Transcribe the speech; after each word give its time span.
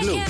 Blue. 0.00 0.20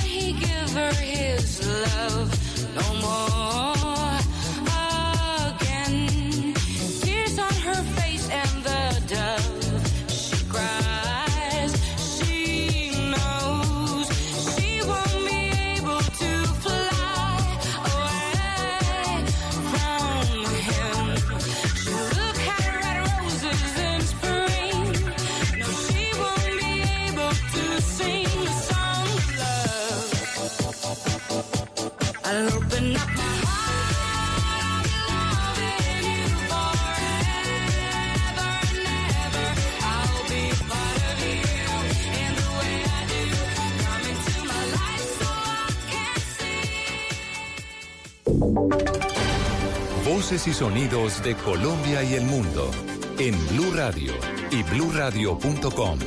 Y 50.33 50.39
sonidos 50.39 51.23
de 51.23 51.35
Colombia 51.37 52.03
y 52.03 52.15
el 52.15 52.25
mundo 52.25 52.71
en 53.19 53.35
Blue 53.49 53.73
Radio 53.75 54.15
y 54.51 54.63
bluradio.com, 54.63 55.99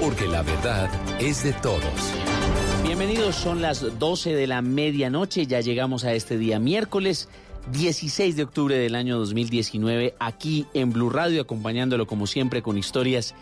porque 0.00 0.26
la 0.26 0.42
verdad 0.42 0.90
es 1.20 1.44
de 1.44 1.52
todos. 1.52 1.82
Bienvenidos, 2.82 3.36
son 3.36 3.60
las 3.60 3.98
12 3.98 4.34
de 4.34 4.46
la 4.46 4.62
medianoche, 4.62 5.46
ya 5.46 5.60
llegamos 5.60 6.04
a 6.04 6.14
este 6.14 6.38
día 6.38 6.58
miércoles 6.58 7.28
16 7.70 8.36
de 8.36 8.42
octubre 8.44 8.78
del 8.78 8.94
año 8.94 9.18
2019 9.18 10.14
aquí 10.18 10.66
en 10.72 10.90
Blue 10.90 11.10
Radio 11.10 11.42
acompañándolo 11.42 12.06
como 12.06 12.26
siempre 12.26 12.62
con 12.62 12.78
historias 12.78 13.34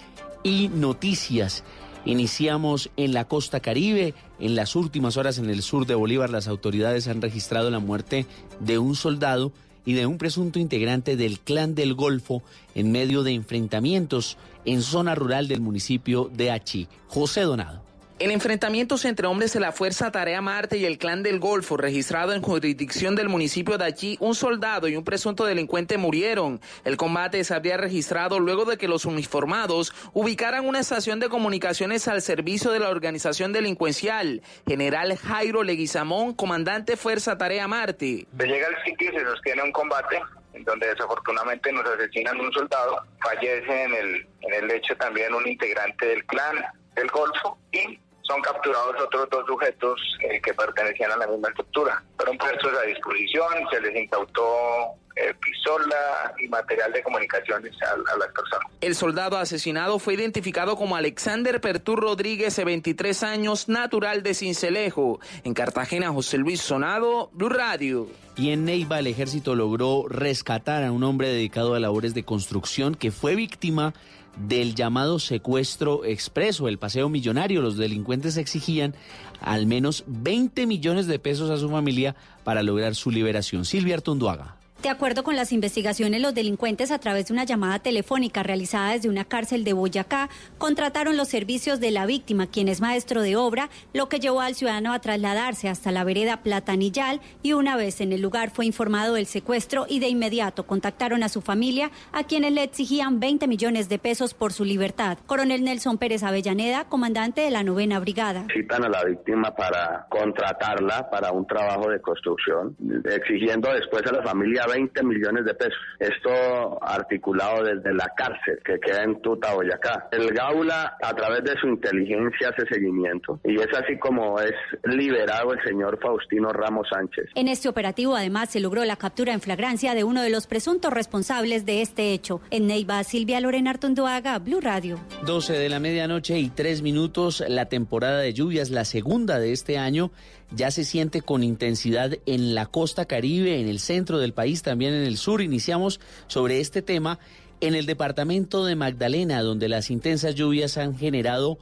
y 0.42 0.70
noticias. 0.70 1.62
Iniciamos 2.04 2.90
en 2.96 3.14
la 3.14 3.28
costa 3.28 3.60
caribe. 3.60 4.14
En 4.40 4.56
las 4.56 4.74
últimas 4.74 5.16
horas 5.16 5.38
en 5.38 5.48
el 5.50 5.62
sur 5.62 5.86
de 5.86 5.94
Bolívar 5.94 6.30
las 6.30 6.48
autoridades 6.48 7.06
han 7.06 7.22
registrado 7.22 7.70
la 7.70 7.78
muerte 7.78 8.26
de 8.58 8.78
un 8.78 8.96
soldado 8.96 9.52
y 9.84 9.94
de 9.94 10.06
un 10.06 10.18
presunto 10.18 10.58
integrante 10.58 11.16
del 11.16 11.40
Clan 11.40 11.74
del 11.74 11.94
Golfo 11.94 12.42
en 12.74 12.92
medio 12.92 13.22
de 13.22 13.32
enfrentamientos 13.32 14.36
en 14.64 14.82
zona 14.82 15.14
rural 15.14 15.48
del 15.48 15.60
municipio 15.60 16.30
de 16.32 16.50
Achí. 16.50 16.88
José 17.08 17.42
Donado. 17.42 17.89
En 18.20 18.30
enfrentamientos 18.30 19.06
entre 19.06 19.26
hombres 19.26 19.54
de 19.54 19.60
la 19.60 19.72
Fuerza 19.72 20.12
Tarea 20.12 20.42
Marte 20.42 20.76
y 20.76 20.84
el 20.84 20.98
Clan 20.98 21.22
del 21.22 21.40
Golfo, 21.40 21.78
registrado 21.78 22.34
en 22.34 22.42
jurisdicción 22.42 23.16
del 23.16 23.30
municipio 23.30 23.78
de 23.78 23.86
allí, 23.86 24.18
un 24.20 24.34
soldado 24.34 24.88
y 24.88 24.96
un 24.96 25.04
presunto 25.04 25.46
delincuente 25.46 25.96
murieron. 25.96 26.60
El 26.84 26.98
combate 26.98 27.42
se 27.44 27.54
habría 27.54 27.78
registrado 27.78 28.38
luego 28.38 28.66
de 28.66 28.76
que 28.76 28.88
los 28.88 29.06
uniformados 29.06 29.94
ubicaran 30.12 30.68
una 30.68 30.80
estación 30.80 31.18
de 31.18 31.30
comunicaciones 31.30 32.08
al 32.08 32.20
servicio 32.20 32.72
de 32.72 32.80
la 32.80 32.90
organización 32.90 33.54
delincuencial. 33.54 34.42
General 34.66 35.16
Jairo 35.16 35.62
Leguizamón, 35.62 36.34
comandante 36.34 36.98
Fuerza 36.98 37.38
Tarea 37.38 37.68
Marte. 37.68 38.26
Se 38.38 38.46
llega 38.46 38.66
al 38.66 38.84
sitio 38.84 39.12
y 39.12 39.16
se 39.16 39.24
sostiene 39.24 39.62
un 39.62 39.72
combate 39.72 40.20
en 40.52 40.62
donde 40.64 40.88
desafortunadamente 40.88 41.72
nos 41.72 41.86
asesinan 41.86 42.38
un 42.38 42.52
soldado, 42.52 43.02
fallece 43.22 43.84
en 43.84 43.94
el, 43.94 44.28
en 44.42 44.64
el 44.64 44.70
hecho 44.72 44.94
también 44.96 45.32
un 45.32 45.48
integrante 45.48 46.04
del 46.04 46.22
clan 46.26 46.56
del 46.94 47.08
Golfo 47.08 47.56
y 47.72 47.98
son 48.30 48.40
capturados 48.42 48.94
otros 49.02 49.28
dos 49.28 49.44
sujetos 49.46 50.00
eh, 50.20 50.40
que 50.40 50.54
pertenecían 50.54 51.10
a 51.10 51.16
la 51.16 51.26
misma 51.26 51.48
estructura. 51.48 52.02
Fueron 52.16 52.38
puestos 52.38 52.72
a 52.78 52.86
disposición, 52.86 53.48
se 53.72 53.80
les 53.80 53.96
incautó 53.96 54.94
eh, 55.16 55.34
pistola 55.40 56.32
y 56.38 56.46
material 56.46 56.92
de 56.92 57.02
comunicaciones 57.02 57.72
a, 57.82 57.96
las 58.16 58.28
personas. 58.28 58.66
El 58.80 58.94
soldado 58.94 59.36
asesinado 59.36 59.98
fue 59.98 60.14
identificado 60.14 60.76
como 60.76 60.94
Alexander 60.94 61.60
Pertú 61.60 61.96
Rodríguez, 61.96 62.54
de 62.54 62.64
23 62.64 63.22
años, 63.24 63.68
natural 63.68 64.22
de 64.22 64.34
Cincelejo. 64.34 65.18
En 65.42 65.52
Cartagena, 65.52 66.12
José 66.12 66.38
Luis 66.38 66.60
Sonado, 66.60 67.30
Blue 67.32 67.48
Radio. 67.48 68.06
Y 68.36 68.52
en 68.52 68.64
Neiva 68.64 69.00
el 69.00 69.08
ejército 69.08 69.56
logró 69.56 70.06
rescatar 70.08 70.84
a 70.84 70.92
un 70.92 71.02
hombre 71.02 71.28
dedicado 71.28 71.74
a 71.74 71.80
labores 71.80 72.14
de 72.14 72.22
construcción 72.22 72.94
que 72.94 73.10
fue 73.10 73.34
víctima 73.34 73.92
del 74.36 74.74
llamado 74.74 75.18
secuestro 75.18 76.04
expreso, 76.04 76.68
el 76.68 76.78
paseo 76.78 77.08
millonario. 77.08 77.62
Los 77.62 77.76
delincuentes 77.76 78.36
exigían 78.36 78.94
al 79.40 79.66
menos 79.66 80.04
20 80.06 80.66
millones 80.66 81.06
de 81.06 81.18
pesos 81.18 81.50
a 81.50 81.56
su 81.56 81.68
familia 81.68 82.16
para 82.44 82.62
lograr 82.62 82.94
su 82.94 83.10
liberación. 83.10 83.64
Silvia 83.64 83.96
Artunduaga. 83.96 84.59
De 84.82 84.88
acuerdo 84.88 85.24
con 85.24 85.36
las 85.36 85.52
investigaciones, 85.52 86.22
los 86.22 86.32
delincuentes, 86.32 86.90
a 86.90 86.98
través 86.98 87.26
de 87.26 87.34
una 87.34 87.44
llamada 87.44 87.80
telefónica 87.80 88.42
realizada 88.42 88.92
desde 88.92 89.10
una 89.10 89.26
cárcel 89.26 89.62
de 89.62 89.74
Boyacá, 89.74 90.30
contrataron 90.56 91.18
los 91.18 91.28
servicios 91.28 91.80
de 91.80 91.90
la 91.90 92.06
víctima, 92.06 92.46
quien 92.46 92.66
es 92.66 92.80
maestro 92.80 93.20
de 93.20 93.36
obra, 93.36 93.68
lo 93.92 94.08
que 94.08 94.20
llevó 94.20 94.40
al 94.40 94.54
ciudadano 94.54 94.94
a 94.94 94.98
trasladarse 95.00 95.68
hasta 95.68 95.92
la 95.92 96.02
vereda 96.02 96.38
Platanillal 96.38 97.20
y 97.42 97.52
una 97.52 97.76
vez 97.76 98.00
en 98.00 98.14
el 98.14 98.22
lugar 98.22 98.48
fue 98.48 98.64
informado 98.64 99.16
del 99.16 99.26
secuestro 99.26 99.84
y 99.86 100.00
de 100.00 100.08
inmediato 100.08 100.64
contactaron 100.64 101.22
a 101.24 101.28
su 101.28 101.42
familia, 101.42 101.90
a 102.12 102.24
quienes 102.24 102.52
le 102.52 102.62
exigían 102.62 103.20
20 103.20 103.48
millones 103.48 103.90
de 103.90 103.98
pesos 103.98 104.32
por 104.32 104.54
su 104.54 104.64
libertad. 104.64 105.18
Coronel 105.26 105.62
Nelson 105.62 105.98
Pérez 105.98 106.22
Avellaneda, 106.22 106.86
comandante 106.86 107.42
de 107.42 107.50
la 107.50 107.62
novena 107.62 108.00
brigada. 108.00 108.46
Citan 108.50 108.82
a 108.84 108.88
la 108.88 109.04
víctima 109.04 109.54
para 109.54 110.06
contratarla 110.08 111.10
para 111.10 111.32
un 111.32 111.46
trabajo 111.46 111.90
de 111.90 112.00
construcción, 112.00 112.74
exigiendo 113.04 113.70
después 113.74 114.06
a 114.06 114.12
la 114.12 114.22
familia 114.22 114.64
20 114.70 115.02
millones 115.04 115.44
de 115.44 115.54
pesos. 115.54 115.78
Esto 115.98 116.82
articulado 116.82 117.64
desde 117.64 117.92
la 117.94 118.08
cárcel 118.16 118.60
que 118.64 118.78
queda 118.78 119.02
en 119.04 119.20
Tuta, 119.20 119.54
Boyacá. 119.54 120.08
El 120.12 120.32
Gaula, 120.32 120.96
a 121.02 121.14
través 121.14 121.44
de 121.44 121.58
su 121.60 121.68
inteligencia, 121.68 122.50
hace 122.50 122.66
seguimiento 122.72 123.40
y 123.44 123.56
es 123.56 123.68
así 123.76 123.98
como 123.98 124.38
es 124.40 124.52
liberado 124.84 125.52
el 125.52 125.62
señor 125.64 125.98
Faustino 126.00 126.52
Ramos 126.52 126.88
Sánchez. 126.92 127.26
En 127.34 127.48
este 127.48 127.68
operativo, 127.68 128.16
además, 128.16 128.50
se 128.50 128.60
logró 128.60 128.84
la 128.84 128.96
captura 128.96 129.32
en 129.32 129.40
flagrancia 129.40 129.94
de 129.94 130.04
uno 130.04 130.22
de 130.22 130.30
los 130.30 130.46
presuntos 130.46 130.92
responsables 130.92 131.66
de 131.66 131.82
este 131.82 132.12
hecho. 132.12 132.40
En 132.50 132.66
Neiva, 132.66 133.02
Silvia 133.04 133.40
Lorena 133.40 133.70
Artunduaga, 133.70 134.38
Blue 134.38 134.60
Radio. 134.60 134.98
12 135.26 135.54
de 135.54 135.68
la 135.68 135.80
medianoche 135.80 136.38
y 136.38 136.48
3 136.50 136.82
minutos, 136.82 137.42
la 137.46 137.66
temporada 137.66 138.20
de 138.20 138.32
lluvias, 138.32 138.70
la 138.70 138.84
segunda 138.84 139.38
de 139.38 139.52
este 139.52 139.78
año, 139.78 140.10
ya 140.54 140.70
se 140.70 140.84
siente 140.84 141.22
con 141.22 141.42
intensidad 141.42 142.18
en 142.26 142.54
la 142.54 142.66
costa 142.66 143.04
caribe, 143.04 143.60
en 143.60 143.68
el 143.68 143.80
centro 143.80 144.18
del 144.18 144.32
país, 144.32 144.62
también 144.62 144.94
en 144.94 145.04
el 145.04 145.16
sur. 145.16 145.42
Iniciamos 145.42 146.00
sobre 146.26 146.60
este 146.60 146.82
tema 146.82 147.18
en 147.60 147.74
el 147.74 147.86
departamento 147.86 148.64
de 148.64 148.76
Magdalena, 148.76 149.42
donde 149.42 149.68
las 149.68 149.90
intensas 149.90 150.34
lluvias 150.34 150.76
han 150.78 150.96
generado 150.96 151.58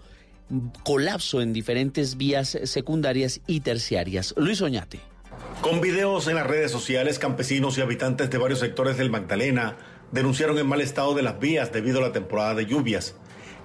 colapso 0.84 1.42
en 1.42 1.52
diferentes 1.52 2.16
vías 2.16 2.58
secundarias 2.64 3.40
y 3.46 3.60
terciarias. 3.60 4.34
Luis 4.36 4.62
Oñate. 4.62 5.00
Con 5.60 5.80
videos 5.80 6.28
en 6.28 6.36
las 6.36 6.46
redes 6.46 6.70
sociales, 6.70 7.18
campesinos 7.18 7.76
y 7.76 7.80
habitantes 7.80 8.30
de 8.30 8.38
varios 8.38 8.60
sectores 8.60 8.96
del 8.96 9.10
Magdalena 9.10 9.76
denunciaron 10.12 10.56
el 10.56 10.64
mal 10.64 10.80
estado 10.80 11.14
de 11.14 11.22
las 11.22 11.38
vías 11.38 11.72
debido 11.72 11.98
a 11.98 12.02
la 12.02 12.12
temporada 12.12 12.54
de 12.54 12.66
lluvias. 12.66 13.14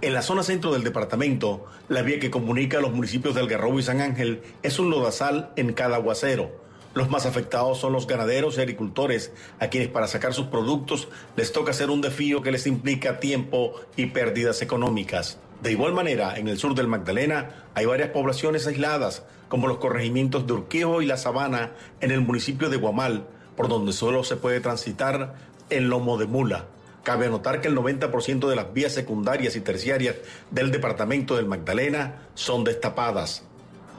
En 0.03 0.13
la 0.13 0.21
zona 0.21 0.43
centro 0.43 0.73
del 0.73 0.83
departamento, 0.83 1.65
la 1.87 2.01
vía 2.01 2.19
que 2.19 2.29
comunica 2.29 2.79
a 2.79 2.81
los 2.81 2.91
municipios 2.91 3.35
de 3.35 3.39
Algarrobo 3.39 3.79
y 3.79 3.83
San 3.83 4.01
Ángel 4.01 4.41
es 4.61 4.77
un 4.77 4.89
lodazal 4.89 5.53
en 5.55 5.71
cada 5.71 5.95
aguacero. 5.95 6.51
Los 6.93 7.09
más 7.09 7.25
afectados 7.25 7.79
son 7.79 7.93
los 7.93 8.05
ganaderos 8.05 8.57
y 8.57 8.59
agricultores, 8.59 9.31
a 9.61 9.67
quienes 9.67 9.87
para 9.87 10.07
sacar 10.07 10.33
sus 10.33 10.47
productos 10.47 11.07
les 11.37 11.53
toca 11.53 11.71
hacer 11.71 11.89
un 11.89 12.01
desfío 12.01 12.41
que 12.41 12.51
les 12.51 12.67
implica 12.67 13.21
tiempo 13.21 13.75
y 13.95 14.07
pérdidas 14.07 14.61
económicas. 14.61 15.39
De 15.61 15.71
igual 15.71 15.93
manera, 15.93 16.37
en 16.37 16.49
el 16.49 16.57
sur 16.57 16.75
del 16.75 16.89
Magdalena 16.89 17.63
hay 17.73 17.85
varias 17.85 18.09
poblaciones 18.09 18.67
aisladas, 18.67 19.23
como 19.47 19.67
los 19.67 19.77
corregimientos 19.77 20.45
de 20.45 20.51
Urquijo 20.51 21.01
y 21.01 21.05
La 21.05 21.15
Sabana 21.15 21.71
en 22.01 22.11
el 22.11 22.19
municipio 22.19 22.69
de 22.69 22.75
Guamal, 22.75 23.25
por 23.55 23.69
donde 23.69 23.93
solo 23.93 24.25
se 24.25 24.35
puede 24.35 24.59
transitar 24.59 25.35
en 25.69 25.87
lomo 25.87 26.17
de 26.17 26.25
mula. 26.25 26.67
Cabe 27.03 27.25
anotar 27.25 27.59
que 27.59 27.67
el 27.67 27.75
90% 27.75 28.47
de 28.49 28.55
las 28.55 28.73
vías 28.73 28.93
secundarias 28.93 29.55
y 29.55 29.61
terciarias 29.61 30.15
del 30.51 30.71
departamento 30.71 31.35
del 31.35 31.45
Magdalena 31.45 32.27
son 32.33 32.63
destapadas. 32.63 33.43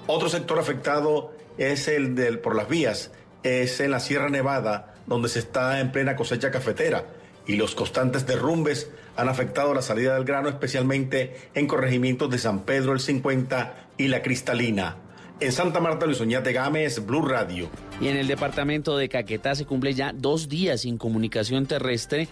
Otro 0.06 0.28
sector 0.28 0.58
afectado 0.58 1.32
es 1.58 1.86
el 1.88 2.14
del 2.14 2.38
por 2.38 2.56
las 2.56 2.68
vías, 2.68 3.10
es 3.42 3.78
en 3.80 3.90
la 3.90 4.00
Sierra 4.00 4.30
Nevada, 4.30 4.94
donde 5.06 5.28
se 5.28 5.38
está 5.38 5.80
en 5.80 5.92
plena 5.92 6.16
cosecha 6.16 6.50
cafetera 6.50 7.04
y 7.46 7.56
los 7.56 7.74
constantes 7.74 8.26
derrumbes 8.26 8.90
han 9.16 9.28
afectado 9.28 9.74
la 9.74 9.82
salida 9.82 10.14
del 10.14 10.24
grano, 10.24 10.48
especialmente 10.48 11.36
en 11.54 11.66
corregimientos 11.66 12.30
de 12.30 12.38
San 12.38 12.60
Pedro 12.60 12.92
el 12.92 13.00
50 13.00 13.88
y 13.98 14.08
la 14.08 14.22
Cristalina. 14.22 14.96
En 15.40 15.52
Santa 15.52 15.80
Marta, 15.80 16.06
Luis 16.06 16.20
Oñate 16.20 16.52
Gámez, 16.52 17.04
Blue 17.04 17.22
Radio. 17.22 17.68
Y 18.00 18.08
en 18.08 18.16
el 18.16 18.28
departamento 18.28 18.96
de 18.96 19.08
Caquetá 19.08 19.54
se 19.54 19.66
cumple 19.66 19.92
ya 19.92 20.12
dos 20.14 20.48
días 20.48 20.82
sin 20.82 20.96
comunicación 20.96 21.66
terrestre 21.66 22.28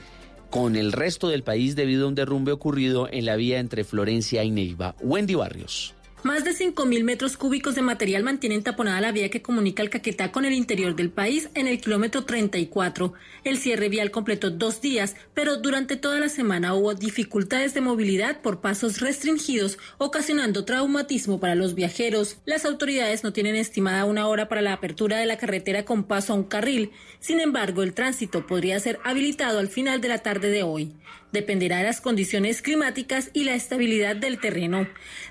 con 0.53 0.77
el 0.77 0.93
resto 0.93 1.29
del 1.29 1.43
país 1.43 1.77
debido 1.77 2.05
a 2.05 2.09
un 2.09 2.15
derrumbe 2.15 2.53
ocurrido 2.53 3.09
en 3.11 3.25
la 3.25 3.37
vía 3.37 3.59
entre 3.59 3.85
Florencia 3.85 4.45
y 4.45 4.51
Neiva. 4.51 4.95
Wendy 5.01 5.35
Barrios. 5.35 5.95
Más 6.23 6.45
de 6.45 6.53
5.000 6.53 7.03
metros 7.03 7.37
cúbicos 7.37 7.75
de 7.75 7.83
material 7.83 8.23
mantienen 8.23 8.63
taponada 8.63 9.01
la 9.01 9.11
vía 9.11 9.29
que 9.29 9.43
comunica 9.43 9.83
el 9.83 9.91
Caquetá 9.91 10.31
con 10.31 10.45
el 10.45 10.53
interior 10.53 10.95
del 10.95 11.11
país 11.11 11.49
en 11.55 11.67
el 11.67 11.81
kilómetro 11.81 12.25
34. 12.25 13.13
El 13.43 13.59
cierre 13.59 13.89
vial 13.89 14.13
completó 14.13 14.51
dos 14.51 14.81
días, 14.81 15.17
pero 15.35 15.57
durante 15.57 15.97
toda 15.97 16.21
la 16.21 16.29
semana 16.29 16.75
hubo 16.75 16.95
dificultades 16.95 17.75
de 17.75 17.81
movilidad 17.81 18.41
por 18.41 18.61
pasos 18.61 19.01
restringidos, 19.01 19.79
ocasionando 19.99 20.65
traumatismo 20.65 21.41
para 21.41 21.57
los 21.57 21.75
viajeros. 21.75 22.37
Las 22.45 22.65
autoridades 22.67 23.25
no 23.25 23.33
tienen 23.33 23.57
estimada 23.57 24.05
una 24.05 24.29
hora 24.29 24.49
para 24.49 24.63
la 24.63 24.75
apertura 24.75 25.17
de 25.17 25.27
la 25.27 25.39
carretera 25.39 25.85
con 25.85 26.05
paso 26.05 26.35
a 26.35 26.37
un 26.37 26.45
carril. 26.45 26.93
Sin 27.19 27.41
embargo, 27.41 27.83
el 27.83 27.95
tránsito 27.95 28.47
podría 28.47 28.79
ser 28.79 29.01
habilitado 29.03 29.59
al 29.59 29.69
final 29.69 30.01
de 30.01 30.09
la 30.09 30.19
tarde 30.19 30.51
de 30.51 30.63
hoy 30.63 30.95
dependerá 31.33 31.79
de 31.79 31.85
las 31.85 32.01
condiciones 32.01 32.63
climáticas 32.63 33.31
y 33.33 33.45
la 33.45 33.55
estabilidad 33.55 34.15
del 34.17 34.39
terreno. 34.39 34.87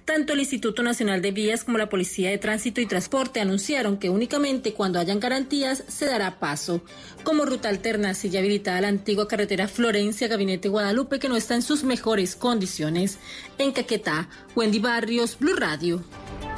Tanto 0.05 0.33
el 0.33 0.39
Instituto 0.39 0.83
Nacional 0.83 1.21
de 1.21 1.31
Vías 1.31 1.63
como 1.63 1.77
la 1.77 1.89
Policía 1.89 2.29
de 2.29 2.37
Tránsito 2.37 2.81
y 2.81 2.85
Transporte 2.85 3.39
anunciaron 3.39 3.97
que 3.97 4.09
únicamente 4.09 4.73
cuando 4.73 4.99
hayan 4.99 5.19
garantías 5.19 5.83
se 5.87 6.05
dará 6.05 6.39
paso. 6.39 6.81
Como 7.23 7.45
ruta 7.45 7.69
alterna 7.69 8.13
sigue 8.13 8.39
habilitada 8.39 8.81
la 8.81 8.87
antigua 8.87 9.27
carretera 9.27 9.67
Florencia 9.67 10.27
Gabinete 10.27 10.69
Guadalupe 10.69 11.19
que 11.19 11.29
no 11.29 11.35
está 11.35 11.55
en 11.55 11.61
sus 11.61 11.83
mejores 11.83 12.35
condiciones. 12.35 13.19
En 13.57 13.71
Caquetá, 13.71 14.27
Wendy 14.55 14.79
Barrios, 14.79 15.37
Blue 15.39 15.55
Radio. 15.55 16.03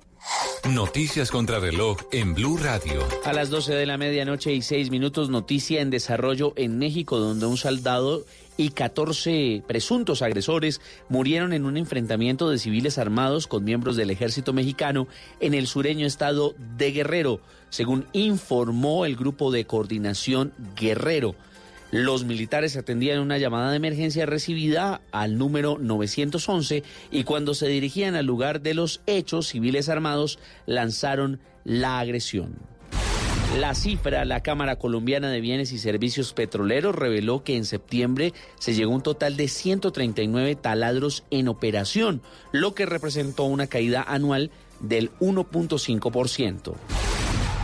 Noticias 0.69 1.29
contra 1.29 1.59
reloj 1.59 1.97
en 2.11 2.33
Blue 2.33 2.57
Radio. 2.57 3.07
A 3.23 3.33
las 3.33 3.51
12 3.51 3.75
de 3.75 3.85
la 3.85 3.97
medianoche 3.97 4.51
y 4.53 4.63
6 4.63 4.89
minutos, 4.89 5.29
noticia 5.29 5.81
en 5.81 5.91
desarrollo 5.91 6.53
en 6.55 6.79
México, 6.79 7.19
donde 7.19 7.45
un 7.45 7.57
soldado 7.57 8.25
y 8.57 8.69
14 8.69 9.63
presuntos 9.67 10.21
agresores 10.21 10.81
murieron 11.09 11.53
en 11.53 11.65
un 11.65 11.77
enfrentamiento 11.77 12.49
de 12.49 12.57
civiles 12.57 12.97
armados 12.97 13.47
con 13.47 13.63
miembros 13.63 13.95
del 13.95 14.09
ejército 14.09 14.53
mexicano 14.53 15.07
en 15.39 15.53
el 15.53 15.67
sureño 15.67 16.07
estado 16.07 16.55
de 16.77 16.91
Guerrero, 16.91 17.41
según 17.69 18.05
informó 18.13 19.05
el 19.05 19.15
grupo 19.15 19.51
de 19.51 19.65
coordinación 19.65 20.53
Guerrero. 20.75 21.35
Los 21.91 22.25
militares 22.25 22.75
atendían 22.75 23.19
una 23.19 23.37
llamada 23.37 23.69
de 23.69 23.77
emergencia 23.77 24.25
recibida 24.25 25.01
al 25.11 25.37
número 25.37 25.77
911 25.79 26.83
y 27.11 27.23
cuando 27.23 27.53
se 27.53 27.67
dirigían 27.67 28.15
al 28.15 28.25
lugar 28.25 28.61
de 28.61 28.73
los 28.73 29.01
hechos, 29.05 29.47
civiles 29.47 29.87
armados 29.87 30.39
lanzaron 30.65 31.39
la 31.63 31.99
agresión. 31.99 32.74
La 33.53 33.73
cifra, 33.73 34.25
la 34.25 34.43
Cámara 34.43 34.75
Colombiana 34.75 35.29
de 35.29 35.39
Bienes 35.39 35.71
y 35.71 35.77
Servicios 35.77 36.33
Petroleros 36.33 36.93
reveló 36.93 37.43
que 37.43 37.55
en 37.55 37.63
septiembre 37.63 38.33
se 38.59 38.73
llegó 38.73 38.91
a 38.91 38.95
un 38.95 39.01
total 39.01 39.37
de 39.37 39.47
139 39.47 40.55
taladros 40.55 41.23
en 41.31 41.47
operación, 41.47 42.21
lo 42.51 42.75
que 42.75 42.85
representó 42.85 43.45
una 43.45 43.67
caída 43.67 44.03
anual 44.05 44.51
del 44.81 45.11
1.5% 45.19 46.75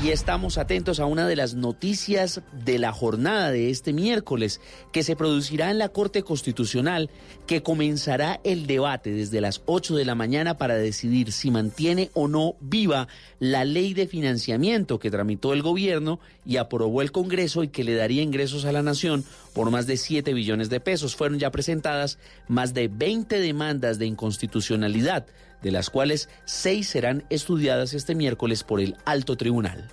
y 0.04 0.10
estamos 0.10 0.58
atentos 0.58 1.00
a 1.00 1.06
una 1.06 1.28
de 1.28 1.36
las 1.36 1.54
noticias 1.54 2.42
de 2.66 2.80
la 2.80 2.92
jornada 2.92 3.52
de 3.52 3.70
este 3.70 3.94
miércoles 3.94 4.60
que 4.92 5.04
se 5.04 5.16
producirá 5.16 5.70
en 5.70 5.78
la 5.78 5.90
Corte 5.90 6.24
Constitucional 6.24 7.12
que 7.46 7.62
comenzará 7.62 8.40
el 8.44 8.66
debate 8.66 9.12
desde 9.12 9.42
las 9.42 9.62
8 9.68 9.96
de 9.96 10.06
la 10.06 10.16
mañana 10.16 10.58
para 10.58 10.76
decidir 10.76 11.32
si 11.32 11.52
mantiene 11.52 12.10
o 12.14 12.28
no 12.28 12.56
viva 12.62 13.08
la 13.40 13.64
ley 13.64 13.94
de 13.94 14.08
financiamiento 14.08 14.98
que 14.98 15.12
tramitó 15.12 15.54
el 15.54 15.62
gobierno 15.62 16.20
y 16.46 16.58
aprobó 16.58 17.04
el 17.04 17.12
Congreso 17.12 17.64
y 17.64 17.68
que 17.68 17.84
le 17.84 17.94
daría 17.94 18.24
ingresos 18.24 18.66
a 18.66 18.72
la 18.72 18.82
nación 18.82 19.24
por 19.54 19.70
más 19.70 19.86
de 19.86 19.98
7 19.98 20.34
billones 20.34 20.70
de 20.70 20.80
pesos. 20.80 21.16
Fueron 21.16 21.38
ya 21.38 21.52
presentadas 21.52 22.18
más 22.48 22.74
de 22.74 22.88
20 22.88 23.40
demandas 23.40 24.00
de 24.00 24.08
inconstitucionalidad 24.08 25.28
de 25.62 25.72
las 25.72 25.90
cuales 25.90 26.30
seis 26.46 26.90
serán 26.90 27.24
estudiadas 27.30 27.94
este 27.94 28.16
miércoles 28.16 28.64
por 28.64 28.82
el 28.82 28.98
alto 29.06 29.38
tribunal. 29.38 29.90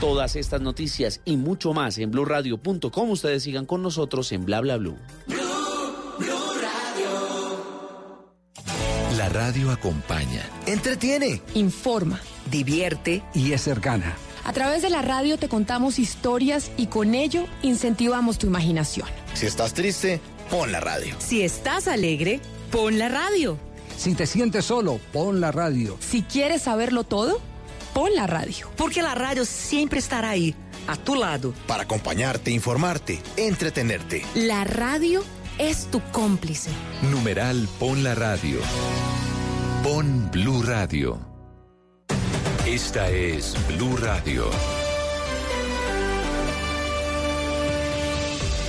Todas 0.00 0.36
estas 0.36 0.60
noticias 0.60 1.20
y 1.24 1.36
mucho 1.36 1.72
más 1.72 1.98
en 1.98 2.10
blurradio.com. 2.10 3.10
Ustedes 3.10 3.42
sigan 3.42 3.64
con 3.64 3.82
nosotros 3.82 4.32
en 4.32 4.44
bla 4.44 4.60
bla 4.60 4.76
blue. 4.76 4.98
La 9.16 9.28
radio 9.28 9.70
acompaña, 9.70 10.42
entretiene, 10.66 11.40
informa, 11.54 12.20
divierte 12.50 13.22
y 13.32 13.52
es 13.52 13.62
cercana. 13.62 14.16
A 14.44 14.52
través 14.52 14.82
de 14.82 14.90
la 14.90 15.00
radio 15.00 15.38
te 15.38 15.48
contamos 15.48 15.98
historias 15.98 16.70
y 16.76 16.88
con 16.88 17.14
ello 17.14 17.46
incentivamos 17.62 18.38
tu 18.38 18.46
imaginación. 18.46 19.08
Si 19.32 19.46
estás 19.46 19.72
triste, 19.72 20.20
pon 20.50 20.70
la 20.70 20.80
radio. 20.80 21.14
Si 21.18 21.42
estás 21.42 21.88
alegre, 21.88 22.40
pon 22.70 22.98
la 22.98 23.08
radio. 23.08 23.58
Si 23.96 24.14
te 24.14 24.26
sientes 24.26 24.64
solo, 24.64 25.00
pon 25.12 25.40
la 25.40 25.52
radio. 25.52 25.96
Si 26.00 26.22
quieres 26.22 26.62
saberlo 26.62 27.04
todo, 27.04 27.40
pon 27.92 28.14
la 28.14 28.26
radio. 28.26 28.70
Porque 28.76 29.02
la 29.02 29.14
radio 29.14 29.44
siempre 29.44 29.98
estará 29.98 30.30
ahí, 30.30 30.54
a 30.86 30.96
tu 30.96 31.14
lado. 31.14 31.54
Para 31.66 31.84
acompañarte, 31.84 32.50
informarte, 32.50 33.20
entretenerte. 33.36 34.24
La 34.34 34.64
radio 34.64 35.22
es 35.58 35.86
tu 35.90 36.00
cómplice. 36.12 36.70
Numeral 37.10 37.68
Pon 37.78 38.02
la 38.02 38.14
radio. 38.14 38.58
Pon 39.82 40.30
Blue 40.30 40.62
Radio. 40.62 41.18
Esta 42.66 43.10
es 43.10 43.54
Blue 43.68 43.96
Radio. 43.98 44.50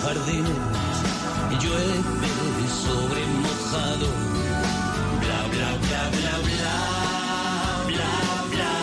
Jardines, 0.00 0.96
llueve 1.60 1.96
sobre 2.84 3.20
mojado. 3.44 4.08
Bla 5.20 5.40
bla 5.52 5.70
bla 5.84 6.02
bla 6.16 6.34
bla 6.48 6.76
bla 7.88 8.14
bla. 8.52 8.74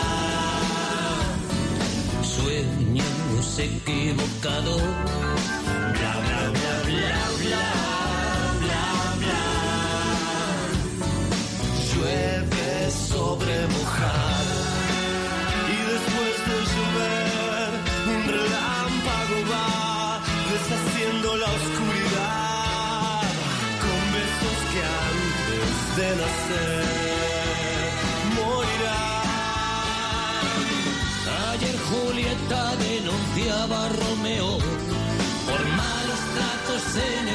Sueños 2.22 3.58
equivocados. 3.58 4.82
Bla 5.96 6.12
bla 6.24 6.42
bla 6.50 6.74
bla 6.84 7.14
bla 7.38 7.58
bla 7.58 7.99
Ayer 31.52 31.76
Julieta 31.90 32.76
denunciaba 32.76 33.86
a 33.86 33.88
Romeo 33.88 34.58
por 35.46 35.60
malos 35.80 36.20
tratos 36.34 36.96
en 36.96 37.29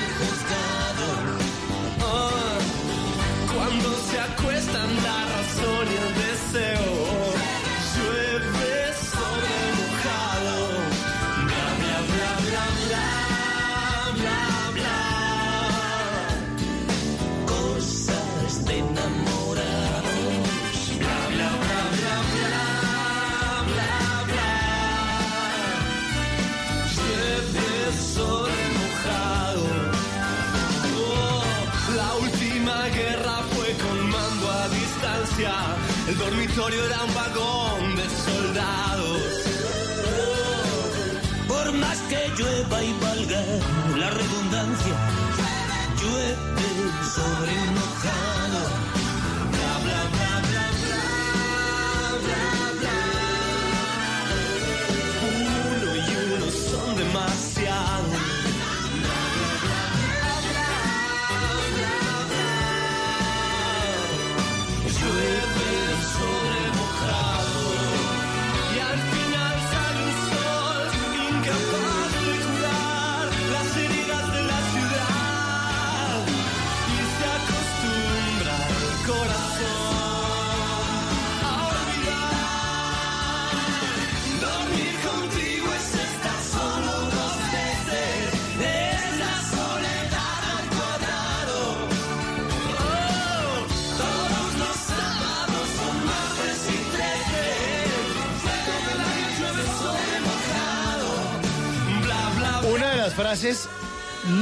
El 36.56 36.62
dormitorio 36.62 36.86
era 36.86 37.04
un 37.04 37.14
vagón 37.14 37.96
de 37.98 38.10
soldados. 38.10 39.22
Por 41.50 41.74
más 41.74 41.98
que 42.08 42.30
llueva 42.38 42.82
y 42.82 42.94
valga 42.94 43.44
la 43.98 44.10
redundancia, 44.10 44.96
llueve 46.00 46.92
sobre 47.14 47.56
mojado. 47.72 48.35
Frases 103.36 103.68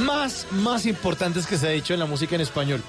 más, 0.04 0.46
más 0.52 0.86
importantes 0.86 1.46
que 1.46 1.58
se 1.58 1.66
ha 1.66 1.70
dicho 1.70 1.94
en 1.94 2.00
la 2.00 2.06
música 2.06 2.34
en 2.36 2.40
español. 2.40 2.80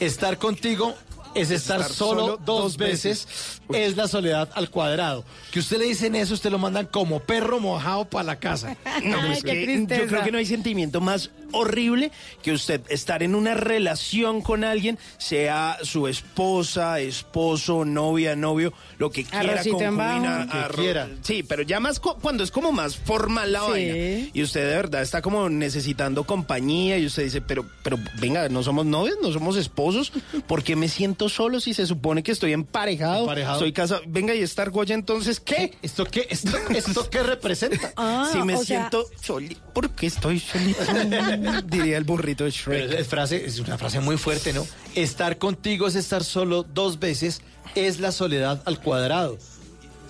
Estar 0.00 0.36
contigo 0.38 0.94
es 1.34 1.50
estar, 1.50 1.80
Estar 1.80 1.92
solo, 1.94 2.20
solo 2.20 2.36
dos 2.36 2.46
dos 2.62 2.76
veces, 2.76 3.26
veces. 3.68 3.90
es 3.90 3.96
la 3.96 4.06
soledad 4.08 4.50
al 4.54 4.70
cuadrado. 4.70 5.24
Que 5.50 5.58
usted 5.60 5.78
le 5.78 5.86
dicen 5.86 6.14
eso, 6.14 6.34
usted 6.34 6.50
lo 6.50 6.58
mandan 6.58 6.86
como 6.86 7.20
perro 7.20 7.58
mojado 7.60 8.04
para 8.08 8.24
la 8.24 8.36
casa. 8.38 8.76
No, 9.02 9.18
Ay, 9.22 9.32
es 9.32 9.42
qué 9.44 9.52
que 9.52 9.64
tristeza. 9.64 10.02
yo 10.02 10.08
creo 10.08 10.24
que 10.24 10.32
no 10.32 10.38
hay 10.38 10.46
sentimiento 10.46 11.00
más 11.00 11.30
horrible 11.52 12.10
que 12.42 12.52
usted 12.52 12.80
estar 12.88 13.22
en 13.22 13.34
una 13.34 13.54
relación 13.54 14.40
con 14.42 14.64
alguien, 14.64 14.98
sea 15.18 15.78
su 15.82 16.08
esposa, 16.08 17.00
esposo, 17.00 17.84
novia, 17.84 18.36
novio, 18.36 18.72
lo 18.98 19.10
que 19.10 19.24
quiera, 19.24 19.62
concubina, 19.62 19.90
bajo. 19.90 20.50
Que 20.52 20.58
arro- 20.58 20.74
quiera. 20.76 21.08
Sí, 21.22 21.42
pero 21.42 21.62
ya 21.62 21.80
más 21.80 22.00
cu- 22.00 22.16
cuando 22.20 22.44
es 22.44 22.50
como 22.50 22.72
más 22.72 22.96
formal 22.96 23.52
la 23.52 23.60
Sí. 23.60 23.70
vaina 23.70 24.30
y 24.32 24.42
usted 24.42 24.68
de 24.68 24.76
verdad 24.76 25.02
está 25.02 25.22
como 25.22 25.48
necesitando 25.48 26.24
compañía 26.24 26.98
y 26.98 27.06
usted 27.06 27.24
dice, 27.24 27.40
pero, 27.40 27.64
pero 27.82 27.98
venga, 28.20 28.48
no 28.48 28.62
somos 28.62 28.86
novios, 28.86 29.16
no 29.22 29.32
somos 29.32 29.56
esposos, 29.56 30.12
¿por 30.46 30.62
qué 30.62 30.76
me 30.76 30.88
siento 30.88 31.28
solo 31.28 31.60
si 31.60 31.74
se 31.74 31.86
supone 31.86 32.22
que 32.22 32.32
estoy 32.32 32.52
emparejado, 32.52 33.20
Emparejado. 33.20 33.58
soy 33.58 33.72
casado? 33.72 34.02
Venga, 34.06 34.34
y 34.34 34.40
estar 34.42 34.70
Goya 34.70 34.94
entonces, 34.94 35.40
¿qué? 35.40 35.74
¿Esto 35.82 36.04
qué, 36.04 36.26
esto, 36.30 36.50
esto 36.70 37.08
qué 37.10 37.22
representa? 37.22 37.92
Ah, 37.96 38.28
si 38.32 38.38
me 38.42 38.54
o 38.54 38.58
sea, 38.64 38.66
siento 38.66 39.04
solito, 39.22 39.60
¿por 39.72 39.90
qué 39.90 40.06
estoy 40.06 40.40
solito? 40.40 40.78
Diría 41.66 41.98
el 41.98 42.04
burrito 42.04 42.48
Shrek. 42.48 43.04
Frase, 43.04 43.44
es 43.44 43.58
una 43.58 43.78
frase 43.78 44.00
muy 44.00 44.16
fuerte, 44.16 44.52
¿no? 44.52 44.66
Estar 44.94 45.38
contigo 45.38 45.86
es 45.88 45.94
estar 45.94 46.24
solo 46.24 46.62
dos 46.62 46.98
veces, 46.98 47.42
es 47.74 48.00
la 48.00 48.12
soledad 48.12 48.62
al 48.64 48.80
cuadrado. 48.80 49.38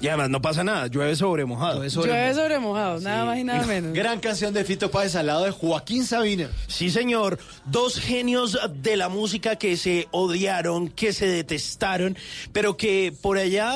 Y 0.00 0.08
además 0.08 0.28
no 0.30 0.42
pasa 0.42 0.62
nada, 0.62 0.88
llueve 0.88 1.16
sobre 1.16 1.44
mojado. 1.46 1.82
Llueve 1.82 2.34
sobre 2.34 2.58
mojado, 2.58 3.00
nada 3.00 3.24
más 3.24 3.38
y 3.38 3.44
nada 3.44 3.64
menos. 3.66 3.94
Gran 3.94 4.20
canción 4.20 4.52
de 4.52 4.64
Fito 4.64 4.90
Páez 4.90 5.16
al 5.16 5.26
lado 5.26 5.44
de 5.44 5.50
Joaquín 5.52 6.04
Sabina. 6.04 6.50
Sí, 6.66 6.90
señor. 6.90 7.38
Dos 7.64 7.98
genios 7.98 8.58
de 8.82 8.96
la 8.96 9.08
música 9.08 9.56
que 9.56 9.76
se 9.76 10.08
odiaron, 10.10 10.88
que 10.88 11.12
se 11.12 11.26
detestaron, 11.26 12.16
pero 12.52 12.76
que 12.76 13.12
por 13.22 13.38
allá 13.38 13.72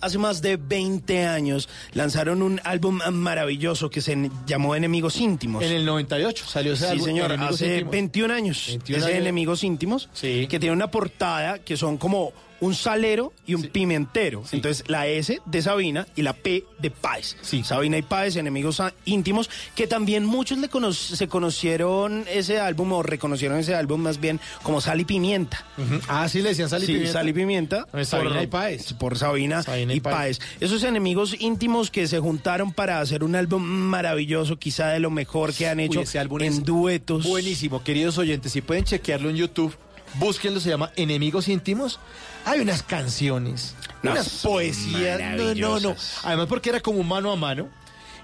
hace 0.00 0.18
más 0.18 0.40
de 0.40 0.56
20 0.56 1.26
años 1.26 1.68
lanzaron 1.92 2.42
un 2.42 2.60
álbum 2.64 3.00
maravilloso 3.12 3.90
que 3.90 4.00
se 4.00 4.30
llamó 4.46 4.76
Enemigos 4.76 5.16
Íntimos. 5.20 5.64
En 5.64 5.72
el 5.72 5.84
98 5.84 6.44
salió 6.46 6.74
ese 6.74 6.84
Sí, 6.86 6.90
álbum, 6.92 7.06
señor, 7.06 7.32
Enemigos 7.32 7.54
hace 7.56 7.66
Íntimos. 7.66 7.90
21 7.92 8.34
años. 8.34 8.66
21 8.68 8.98
ese 8.98 9.06
años. 9.08 9.20
Enemigos 9.20 9.64
Íntimos, 9.64 10.08
que 10.20 10.46
tiene 10.46 10.72
una 10.72 10.90
portada 10.90 11.58
que 11.58 11.76
son 11.76 11.96
como 11.98 12.32
un 12.60 12.74
salero 12.74 13.32
y 13.46 13.54
un 13.54 13.64
pimentero. 13.64 14.42
Entonces, 14.52 14.84
la 14.88 15.06
S 15.06 15.40
de 15.44 15.62
Sabina 15.62 16.06
y 16.16 16.22
la 16.22 16.32
P 16.32 16.64
de 16.78 16.90
Páez. 16.90 17.36
Sabina 17.64 17.98
y 17.98 18.02
Páez, 18.02 18.36
enemigos 18.36 18.80
íntimos, 19.04 19.50
que 19.74 19.86
también 19.86 20.24
muchos 20.24 20.58
le 20.58 20.68
cono- 20.68 20.92
se 20.92 21.28
conocieron 21.28 22.24
ese 22.30 22.58
álbum 22.60 22.92
o 22.92 23.02
reconocieron 23.02 23.58
ese 23.58 23.74
álbum 23.74 24.00
más 24.00 24.20
bien 24.20 24.40
como 24.62 24.80
Sal 24.80 25.00
y 25.00 25.04
Pimienta. 25.04 25.64
Ah, 26.08 26.28
sí 26.28 26.40
le 26.42 26.50
decían 26.50 26.68
Sal 26.68 26.82
y 26.82 26.86
Sí, 26.86 26.92
Pimienta. 26.92 27.12
Sal 27.12 27.28
y 27.28 27.32
Pimienta. 27.32 27.86
No, 27.92 28.04
Sabina 28.04 28.42
y 28.42 28.46
Páez. 28.46 28.92
Por 28.94 29.18
Sabina, 29.18 29.62
Sabina 29.62 29.92
y 29.92 29.96
y 29.96 30.00
Páez. 30.00 30.38
Esos 30.60 30.82
enemigos 30.84 31.36
íntimos 31.38 31.90
que 31.90 32.06
se 32.06 32.18
juntaron 32.20 32.72
para 32.72 33.00
hacer 33.00 33.22
un 33.24 33.34
álbum 33.36 33.62
maravilloso, 33.62 34.56
quizá 34.58 34.88
de 34.88 35.00
lo 35.00 35.10
mejor 35.10 35.52
que 35.54 35.68
han 35.68 35.80
hecho 35.80 35.98
Uy, 36.00 36.04
ese 36.04 36.18
álbum 36.18 36.40
en 36.42 36.48
es 36.52 36.64
duetos. 36.64 37.24
Buenísimo, 37.24 37.82
queridos 37.82 38.18
oyentes, 38.18 38.52
si 38.52 38.60
pueden 38.62 38.84
chequearlo 38.84 39.30
en 39.30 39.36
YouTube, 39.36 39.74
búsquenlo, 40.14 40.60
se 40.60 40.68
llama 40.70 40.90
Enemigos 40.96 41.48
Íntimos. 41.48 41.98
Hay 42.44 42.60
unas 42.60 42.82
canciones, 42.82 43.74
No, 44.02 44.12
unas 44.12 44.28
poesías, 44.40 45.20
no, 45.36 45.54
no, 45.54 45.80
no. 45.80 45.96
Además 46.22 46.46
porque 46.48 46.70
era 46.70 46.80
como 46.80 47.02
mano 47.02 47.32
a 47.32 47.36
mano 47.36 47.68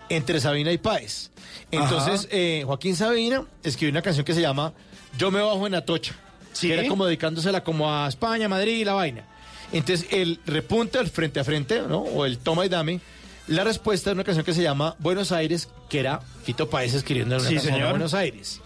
entre 0.08 0.40
Sabina 0.40 0.70
y 0.72 0.78
Páez. 0.78 1.30
Entonces, 1.70 2.28
eh, 2.30 2.62
Joaquín 2.66 2.94
Sabina 2.96 3.44
escribió 3.62 3.90
una 3.92 4.02
canción 4.02 4.24
que 4.24 4.34
se 4.34 4.40
llama 4.40 4.72
Yo 5.18 5.30
me 5.30 5.40
bajo 5.40 5.66
en 5.66 5.74
Atocha, 5.74 6.14
Sí. 6.52 6.68
que 6.68 6.74
era 6.74 6.86
como 6.88 7.06
dedicándosela 7.06 7.64
como 7.64 7.90
a 7.92 8.06
España, 8.08 8.48
Madrid 8.48 8.76
y 8.78 8.84
la 8.84 8.92
vaina. 8.94 9.24
Entonces, 9.72 10.06
el 10.10 10.38
repunte 10.46 10.98
al 10.98 11.08
frente 11.08 11.40
a 11.40 11.44
frente, 11.44 11.80
¿no? 11.88 11.98
O 12.00 12.26
el 12.26 12.38
toma 12.38 12.66
y 12.66 12.68
dame. 12.68 13.00
La 13.48 13.64
respuesta 13.64 14.10
es 14.10 14.14
una 14.14 14.22
canción 14.22 14.44
que 14.44 14.52
se 14.54 14.62
llama 14.62 14.94
Buenos 14.98 15.32
Aires, 15.32 15.68
que 15.88 15.98
era 15.98 16.20
Fito 16.44 16.68
Páez 16.68 16.92
escribiendo 16.94 17.36
una 17.36 17.48
Sí, 17.48 17.54
canción. 17.54 17.88
Buenos 17.90 18.12
Aires. 18.14 18.60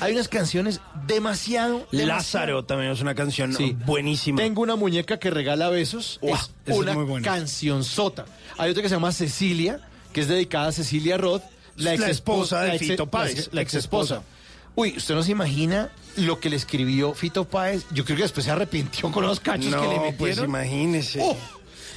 Hay 0.00 0.12
unas 0.14 0.28
canciones 0.28 0.80
demasiado, 1.06 1.86
demasiado- 1.92 2.06
Lázaro 2.06 2.64
también 2.64 2.90
es 2.92 3.00
una 3.00 3.14
canción 3.14 3.52
Sí. 3.54 3.76
buenísima. 3.84 4.38
Tengo 4.40 4.62
una 4.62 4.76
muñeca 4.76 5.18
que 5.18 5.30
regala 5.30 5.68
besos. 5.68 6.18
Uah, 6.22 6.38
es 6.38 6.50
es 6.66 6.76
una 6.76 6.94
muy 6.94 7.04
buena. 7.04 7.24
canción 7.24 7.84
sota. 7.84 8.24
Hay 8.58 8.70
otra 8.70 8.82
que 8.82 8.88
se 8.88 8.94
llama 8.94 9.12
Cecilia, 9.12 9.80
que 10.12 10.20
es 10.22 10.28
dedicada 10.28 10.68
a 10.68 10.72
Cecilia 10.72 11.16
Roth, 11.18 11.42
la, 11.76 11.94
ex 11.94 12.04
esposa 12.08 12.62
de 12.62 12.78
Fito 12.78 13.06
Páez. 13.10 13.48
La 13.52 13.62
ex 13.62 13.74
esposa. 13.74 14.22
Uy, 14.74 14.94
usted 14.96 15.14
no 15.14 15.22
se 15.22 15.32
imagina 15.32 15.90
lo 16.16 16.38
que 16.40 16.48
le 16.50 16.56
escribió 16.56 17.12
Fito 17.14 17.44
Páez. 17.44 17.84
Yo 17.92 18.04
creo 18.04 18.16
que 18.16 18.22
después 18.22 18.44
se 18.44 18.50
arrepintió 18.52 19.10
con 19.12 19.24
los 19.24 19.40
cachos 19.40 19.66
que 19.66 19.70
le 19.70 19.76
No, 19.96 20.02
metieron. 20.02 20.16
pues 20.16 20.38
imagínese. 20.38 21.18
Oh, 21.22 21.36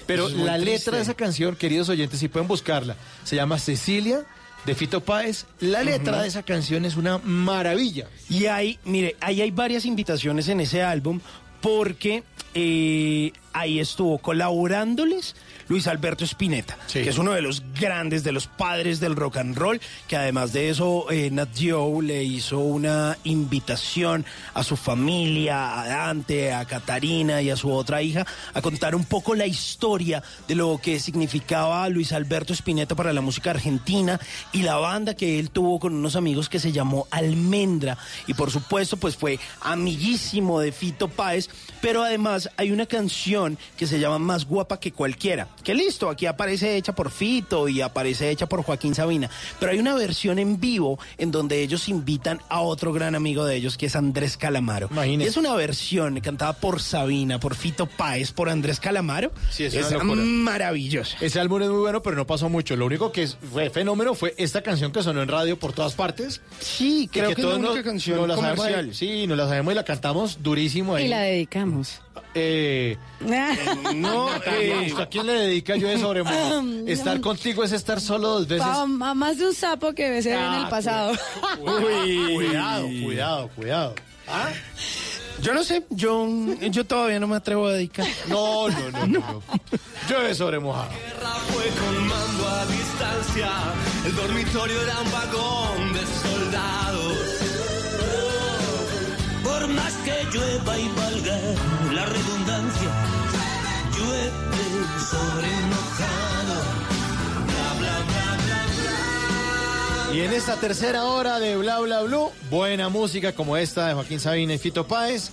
pero 0.06 0.28
es 0.28 0.34
la 0.34 0.56
triste. 0.56 0.72
letra 0.72 0.98
de 0.98 1.04
esa 1.04 1.14
canción, 1.14 1.56
queridos 1.56 1.88
oyentes, 1.90 2.20
si 2.20 2.28
pueden 2.28 2.48
buscarla, 2.48 2.96
se 3.24 3.36
llama 3.36 3.58
Cecilia 3.60 4.26
de 4.66 4.76
Fito 4.76 5.02
Páez. 5.02 5.46
La 5.60 5.84
letra 5.84 6.22
de 6.22 6.28
esa 6.28 6.44
canción 6.44 6.86
es 6.86 6.96
una 6.96 7.18
maravilla. 7.20 8.08
Y 8.30 8.46
hay, 8.46 8.80
mire, 8.86 9.16
ahí 9.20 9.42
hay 9.42 9.52
varias 9.52 9.86
invitaciones 9.86 10.48
en 10.48 10.62
ese 10.62 10.82
álbum 10.82 11.20
porque 11.62 12.24
eh, 12.54 13.32
ahí 13.54 13.80
estuvo 13.80 14.18
colaborándoles 14.18 15.36
Luis 15.68 15.88
Alberto 15.88 16.26
Spinetta, 16.26 16.78
que 16.92 17.08
es 17.08 17.18
uno 17.18 17.32
de 17.32 17.42
los 17.42 17.64
grandes, 17.80 18.24
de 18.24 18.32
los 18.32 18.48
padres 18.48 19.00
del 19.00 19.16
rock 19.16 19.38
and 19.38 19.58
roll, 19.58 19.80
que 20.08 20.18
además 20.18 20.52
de 20.52 20.70
eso 20.70 21.10
eh, 21.10 21.30
Nat 21.32 21.56
Geo 21.56 22.02
le 22.02 22.24
hizo 22.24 22.60
una 22.60 23.18
invitación 23.24 24.26
a 24.54 24.64
su 24.64 24.76
familia, 24.76 25.80
a 25.82 25.88
Dante, 25.88 26.54
a 26.54 26.66
Catarina 26.66 27.42
y 27.42 27.50
a 27.50 27.56
su 27.56 27.72
otra 27.72 28.02
hija, 28.02 28.26
a 28.54 28.62
contar 28.62 28.96
un 28.96 29.06
poco 29.06 29.36
la 29.36 29.46
historia 29.46 30.22
de 30.48 30.56
lo 30.56 30.80
que 30.82 31.00
significaba 31.00 31.88
Luis 31.90 32.12
Alberto 32.12 32.54
Spinetta 32.54 32.96
para 32.96 33.14
la 33.14 33.22
música 33.22 33.52
argentina 33.52 34.20
y 34.52 34.64
la 34.64 34.76
banda 34.76 35.16
que 35.16 35.40
él 35.40 35.50
tuvo 35.50 35.80
con 35.80 35.94
unos 35.94 36.16
amigos 36.16 36.50
que 36.50 36.60
se 36.60 36.72
llamó 36.72 37.08
Almendra. 37.12 37.98
Y 38.28 38.34
por 38.34 38.52
supuesto, 38.52 38.98
pues 38.98 39.16
fue 39.16 39.40
amiguísimo 39.62 40.60
de 40.60 40.72
Fito 40.72 41.08
Páez, 41.08 41.50
pero 41.82 42.04
además 42.04 42.50
hay 42.58 42.72
una 42.72 42.86
canción 42.86 43.43
que 43.78 43.88
se 43.88 44.00
llama 44.00 44.20
Más 44.20 44.46
guapa 44.46 44.80
que 44.80 44.92
cualquiera. 44.92 45.48
Que 45.64 45.74
listo, 45.74 46.10
aquí 46.10 46.26
aparece 46.26 46.76
hecha 46.78 46.94
por 46.94 47.12
Fito 47.12 47.68
y 47.68 47.82
aparece 47.82 48.30
hecha 48.30 48.48
por 48.48 48.64
Joaquín 48.64 48.96
Sabina. 48.96 49.30
Pero 49.60 49.72
hay 49.72 49.80
una 49.80 49.96
versión 49.96 50.40
en 50.40 50.60
vivo 50.60 51.00
en 51.18 51.32
donde 51.32 51.62
ellos 51.62 51.88
invitan 51.90 52.40
a 52.50 52.62
otro 52.62 52.94
gran 52.94 53.16
amigo 53.16 53.46
de 53.46 53.56
ellos 53.56 53.78
que 53.78 53.86
es 53.88 53.96
Andrés 53.96 54.38
Calamaro. 54.38 54.90
Y 55.06 55.24
es 55.24 55.38
una 55.38 55.54
versión 55.56 56.20
cantada 56.22 56.54
por 56.54 56.82
Sabina, 56.82 57.40
por 57.40 57.56
Fito 57.56 57.86
Páez, 57.86 58.32
por 58.32 58.50
Andrés 58.50 58.80
Calamaro. 58.80 59.32
Sí, 59.50 59.64
es 59.66 59.74
es 59.74 59.92
maravillosa. 60.04 61.18
Ese 61.22 61.40
álbum 61.40 61.62
es 61.62 61.70
muy 61.70 61.80
bueno, 61.82 62.02
pero 62.02 62.16
no 62.16 62.26
pasó 62.28 62.50
mucho. 62.50 62.76
Lo 62.76 62.86
único 62.86 63.12
que 63.12 63.24
es- 63.24 63.38
fue 63.52 63.70
fenómeno 63.70 64.14
fue 64.16 64.34
esta 64.38 64.62
canción 64.62 64.92
que 64.92 65.04
sonó 65.04 65.22
en 65.22 65.28
radio 65.30 65.58
por 65.58 65.74
todas 65.74 65.94
partes. 65.94 66.42
Sí, 66.60 67.10
creo 67.12 67.34
que 67.34 67.42
es 67.42 67.48
la 67.48 67.56
única 67.56 67.74
nos- 67.76 67.84
canción 67.84 68.18
nos 68.20 68.28
la 68.28 68.36
sabemos 68.36 68.58
comercial. 68.66 68.96
sí, 68.96 69.28
nos 69.28 69.38
la 69.38 69.48
sabemos 69.48 69.72
y 69.74 69.76
la 69.76 69.84
cantamos 69.86 70.44
durísimo 70.44 70.96
ahí. 70.96 71.06
Y 71.06 71.08
la 71.10 71.22
dedicamos. 71.22 72.02
Eh, 72.36 72.98
no, 73.96 74.30
eh, 74.46 74.94
¿a 74.98 75.06
quién 75.08 75.28
le 75.28 75.34
dedica 75.34 75.76
yo 75.76 75.88
eso, 75.90 76.10
Oremo? 76.10 76.30
Estar 76.88 77.22
contigo 77.22 77.64
es 77.64 77.72
estar 77.72 78.02
solo 78.02 78.30
dos 78.30 78.48
veces. 78.48 78.66
Pa- 78.66 78.82
a 78.82 79.14
más 79.14 79.38
de 79.38 79.48
un 79.48 79.54
sapo 79.54 79.94
que 79.94 80.22
se 80.22 80.30
ve 80.30 80.36
en 80.36 80.42
Ah, 80.42 80.62
el 80.64 80.70
pasado. 80.70 81.12
Uy, 81.62 82.34
cuidado, 82.36 82.88
cuidado, 83.04 83.50
cuidado. 83.56 83.96
¿Ah? 84.28 84.50
Yo 85.42 85.54
no 85.54 85.64
sé, 85.64 85.84
yo, 85.90 86.28
yo 86.62 86.86
todavía 86.86 87.20
no 87.20 87.28
me 87.28 87.36
atrevo 87.36 87.68
a 87.68 87.74
dedicar. 87.74 88.08
No, 88.28 88.70
no, 88.70 88.92
no, 88.92 89.08
no. 89.08 89.20
no. 89.20 89.44
Llueve 90.10 90.34
sobre 90.36 90.60
mojado. 90.60 90.90
Fue 91.50 91.66
con 91.70 92.08
mando 92.08 92.48
a 92.48 92.66
distancia, 92.68 93.50
el 94.06 94.16
dormitorio 94.16 94.82
era 94.82 95.00
un 95.02 95.12
vagón 95.12 95.94
de 95.94 96.00
soldados. 96.22 97.33
Por 99.64 99.72
más 99.72 99.94
que 100.04 100.12
llueva 100.38 100.78
y 100.78 100.90
valga 100.90 101.40
la 101.94 102.06
redundancia, 102.06 102.90
llueve 103.96 104.30
sobre 105.10 105.48
mojado. 105.72 106.56
Bla, 107.46 107.74
bla, 107.80 107.98
bla, 108.10 108.28
bla, 108.44 108.60
bla. 110.10 110.16
Y 110.16 110.20
en 110.20 110.34
esta 110.34 110.58
tercera 110.58 111.06
hora 111.06 111.40
de 111.40 111.56
Bla 111.56 111.80
Bla 111.80 112.02
Blue, 112.02 112.30
buena 112.50 112.90
música 112.90 113.32
como 113.32 113.56
esta 113.56 113.88
de 113.88 113.94
Joaquín 113.94 114.20
Sabina 114.20 114.54
y 114.54 114.58
Fito 114.58 114.86
Páez. 114.86 115.32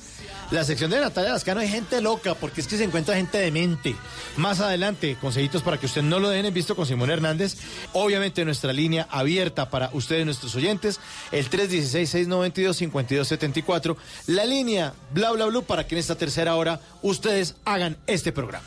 La 0.50 0.64
sección 0.64 0.90
de 0.90 0.98
Natalia 0.98 1.32
Lascano 1.32 1.60
hay 1.60 1.68
gente 1.68 2.00
loca 2.00 2.34
porque 2.34 2.60
es 2.60 2.66
que 2.66 2.76
se 2.76 2.82
encuentra 2.82 3.14
gente 3.14 3.38
demente. 3.38 3.94
Más 4.36 4.58
adelante, 4.58 5.16
consejitos 5.20 5.62
para 5.62 5.78
que 5.78 5.86
usted 5.86 6.02
no 6.02 6.18
lo 6.18 6.28
dejen 6.28 6.46
en 6.46 6.54
visto 6.54 6.74
con 6.74 6.86
Simón 6.86 7.10
Hernández. 7.10 7.56
Obviamente 7.92 8.44
nuestra 8.44 8.72
línea 8.72 9.06
abierta 9.10 9.70
para 9.70 9.90
ustedes, 9.92 10.24
nuestros 10.24 10.56
oyentes, 10.56 10.98
el 11.30 11.48
316-692-5274. 11.50 13.96
La 14.26 14.44
línea 14.44 14.92
Bla 15.12 15.30
Bla 15.30 15.46
Blue 15.46 15.62
para 15.62 15.86
que 15.86 15.94
en 15.94 16.00
esta 16.00 16.16
tercera 16.16 16.56
hora 16.56 16.80
ustedes 17.00 17.54
hagan 17.64 17.96
este 18.08 18.32
programa. 18.32 18.66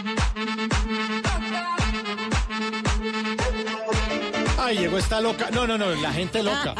Ay, 4.71 4.77
llegó 4.77 4.97
esta 4.97 5.19
loca. 5.19 5.49
No, 5.51 5.67
no, 5.67 5.77
no, 5.77 5.89
la 5.95 6.13
gente 6.13 6.41
loca. 6.41 6.73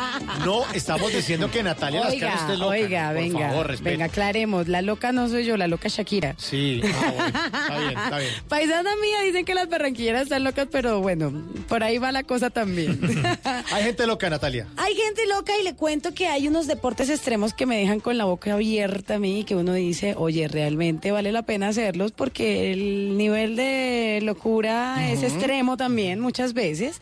No 0.45 0.63
estamos 0.73 1.11
diciendo 1.13 1.51
que 1.51 1.61
Natalia 1.61 1.99
Lascano 2.05 2.15
Oiga, 2.31 2.35
esté 2.35 2.53
loca. 2.57 2.67
oiga, 2.69 3.07
Por 3.07 3.15
venga, 3.15 3.49
favor, 3.49 3.67
respete. 3.67 3.89
venga, 3.89 4.05
aclaremos. 4.05 4.67
La 4.69 4.81
loca 4.81 5.11
no 5.11 5.27
soy 5.27 5.43
yo, 5.43 5.57
la 5.57 5.67
loca 5.67 5.89
Shakira. 5.89 6.35
Sí, 6.37 6.81
ah, 6.85 7.11
bueno, 7.13 7.27
está 7.27 7.77
bien, 7.79 7.97
está 7.99 8.17
bien. 8.19 8.31
Paisana 8.47 8.91
mía 9.01 9.21
dicen 9.25 9.43
que 9.43 9.53
las 9.53 9.67
barranquilleras 9.67 10.23
están 10.23 10.45
locas, 10.45 10.69
pero 10.71 11.01
bueno, 11.01 11.33
por 11.67 11.83
ahí 11.83 11.97
va 11.97 12.13
la 12.13 12.23
cosa 12.23 12.49
también. 12.49 12.97
Hay 13.73 13.83
gente 13.83 14.07
loca, 14.07 14.29
Natalia. 14.29 14.67
Hay 14.77 14.95
gente 14.95 15.27
loca 15.27 15.51
y 15.59 15.63
le 15.63 15.75
cuento 15.75 16.13
que 16.13 16.27
hay 16.27 16.47
unos 16.47 16.67
deportes 16.67 17.09
extremos 17.09 17.53
que 17.53 17.65
me 17.65 17.77
dejan 17.77 17.99
con 17.99 18.17
la 18.17 18.23
boca 18.23 18.53
abierta 18.53 19.15
a 19.15 19.19
mí 19.19 19.41
y 19.41 19.43
que 19.43 19.55
uno 19.55 19.73
dice, 19.73 20.15
oye, 20.17 20.47
realmente 20.47 21.11
vale 21.11 21.33
la 21.33 21.41
pena 21.41 21.67
hacerlos 21.67 22.13
porque 22.13 22.71
el 22.71 23.17
nivel 23.17 23.57
de 23.57 24.19
locura 24.23 25.11
es 25.11 25.23
extremo 25.23 25.75
también 25.75 26.21
muchas 26.21 26.53
veces. 26.53 27.01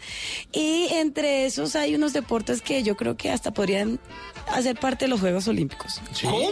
Y 0.51 0.78
entre 0.87 1.45
esos 1.45 1.75
hay 1.75 1.95
unos 1.95 2.13
deportes 2.13 2.61
que 2.61 2.83
yo 2.83 2.95
creo 2.95 3.17
que 3.17 3.31
hasta 3.31 3.51
podrían 3.51 3.99
hacer 4.47 4.79
parte 4.79 5.05
de 5.05 5.09
los 5.09 5.19
Juegos 5.19 5.47
Olímpicos. 5.47 6.01
¿Cómo? 6.21 6.49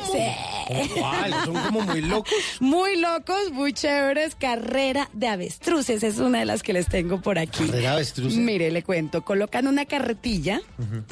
¿Cuál? 0.98 1.34
Son 1.46 1.56
como 1.56 1.82
muy 1.82 2.02
locos. 2.02 2.32
Muy 2.60 2.98
locos, 3.00 3.52
muy 3.52 3.74
chéveres. 3.74 4.36
Carrera 4.36 5.10
de 5.14 5.28
avestruces 5.28 6.04
es 6.04 6.18
una 6.18 6.40
de 6.40 6.46
las 6.46 6.64
que 6.64 6.74
les 6.74 6.88
tengo 6.88 7.22
por 7.22 7.40
aquí. 7.40 7.66
¿Carrera 7.66 7.80
de 7.80 7.88
avestruces? 7.88 8.38
Mire, 8.38 8.72
le 8.72 8.84
cuento. 8.84 9.24
Colocan 9.24 9.68
una 9.68 9.86
carretilla, 9.86 10.62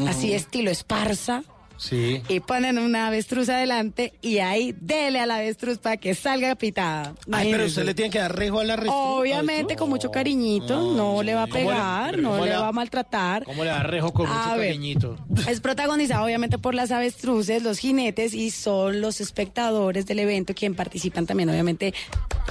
así 0.08 0.34
estilo 0.34 0.72
esparza, 0.72 1.44
Sí. 1.78 2.22
y 2.30 2.40
ponen 2.40 2.78
una 2.78 3.08
avestruz 3.08 3.50
adelante 3.50 4.14
y 4.22 4.40
ahí 4.40 4.74
dele 4.80 5.20
a 5.20 5.26
la 5.26 5.36
avestruz 5.36 5.78
para 5.78 5.98
que 5.98 6.16
salga 6.16 6.56
pitada. 6.56 7.14
Ay, 7.32 7.52
pero 7.52 7.66
usted 7.66 7.84
le 7.84 7.94
tiene 7.94 8.10
que 8.12 8.20
dar 8.20 8.36
rejo 8.36 8.60
a 8.60 8.64
la 8.64 8.74
avestruz. 8.74 8.96
Obviamente 8.98 9.76
con 9.76 9.90
mucho 9.90 10.12
cariñito, 10.12 10.94
no, 10.96 11.22
le 11.24 11.34
va 11.36 11.44
a 11.44 11.48
¿Cómo 11.48 11.60
le- 11.60 11.66
pegar, 11.66 12.18
no 12.18 12.38
le 12.46 12.52
le- 12.52 12.58
va 12.58 12.68
a 12.70 12.72
maltratar. 12.72 13.44
¿Cómo 13.44 13.64
le 13.64 13.70
da 13.70 13.84
rejo 13.84 14.14
con 14.14 14.28
mucho 14.28 14.58
ver. 14.58 14.68
cariñito? 14.68 15.18
Es 15.48 15.60
protagonizado 15.62 16.26
obviamente 16.26 16.58
por 16.58 16.76
las 16.76 16.92
avestruces, 16.92 17.62
los 17.64 17.78
jinetes 17.80 18.34
y 18.34 18.52
son 18.52 19.02
los 19.02 19.20
espectadores 19.22 20.06
del 20.06 20.20
evento 20.20 20.54
quien 20.54 20.76
participan 20.76 21.26
también 21.26 21.50
obviamente 21.50 21.94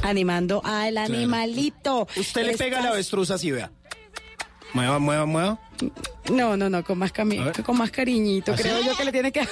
animando 0.03 0.61
al 0.65 0.99
animalito. 0.99 2.07
Usted 2.17 2.47
le 2.47 2.57
pega 2.57 2.79
a 2.81 2.83
la 2.83 2.89
avestruz 2.91 3.31
así, 3.31 3.51
vea. 3.51 3.71
Mueva, 4.75 4.99
mueva, 4.99 5.25
mueva. 5.25 5.59
No, 6.31 6.57
no, 6.57 6.69
no, 6.69 6.83
con 6.85 6.99
más, 6.99 7.13
cami- 7.13 7.63
con 7.63 7.79
más 7.79 7.91
cariñito. 7.91 8.53
¿Ah? 8.53 8.57
Creo 8.57 8.81
yo 8.83 8.97
que 8.97 9.05
le 9.05 9.13
tiene 9.13 9.31
que... 9.33 9.47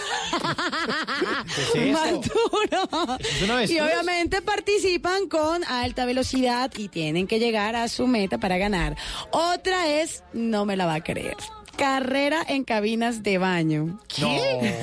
¿Qué 1.72 1.90
es 1.90 1.92
más 1.92 2.10
duro. 2.12 3.18
es 3.60 3.70
Y 3.70 3.78
obviamente 3.80 4.42
participan 4.42 5.28
con 5.28 5.64
alta 5.64 6.04
velocidad 6.06 6.70
y 6.76 6.88
tienen 6.88 7.26
que 7.26 7.38
llegar 7.38 7.76
a 7.76 7.88
su 7.88 8.06
meta 8.06 8.38
para 8.38 8.58
ganar. 8.58 8.96
Otra 9.30 9.88
es, 9.88 10.22
no 10.32 10.64
me 10.64 10.76
la 10.76 10.86
va 10.86 10.94
a 10.94 11.00
creer. 11.02 11.36
Carrera 11.76 12.44
en 12.48 12.64
cabinas 12.64 13.22
de 13.22 13.38
baño. 13.38 13.98
No, 14.20 14.28
hombre. 14.36 14.78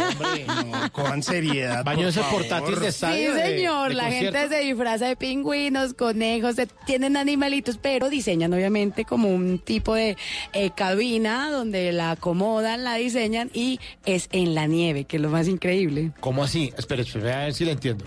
No, 0.47 0.91
con 0.91 1.23
seriedad. 1.23 1.84
Baño 1.86 2.08
ese 2.10 2.21
portátil 2.32 2.75
de 2.75 2.82
Sí, 2.82 2.88
estadio. 2.88 3.34
de- 3.34 3.41
señor, 3.58 3.89
de 3.89 3.95
la 3.95 4.04
concierto. 4.06 4.39
gente 4.39 4.56
se 4.56 4.62
disfraza 4.63 5.06
de 5.08 5.15
pingüinos, 5.15 5.93
conejos, 5.93 6.56
de- 6.56 6.67
tienen 6.86 7.15
animalitos, 7.15 7.78
pero 7.78 8.10
diseñan 8.10 8.54
obviamente 8.54 9.06
como 9.06 9.30
un 9.30 9.60
tipo 9.60 9.93
de 9.95 10.17
eh, 10.54 10.71
cabina 10.75 11.52
donde 11.52 11.91
la 11.91 12.12
acomodan, 12.12 12.84
la 12.84 12.95
diseñan 12.95 13.49
y 13.54 13.80
es 14.06 14.28
en 14.32 14.56
la 14.56 14.67
nieve, 14.67 15.06
que 15.06 15.17
es 15.17 15.21
lo 15.21 15.30
más 15.30 15.47
increíble. 15.47 16.12
¿Cómo 16.19 16.43
así? 16.43 16.73
Espera, 16.78 17.02
espera, 17.04 17.41
a 17.41 17.43
ver 17.45 17.54
si 17.54 17.65
le 17.65 17.71
entiendo. 17.71 18.06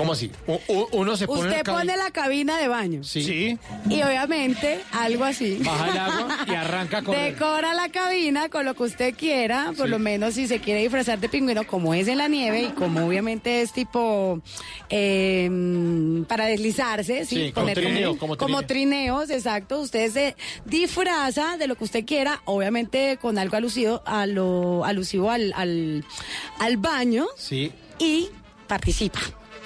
¿Cómo 0.00 0.12
así? 0.14 0.30
U- 0.46 0.88
uno 0.92 1.14
se 1.14 1.26
pone 1.26 1.50
Usted 1.50 1.62
pone 1.62 1.94
la 1.94 2.10
cabina 2.10 2.56
de 2.56 2.68
baño 2.68 3.04
Sí. 3.04 3.22
Sí. 3.22 3.58
y 3.90 4.02
obviamente 4.02 4.80
algo 4.92 5.24
así. 5.24 5.58
Baja 5.62 5.88
el 5.90 5.98
agua 5.98 6.38
y 6.48 6.54
arranca 6.54 6.98
a 6.98 7.02
correr. 7.02 7.34
Decora 7.34 7.74
la 7.74 7.90
cabina 7.90 8.48
con 8.48 8.64
lo 8.64 8.72
que 8.74 8.84
usted 8.84 9.14
quiera, 9.14 9.72
por 9.76 9.86
Sí. 9.86 9.90
lo 9.90 9.98
menos 9.98 10.34
si 10.34 10.46
se 10.48 10.58
quiere 10.60 10.80
disfrazar 10.80 11.18
de 11.20 11.28
pingüino, 11.28 11.66
como 11.66 11.92
es 11.92 12.08
en 12.08 12.16
la 12.16 12.28
nieve 12.28 12.62
y 12.62 12.68
como 12.70 13.06
obviamente 13.06 13.60
es 13.60 13.72
tipo 13.74 14.40
eh, 14.88 16.24
para 16.26 16.46
deslizarse, 16.46 17.26
¿sí? 17.26 17.36
Sí, 17.46 17.52
como 17.52 17.68
trineo, 17.74 18.16
como 18.18 18.36
trineo. 18.36 18.62
trineos, 18.62 19.28
exacto. 19.30 19.80
Usted 19.80 20.10
se 20.10 20.36
disfraza 20.64 21.56
de 21.58 21.66
lo 21.66 21.74
que 21.76 21.84
usted 21.84 22.04
quiera, 22.06 22.40
obviamente 22.46 23.18
con 23.20 23.38
algo 23.38 23.56
alusivo, 23.56 24.02
a 24.06 24.24
lo, 24.26 24.84
alusivo 24.84 25.30
al, 25.30 25.52
al, 25.54 26.04
al 26.58 26.76
baño 26.78 27.26
Sí. 27.36 27.70
y 27.98 28.28
participa. 28.66 29.20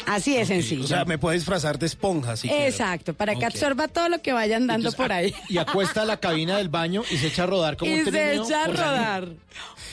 Así 0.06 0.36
de 0.36 0.44
sencillo. 0.44 0.84
O 0.84 0.86
sea, 0.86 1.04
me 1.04 1.18
puede 1.18 1.36
disfrazar 1.36 1.78
de 1.78 1.86
esponja, 1.86 2.36
si 2.36 2.48
quiero. 2.48 2.64
Exacto, 2.64 3.14
para 3.14 3.34
que 3.36 3.44
absorba 3.46 3.88
todo 3.88 4.08
lo 4.08 4.20
que 4.22 4.32
vayan 4.32 4.66
dando 4.66 4.88
Entonces, 4.90 4.96
por 4.96 5.12
a- 5.12 5.16
ahí. 5.16 5.34
Y 5.48 5.58
acuesta 5.58 6.04
la 6.04 6.18
cabina 6.18 6.58
del 6.58 6.68
baño 6.68 7.02
y 7.10 7.16
se 7.16 7.28
echa 7.28 7.44
a 7.44 7.46
rodar 7.46 7.76
como 7.76 7.90
y 7.96 8.00
un 8.00 8.10
se 8.12 8.34
echa 8.34 8.64
a 8.64 8.66
rodar. 8.68 9.28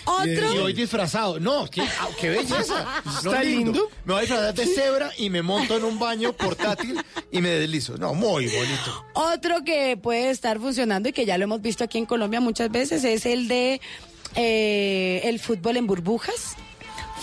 Otro. 0.03 0.55
Y 0.55 0.57
hoy 0.57 0.73
disfrazado. 0.73 1.39
No, 1.39 1.67
qué, 1.69 1.81
ah, 1.81 2.07
qué 2.19 2.29
belleza. 2.29 2.85
No, 3.23 3.31
¿Está 3.31 3.43
lindo? 3.43 3.89
Me 4.05 4.13
voy 4.13 4.19
a 4.19 4.21
disfrazar 4.21 4.53
de 4.55 4.65
cebra 4.65 5.11
y 5.17 5.29
me 5.29 5.41
monto 5.43 5.77
en 5.77 5.83
un 5.83 5.99
baño 5.99 6.33
portátil 6.33 6.99
y 7.31 7.39
me 7.41 7.49
deslizo. 7.49 7.97
No, 7.97 8.13
muy 8.15 8.47
bonito. 8.47 9.05
Otro 9.13 9.63
que 9.63 9.97
puede 9.97 10.31
estar 10.31 10.59
funcionando 10.59 11.09
y 11.09 11.13
que 11.13 11.25
ya 11.25 11.37
lo 11.37 11.43
hemos 11.43 11.61
visto 11.61 11.83
aquí 11.83 11.99
en 11.99 12.05
Colombia 12.07 12.41
muchas 12.41 12.71
veces 12.71 13.03
es 13.03 13.25
el 13.27 13.47
de 13.47 13.79
eh, 14.35 15.21
el 15.25 15.39
fútbol 15.39 15.77
en 15.77 15.87
burbujas. 15.87 16.55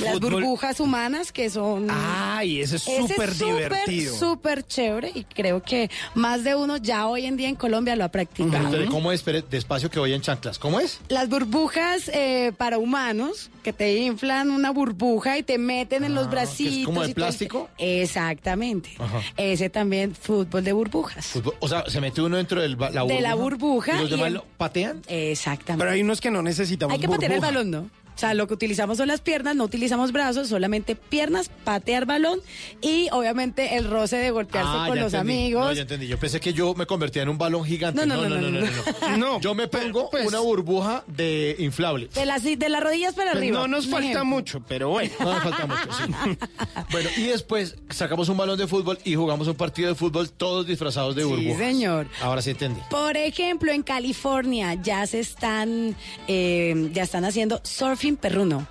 Las 0.00 0.14
Fútbol- 0.14 0.32
burbujas 0.34 0.80
humanas 0.80 1.32
que 1.32 1.50
son... 1.50 1.88
Ay, 1.90 2.60
ese 2.60 2.76
es 2.76 2.82
súper 2.82 3.34
divertido. 3.34 4.14
súper 4.16 4.64
chévere 4.66 5.10
y 5.14 5.24
creo 5.24 5.62
que 5.62 5.90
más 6.14 6.44
de 6.44 6.54
uno 6.54 6.76
ya 6.76 7.06
hoy 7.08 7.26
en 7.26 7.36
día 7.36 7.48
en 7.48 7.56
Colombia 7.56 7.96
lo 7.96 8.04
ha 8.04 8.08
practicado. 8.08 8.70
¿Cómo 8.90 9.10
es? 9.12 9.20
Espere, 9.20 9.42
despacio 9.42 9.90
que 9.90 9.98
voy 9.98 10.12
en 10.12 10.20
chanclas. 10.22 10.58
¿Cómo 10.58 10.78
es? 10.80 11.00
Las 11.08 11.28
burbujas 11.28 12.08
eh, 12.14 12.52
para 12.56 12.78
humanos 12.78 13.50
que 13.64 13.72
te 13.72 13.96
inflan 13.98 14.50
una 14.50 14.70
burbuja 14.70 15.36
y 15.38 15.42
te 15.42 15.58
meten 15.58 16.04
en 16.04 16.14
los 16.14 16.26
Ah, 16.28 16.30
bracitos. 16.30 16.72
¿que 16.74 16.80
es 16.80 16.86
como 16.86 17.02
de 17.02 17.14
plástico? 17.14 17.68
Exactamente. 17.78 18.90
Ajá. 18.98 19.20
Ese 19.36 19.68
también 19.70 20.14
fútbol 20.14 20.64
de 20.64 20.72
burbujas. 20.72 21.26
Fútbol- 21.34 21.54
O 21.60 21.68
sea, 21.68 21.84
se 21.88 22.00
mete 22.00 22.22
uno 22.22 22.36
dentro 22.36 22.60
del 22.60 22.76
la 22.78 22.88
De 22.90 23.00
burbuja. 23.00 23.20
la 23.20 23.34
burbuja 23.34 23.92
¿Y 23.96 23.98
los 24.00 24.08
y 24.08 24.10
demás 24.12 24.26
el- 24.28 24.34
lo 24.34 24.44
patean? 24.56 25.02
Exactamente. 25.08 25.82
Pero 25.82 25.90
hay 25.94 26.02
unos 26.02 26.20
que 26.20 26.30
no 26.30 26.42
necesitamos 26.42 26.94
Hay 26.94 27.00
que 27.00 27.08
patear 27.08 27.32
el 27.32 27.40
balón, 27.40 27.70
¿no? 27.70 27.90
O 28.18 28.20
sea, 28.20 28.34
lo 28.34 28.48
que 28.48 28.54
utilizamos 28.54 28.98
son 28.98 29.06
las 29.06 29.20
piernas, 29.20 29.54
no 29.54 29.62
utilizamos 29.62 30.10
brazos, 30.10 30.48
solamente 30.48 30.96
piernas, 30.96 31.52
patear 31.62 32.04
balón 32.04 32.40
y 32.80 33.06
obviamente 33.12 33.76
el 33.76 33.88
roce 33.88 34.16
de 34.16 34.32
golpearse 34.32 34.68
Ah, 34.74 34.86
con 34.88 34.96
ya 34.96 35.04
los 35.04 35.14
entendí. 35.14 35.34
amigos. 35.34 35.66
No, 35.66 35.72
ya 35.72 35.82
entendí. 35.82 36.08
Yo 36.08 36.18
pensé 36.18 36.40
que 36.40 36.52
yo 36.52 36.74
me 36.74 36.84
convertía 36.84 37.22
en 37.22 37.28
un 37.28 37.38
balón 37.38 37.64
gigante. 37.64 38.04
No, 38.04 38.16
no, 38.16 38.28
no, 38.28 38.40
no, 38.40 38.50
no, 38.50 38.60
no. 38.60 39.16
No, 39.18 39.40
Yo 39.40 39.54
me 39.54 39.68
pongo 39.68 40.10
pues- 40.10 40.26
una 40.26 40.40
burbuja 40.40 41.04
de 41.06 41.54
inflable. 41.60 42.08
De 42.12 42.26
las, 42.26 42.42
de 42.42 42.68
las 42.68 42.82
rodillas 42.82 43.14
para 43.14 43.30
Pues 43.30 43.38
arriba. 43.40 43.60
no 43.60 43.68
nos 43.68 43.84
falta 43.86 44.00
ejemplo. 44.08 44.24
mucho, 44.24 44.64
pero 44.66 44.88
bueno. 44.88 45.12
No 45.20 45.34
me 45.34 45.40
falta 45.40 45.66
mucho, 45.66 45.88
sí. 45.92 46.38
Bueno, 46.90 47.10
y 47.18 47.22
después 47.22 47.76
sacamos 47.90 48.28
un 48.28 48.36
balón 48.36 48.58
de 48.58 48.66
fútbol 48.66 48.98
y 49.04 49.14
jugamos 49.14 49.46
un 49.46 49.54
partido 49.54 49.90
de 49.90 49.94
fútbol 49.94 50.28
todos 50.28 50.66
disfrazados 50.66 51.14
de 51.14 51.22
Sí, 51.22 51.28
burbujas. 51.28 51.58
señor. 51.58 52.08
Ahora 52.20 52.42
sí 52.42 52.50
entendí. 52.50 52.80
Por 52.90 53.16
ejemplo, 53.16 53.70
en 53.70 53.84
California 53.84 54.74
ya 54.74 55.06
se 55.06 55.20
están, 55.20 55.94
eh, 56.26 56.90
ya 56.92 57.04
están 57.04 57.24
haciendo 57.24 57.60
surfing 57.62 58.07
perruno. 58.16 58.66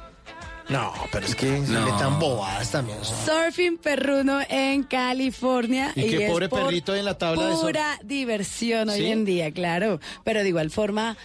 No, 0.70 0.92
pero 1.14 1.26
es 1.26 1.34
que 1.34 1.46
se 1.66 1.72
metan 1.80 2.20
bobadas 2.20 2.72
también. 2.72 2.98
Surfing 3.26 3.78
perruno 3.78 4.40
en 4.50 4.84
California. 4.84 5.94
Y 5.96 6.02
qué 6.10 6.26
es 6.26 6.30
pobre 6.32 6.50
por 6.50 6.64
perrito 6.64 6.94
en 6.94 7.06
la 7.06 7.18
tabla 7.18 7.44
de 7.46 7.52
surf. 7.54 7.62
Pura 7.68 8.00
diversión 8.04 8.90
hoy 8.90 9.06
en 9.06 9.24
día, 9.24 9.50
claro. 9.52 10.02
Pero 10.26 10.42
de 10.44 10.50
igual 10.50 10.70
forma, 10.70 11.16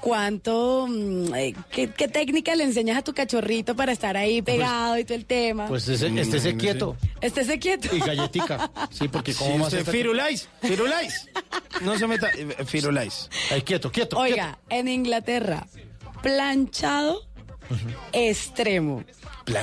¿cuánto, 0.00 0.86
mm, 0.88 1.34
eh, 1.34 1.54
qué, 1.72 1.90
qué 1.90 2.06
técnica 2.06 2.54
le 2.54 2.62
enseñas 2.62 2.98
a 2.98 3.02
tu 3.02 3.12
cachorrito 3.12 3.74
para 3.74 3.90
estar 3.90 4.16
ahí 4.16 4.42
pegado 4.42 4.96
y 4.96 5.04
todo 5.04 5.16
el 5.16 5.26
tema? 5.26 5.66
Pues 5.66 5.88
ese, 5.88 6.06
estése 6.20 6.56
quieto 6.56 6.96
Estése 7.20 7.58
quieto. 7.58 7.88
y 7.96 7.98
galletica. 7.98 8.70
Sí, 8.92 9.08
porque 9.08 9.34
¿Cómo 9.34 9.50
cómo 9.50 9.64
más 9.64 9.72
usted, 9.72 9.80
está- 9.80 9.90
Firulais, 9.90 10.48
Firulais. 10.62 11.28
No 11.80 11.98
se 11.98 12.06
meta, 12.06 12.28
eh, 12.38 12.64
Firulais. 12.64 13.28
Ay, 13.50 13.62
quieto, 13.62 13.90
quieto. 13.90 14.18
Oiga, 14.18 14.56
en 14.68 14.86
Inglaterra, 14.86 15.66
planchado 16.22 17.22
extremo. 18.12 19.04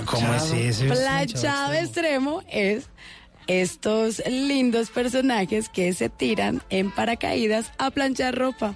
¿Cómo 0.05 0.33
es 0.33 0.51
ese? 0.51 0.85
Planchado 0.87 1.73
extremo 1.73 2.43
es 2.49 2.85
estos 3.47 4.21
lindos 4.27 4.89
personajes 4.91 5.69
que 5.69 5.93
se 5.93 6.09
tiran 6.09 6.61
en 6.69 6.91
paracaídas 6.91 7.71
a 7.77 7.89
planchar 7.91 8.37
ropa. 8.37 8.75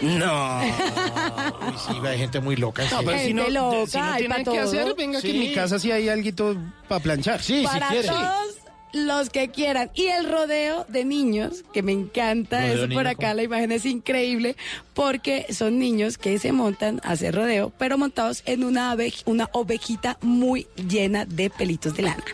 No. 0.00 0.60
Uy, 0.60 1.74
sí, 1.78 2.06
hay 2.06 2.18
gente 2.18 2.40
muy 2.40 2.56
loca. 2.56 2.82
No, 2.90 2.98
sí. 3.00 3.04
pero 3.06 3.18
si 3.18 3.32
no, 3.34 3.48
loca, 3.48 3.86
si 3.90 3.96
no 3.98 4.04
hay 4.04 4.18
tiene 4.26 4.44
pa' 4.44 4.52
que 4.52 4.58
hacer, 4.58 4.94
venga 4.94 5.20
que 5.22 5.26
en 5.28 5.32
Sí. 5.32 5.38
mi 5.38 5.54
casa 5.54 5.78
sí 5.78 5.90
hay 5.90 6.08
algo 6.10 6.56
para 6.86 7.00
planchar. 7.02 7.42
Sí, 7.42 7.60
si 7.60 7.66
Para 7.66 7.88
quiere. 7.88 8.08
todos 8.08 8.45
los 8.96 9.30
que 9.30 9.48
quieran. 9.50 9.90
Y 9.94 10.06
el 10.06 10.28
rodeo 10.28 10.84
de 10.88 11.04
niños, 11.04 11.62
que 11.72 11.82
me 11.82 11.92
encanta 11.92 12.60
Rodeo 12.66 12.84
eso 12.84 12.94
por 12.94 13.06
acá, 13.06 13.34
la 13.34 13.42
imagen 13.42 13.72
es 13.72 13.84
increíble, 13.84 14.56
porque 14.94 15.46
son 15.52 15.78
niños 15.78 16.18
que 16.18 16.38
se 16.38 16.52
montan 16.52 17.00
a 17.04 17.12
hacer 17.12 17.34
rodeo, 17.34 17.72
pero 17.78 17.98
montados 17.98 18.42
en 18.46 18.64
una, 18.64 18.94
ove- 18.94 19.22
una 19.26 19.48
ovejita 19.52 20.18
muy 20.22 20.66
llena 20.88 21.24
de 21.26 21.50
pelitos 21.50 21.94
de 21.96 22.02
lana. 22.04 22.24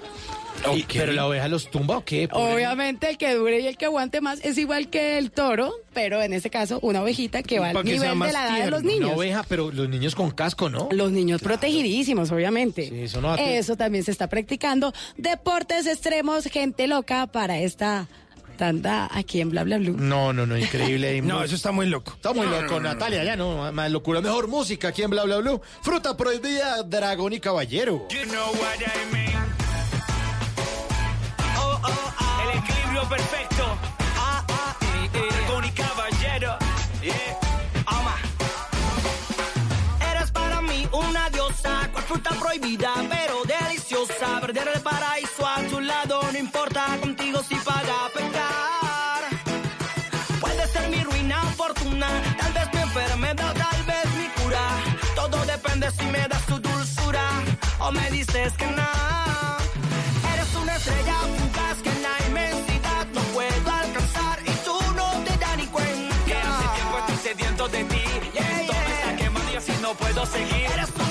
Y- 0.76 0.84
¿Pero 0.84 1.12
la 1.12 1.26
oveja 1.26 1.48
los 1.48 1.70
tumba 1.70 1.96
o 1.98 2.04
qué? 2.04 2.28
Pobre- 2.28 2.54
Obviamente 2.54 3.08
el 3.10 3.18
que 3.18 3.34
dure 3.34 3.60
y 3.60 3.66
el 3.66 3.76
que 3.76 3.86
aguante 3.86 4.20
más 4.20 4.40
es 4.44 4.58
igual 4.58 4.88
que 4.90 5.18
el 5.18 5.30
toro, 5.32 5.72
pero 5.92 6.22
en 6.22 6.32
este 6.32 6.50
caso 6.50 6.78
una 6.82 7.02
ovejita 7.02 7.42
que 7.42 7.58
va 7.58 7.70
al 7.70 7.84
nivel 7.84 8.00
de 8.18 8.32
la 8.32 8.46
edad 8.58 8.64
de 8.66 8.70
los 8.70 8.82
niños. 8.84 9.06
Una 9.08 9.16
oveja, 9.16 9.44
pero 9.48 9.72
los 9.72 9.88
niños 9.88 10.14
con 10.14 10.30
casco, 10.30 10.68
¿no? 10.70 10.88
Los 10.92 11.10
niños 11.10 11.42
protegidísimos, 11.42 12.30
obviamente. 12.30 12.88
Sí, 12.88 13.02
eso 13.02 13.20
no 13.20 13.28
va 13.28 13.34
a 13.34 13.36
tener- 13.38 13.58
Eso 13.58 13.76
también 13.76 14.04
se 14.04 14.10
está 14.12 14.28
practicando. 14.28 14.92
Deportes 15.16 15.86
extremos, 15.86 16.44
gente 16.44 16.86
loca 16.86 17.26
para 17.26 17.58
esta 17.58 18.06
tanda 18.56 19.08
aquí 19.12 19.40
en 19.40 19.50
Bla 19.50 19.64
Bla 19.64 19.78
Blue. 19.78 19.96
No, 19.98 20.32
no, 20.32 20.46
no, 20.46 20.56
increíble. 20.56 21.20
No, 21.22 21.42
eso 21.42 21.56
está 21.56 21.72
muy 21.72 21.86
loco. 21.86 22.12
Está 22.12 22.32
muy 22.32 22.46
loco, 22.46 22.78
Natalia, 22.78 23.24
ya 23.24 23.34
no, 23.34 23.72
más 23.72 23.90
locura. 23.90 24.20
Mejor 24.20 24.46
música 24.46 24.88
aquí 24.88 25.02
en 25.02 25.10
Bla 25.10 25.24
Bla 25.24 25.38
Blue. 25.38 25.60
Fruta 25.82 26.16
prohibida, 26.16 26.82
dragón 26.84 27.32
y 27.32 27.40
caballero. 27.40 28.06
You 28.10 28.30
know 28.30 28.46
what 28.52 28.78
I 28.80 29.12
mean. 29.12 29.61
Perfecto. 33.16 33.64
Ah, 34.16 34.44
ah, 34.48 34.76
eh, 34.80 35.10
eh. 35.14 35.68
Y 35.68 35.70
caballero. 35.72 36.56
Yeah. 37.02 37.38
Ama. 37.86 38.16
Eres 40.10 40.30
para 40.30 40.60
mí 40.62 40.88
una 40.92 41.28
diosa, 41.30 41.88
cual 41.92 42.04
fruta 42.04 42.30
prohibida, 42.40 42.92
pero 43.10 43.42
deliciosa. 43.44 44.40
Perder 44.40 44.68
el 44.74 44.80
paraíso 44.80 45.46
a 45.46 45.56
tu 45.70 45.80
lado, 45.80 46.22
no 46.32 46.38
importa 46.38 46.82
contigo 47.00 47.42
si 47.48 47.56
paga 47.56 47.98
pecar. 48.14 49.22
Puede 50.40 50.66
ser 50.68 50.88
mi 50.88 51.02
ruina, 51.02 51.38
fortuna, 51.56 52.08
tal 52.38 52.52
vez 52.52 52.66
mi 52.74 52.80
enfermedad, 52.80 53.54
tal 53.54 53.82
vez 53.90 54.06
mi 54.18 54.26
cura. 54.42 54.64
Todo 55.14 55.36
depende 55.44 55.90
si 55.90 56.04
me 56.06 56.26
das 56.28 56.44
tu 56.46 56.58
dulzura 56.58 57.26
o 57.78 57.92
me 57.92 58.10
dices 58.10 58.52
que 58.54 58.66
no. 58.66 58.90
Eres 60.32 60.54
una 60.62 60.76
estrella 60.76 61.16
fugaz 61.36 61.78
que 61.82 62.01
seguir. 70.32 70.66
Eres 70.72 71.01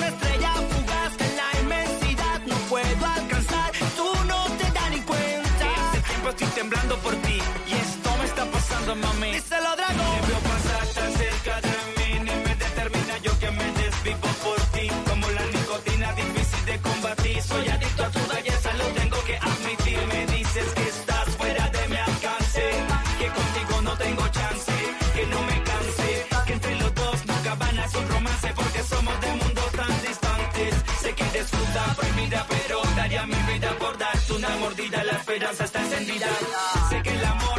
una 34.44 34.56
mordida. 34.56 35.04
La 35.04 35.12
esperanza 35.12 35.64
está 35.64 35.80
encendida. 35.80 36.26
Sé 36.88 37.02
que 37.02 37.10
el 37.10 37.24
amor 37.24 37.51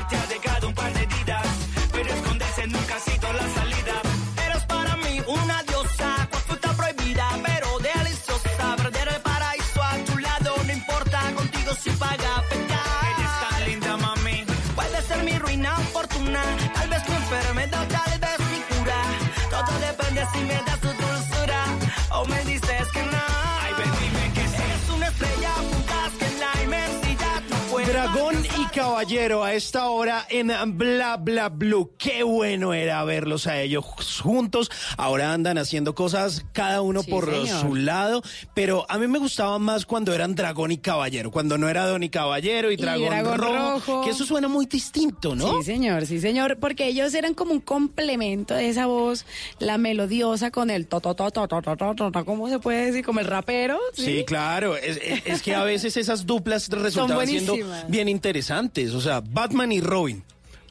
Dragón 28.04 28.36
y 28.60 28.66
caballero 28.66 29.46
a 29.46 29.54
esta 29.54 29.88
hora 29.88 30.26
en 30.30 30.52
Bla 30.78 31.16
Bla 31.16 31.48
Blue. 31.48 31.96
Qué 31.98 32.24
bueno 32.24 32.74
era 32.74 33.02
verlos 33.06 33.48
a 33.48 33.62
ellos 33.62 33.86
juntos, 34.24 34.72
ahora 34.98 35.34
andan 35.34 35.58
haciendo 35.58 35.94
cosas 35.94 36.46
cada 36.54 36.82
uno 36.82 37.04
por 37.04 37.32
su 37.48 37.76
lado, 37.76 38.24
pero 38.54 38.86
a 38.90 38.98
mí 38.98 39.08
me 39.08 39.20
gustaba 39.20 39.60
más 39.60 39.86
cuando 39.86 40.14
eran 40.14 40.36
Dragón 40.36 40.72
y 40.72 40.78
Caballero, 40.78 41.30
cuando 41.30 41.58
no 41.58 41.70
era 41.70 41.86
Don 41.86 42.04
y 42.04 42.10
Caballero 42.10 42.72
y, 42.72 42.78
Dragón, 42.78 43.38
Rojo, 43.38 44.02
que 44.02 44.12
eso 44.12 44.26
suena 44.26 44.48
muy 44.48 44.66
distinto, 44.66 45.36
¿no? 45.36 45.58
Sí, 45.58 45.64
señor, 45.64 46.06
sí, 46.06 46.20
señor, 46.20 46.58
porque 46.60 46.88
ellos 46.88 47.14
eran 47.14 47.34
como 47.34 47.52
un 47.52 47.60
complemento 47.60 48.54
de 48.56 48.70
esa 48.70 48.86
voz, 48.86 49.26
la 49.60 49.78
melodiosa 49.78 50.52
con 50.52 50.70
el 50.70 50.88
to, 50.88 51.02
to, 51.02 51.14
to, 51.16 51.32
to, 51.32 51.48
to, 51.48 51.96
to, 51.96 52.12
to, 52.12 52.26
¿cómo 52.26 52.50
se 52.50 52.60
puede 52.60 52.86
decir? 52.86 53.06
Como 53.06 53.20
el 53.20 53.28
rapero. 53.28 53.80
Sí, 53.94 54.24
claro, 54.26 54.76
es, 54.78 55.42
que 55.42 55.56
a 55.56 55.64
veces 55.64 55.98
esas 55.98 56.26
duplas 56.26 56.70
resultaban 56.70 57.28
siendo 57.28 57.56
bien 57.88 58.08
interesantes, 58.08 58.94
o 58.94 59.02
sea, 59.02 59.22
Batman 59.22 59.72
y 59.72 59.82
Robin 59.82 60.24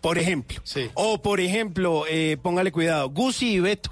por 0.02 0.18
ejemplo. 0.18 0.60
O, 0.94 1.22
por 1.22 1.40
ejemplo, 1.40 2.04
eh, 2.10 2.36
póngale 2.42 2.72
cuidado, 2.72 3.08
Gucci 3.08 3.54
y 3.54 3.60
Beto. 3.60 3.90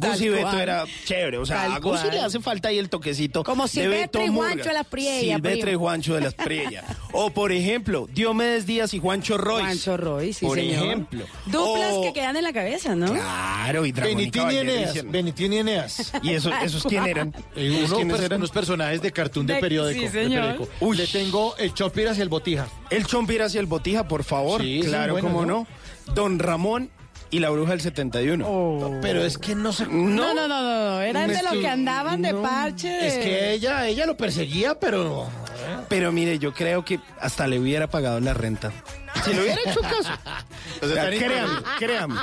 Tal 0.00 0.10
Gucci 0.12 0.24
y 0.24 0.28
Beto 0.30 0.42
cual. 0.42 0.60
era 0.60 0.84
chévere. 1.04 1.38
O 1.38 1.44
sea, 1.46 1.56
Tal 1.64 1.72
a 1.74 1.80
cual. 1.80 2.10
le 2.10 2.20
hace 2.20 2.40
falta 2.40 2.68
ahí 2.68 2.78
el 2.78 2.88
toquecito. 2.88 3.44
Como 3.44 3.64
de 3.64 3.68
Silvestre 3.68 4.24
y. 4.24 4.28
Juancho 4.28 4.64
de 4.64 4.72
las 4.72 4.86
Priella, 4.86 5.34
Silvestre 5.36 5.72
y. 5.72 5.74
Juancho 5.74 6.14
de 6.14 6.20
las 6.22 6.34
Priella. 6.34 6.84
o, 7.12 7.30
por 7.30 7.52
ejemplo, 7.52 8.08
Diomedes 8.10 8.64
Díaz 8.66 8.94
y 8.94 8.98
Juancho 8.98 9.36
Royce. 9.36 9.64
Juancho 9.64 9.96
Royce, 9.98 10.32
sí, 10.40 10.46
Por 10.46 10.56
señor. 10.58 10.84
ejemplo. 10.86 11.24
Duplas 11.46 11.92
O- 11.92 12.02
que 12.02 12.12
quedan 12.14 12.36
en 12.36 12.44
la 12.44 12.52
cabeza, 12.52 12.94
¿no? 12.94 13.12
Claro, 13.12 13.84
y 13.84 13.92
Benitín 13.92 14.50
y 14.50 14.56
Eneas. 14.56 15.10
Benitín 15.10 15.52
y 15.52 15.58
Eneas. 15.58 16.12
¿Y 16.22 16.30
eso- 16.32 16.50
esos 16.64 16.82
quién 16.84 17.06
eran? 17.06 17.34
Eh, 17.54 17.76
¿Esos 17.78 17.88
uno, 17.90 17.96
quiénes 17.96 18.20
eran? 18.20 18.38
unos 18.40 18.50
personajes 18.50 19.02
de 19.02 19.12
cartoon 19.12 19.46
de 19.46 19.54
De- 19.54 19.60
periódico. 19.60 20.00
sí, 20.00 20.06
de 20.08 20.24
señor. 20.24 20.56
periódico. 20.56 20.94
Le 20.94 21.06
tengo 21.06 21.56
el 21.58 21.74
Chompiras 21.74 22.16
y 22.18 22.22
el 22.22 22.28
Botija. 22.28 22.66
El 22.90 23.06
Chompiras 23.06 23.54
y 23.54 23.58
el 23.58 23.66
Botija, 23.66 24.08
por 24.08 24.24
favor. 24.24 24.62
Sí, 24.62 24.80
claro, 24.84 25.18
cómo 25.20 25.44
¿no? 25.44 25.66
no. 26.06 26.14
Don 26.14 26.38
Ramón 26.38 26.90
y 27.30 27.38
la 27.40 27.50
bruja 27.50 27.72
del 27.72 27.80
71. 27.80 28.98
Pero 29.02 29.24
es 29.24 29.38
que 29.38 29.54
no 29.54 29.72
se... 29.72 29.86
No, 29.86 30.34
no, 30.34 30.48
no, 30.48 30.48
no, 30.48 30.90
no, 30.90 31.00
eran 31.00 31.28
de 31.28 31.42
los 31.42 31.52
que- 31.52 31.68
andaban 31.68 32.22
de 32.22 32.32
no, 32.32 32.42
parche. 32.42 33.06
Es 33.06 33.14
que 33.18 33.52
ella, 33.52 33.86
ella 33.86 34.06
lo 34.06 34.16
perseguía, 34.16 34.78
pero... 34.78 35.28
Pero 35.88 36.12
mire, 36.12 36.38
yo 36.38 36.54
creo 36.54 36.84
que 36.84 37.00
hasta 37.20 37.46
le 37.46 37.58
hubiera 37.58 37.86
pagado 37.88 38.20
la 38.20 38.32
renta. 38.32 38.72
Si 39.24 39.32
le 39.34 39.40
hubiera 39.42 39.60
hecho 39.66 39.80
caso. 39.80 40.12
O 40.80 40.86
sea, 40.86 41.10
créame. 41.78 42.14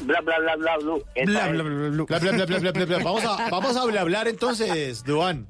Bla, 0.03 0.21
bla, 0.21 0.39
bla, 0.39 0.55
bla, 0.55 0.77
bla. 0.77 0.95
Esa 1.15 1.31
Bla, 1.31 1.45
es. 1.47 1.51
bla, 1.53 1.63
bla, 1.63 1.73
bla, 1.89 1.89
Bla, 1.89 2.19
bla, 2.19 2.31
bla, 2.31 2.45
bla, 2.45 2.59
bla, 2.59 2.71
bla, 2.71 2.85
bla. 2.85 2.97
Vamos 3.03 3.23
a, 3.25 3.49
vamos 3.49 3.75
a 3.77 3.81
hablar 4.01 4.27
entonces, 4.27 5.03
Duan. 5.03 5.47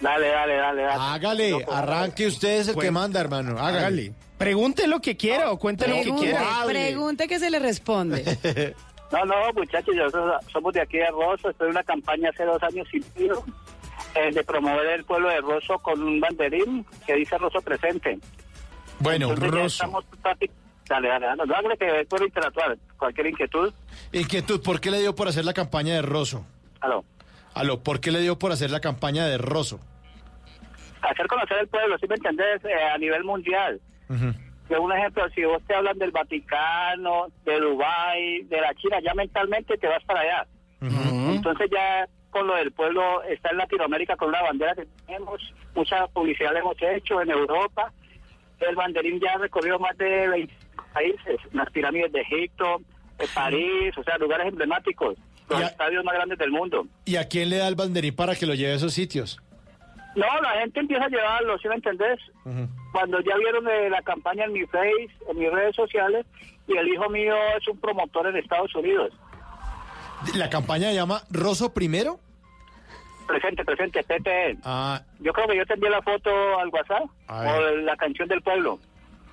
Dale, 0.00 0.28
dale, 0.28 0.54
dale, 0.56 0.82
dale. 0.82 1.02
Hágale, 1.02 1.66
arranque 1.70 2.26
usted 2.26 2.60
es 2.60 2.68
el 2.68 2.74
Pues, 2.74 2.86
que 2.86 2.90
manda, 2.90 3.20
hermano. 3.20 3.52
Hágale. 3.58 3.78
Hágale. 3.78 4.14
Pregunte 4.38 4.88
lo 4.88 5.00
que 5.00 5.16
quiera 5.16 5.52
o 5.52 5.58
cuente 5.58 5.86
lo 5.86 5.94
que 6.02 6.12
quiera. 6.20 6.44
pregunte 6.66 7.28
que 7.28 7.38
se 7.38 7.50
le 7.50 7.58
responde. 7.58 8.74
No, 9.12 9.26
no, 9.26 9.34
muchachos, 9.54 9.94
nosotros 9.94 10.36
somos 10.50 10.72
de 10.72 10.80
aquí 10.80 10.96
de 10.96 11.06
Rosso, 11.10 11.50
estoy 11.50 11.66
en 11.66 11.72
una 11.72 11.82
campaña 11.82 12.30
hace 12.30 12.44
dos 12.46 12.62
años 12.62 12.88
y 12.94 13.00
medio 13.14 13.44
eh, 14.14 14.32
de 14.32 14.42
promover 14.42 14.86
el 14.86 15.04
pueblo 15.04 15.28
de 15.28 15.42
Rosso 15.42 15.78
con 15.80 16.02
un 16.02 16.18
banderín 16.18 16.86
que 17.06 17.16
dice 17.16 17.36
Rosso 17.36 17.60
presente. 17.60 18.18
Bueno, 19.00 19.28
Entonces 19.34 19.50
Rosso. 19.50 19.66
estamos 19.84 20.04
Dale, 20.92 21.08
dale, 21.08 21.24
dale, 21.24 21.46
no, 21.46 21.54
hágale 21.54 21.78
que 21.78 22.04
puedo 22.04 22.26
interactuar. 22.26 22.76
Cualquier 22.98 23.28
inquietud, 23.28 23.72
Inquietud, 24.12 24.62
¿por 24.62 24.78
qué 24.78 24.90
le 24.90 25.00
dio 25.00 25.14
por 25.14 25.26
hacer 25.26 25.42
la 25.42 25.54
campaña 25.54 25.94
de 25.94 26.02
Rosso? 26.02 26.44
aló. 26.82 27.02
Aló, 27.54 27.82
¿por 27.82 27.98
qué 27.98 28.10
le 28.10 28.20
dio 28.20 28.38
por 28.38 28.52
hacer 28.52 28.70
la 28.70 28.80
campaña 28.80 29.24
de 29.24 29.38
Rosso? 29.38 29.80
Hacer 31.00 31.26
conocer 31.28 31.56
el 31.60 31.68
pueblo, 31.68 31.96
¿sí 31.96 32.06
me 32.06 32.16
entendés? 32.16 32.62
Eh, 32.66 32.74
a 32.94 32.98
nivel 32.98 33.24
mundial. 33.24 33.80
Que 34.68 34.76
un 34.76 34.92
ejemplo, 34.92 35.26
si 35.30 35.42
vos 35.44 35.62
te 35.66 35.74
hablan 35.74 35.96
del 35.98 36.10
Vaticano, 36.10 37.28
de 37.46 37.58
Dubái, 37.58 38.42
de 38.42 38.60
la 38.60 38.74
China, 38.74 38.98
ya 39.02 39.14
mentalmente 39.14 39.78
te 39.78 39.88
vas 39.88 40.04
para 40.04 40.20
allá. 40.20 40.46
Entonces 40.82 41.70
ya 41.72 42.06
con 42.28 42.46
lo 42.46 42.54
del 42.56 42.70
pueblo 42.70 43.22
está 43.22 43.48
en 43.48 43.56
Latinoamérica 43.56 44.16
con 44.16 44.28
una 44.28 44.42
bandera 44.42 44.74
que 44.74 44.86
tenemos, 45.06 45.40
mucha 45.74 46.06
publicidad 46.08 46.52
le 46.52 46.58
hemos 46.58 46.76
hecho 46.82 47.22
en 47.22 47.30
Europa. 47.30 47.90
El 48.60 48.76
banderín 48.76 49.18
ya 49.18 49.32
ha 49.32 49.38
recorrido 49.38 49.78
más 49.78 49.96
de 49.96 50.28
20 50.28 50.61
países, 50.92 51.38
las 51.52 51.70
pirámides 51.70 52.12
de 52.12 52.20
Egipto, 52.20 52.80
de 53.18 53.26
París, 53.34 53.96
o 53.96 54.02
sea, 54.04 54.18
lugares 54.18 54.46
emblemáticos, 54.48 55.16
los 55.48 55.60
estadios 55.60 56.04
más 56.04 56.14
grandes 56.14 56.38
del 56.38 56.50
mundo. 56.50 56.86
¿Y 57.04 57.16
a 57.16 57.28
quién 57.28 57.50
le 57.50 57.56
da 57.58 57.68
el 57.68 57.74
banderín 57.74 58.14
para 58.14 58.34
que 58.34 58.46
lo 58.46 58.54
lleve 58.54 58.72
a 58.72 58.76
esos 58.76 58.94
sitios? 58.94 59.38
No, 60.14 60.26
la 60.42 60.60
gente 60.60 60.80
empieza 60.80 61.04
a 61.04 61.08
llevarlo, 61.08 61.58
¿sí 61.58 61.68
me 61.68 61.76
entendés? 61.76 62.18
Cuando 62.92 63.20
ya 63.20 63.36
vieron 63.38 63.66
eh, 63.68 63.88
la 63.88 64.02
campaña 64.02 64.44
en 64.44 64.52
mi 64.52 64.64
Face, 64.66 65.08
en 65.28 65.38
mis 65.38 65.50
redes 65.50 65.74
sociales, 65.74 66.26
y 66.68 66.76
el 66.76 66.86
hijo 66.88 67.08
mío 67.08 67.34
es 67.58 67.66
un 67.68 67.78
promotor 67.78 68.26
en 68.26 68.36
Estados 68.36 68.74
Unidos. 68.74 69.12
¿La 70.34 70.48
campaña 70.50 70.88
se 70.88 70.94
llama 70.94 71.22
Rosso 71.30 71.72
primero? 71.72 72.20
Presente, 73.26 73.64
presente, 73.64 74.02
PTE. 74.02 74.58
Ah, 74.64 75.00
Yo 75.20 75.32
creo 75.32 75.46
que 75.48 75.56
yo 75.56 75.64
te 75.66 75.74
envié 75.74 75.88
la 75.90 76.02
foto 76.02 76.30
al 76.58 76.68
WhatsApp, 76.68 77.04
o 77.28 77.60
la 77.82 77.96
canción 77.96 78.28
del 78.28 78.42
pueblo. 78.42 78.78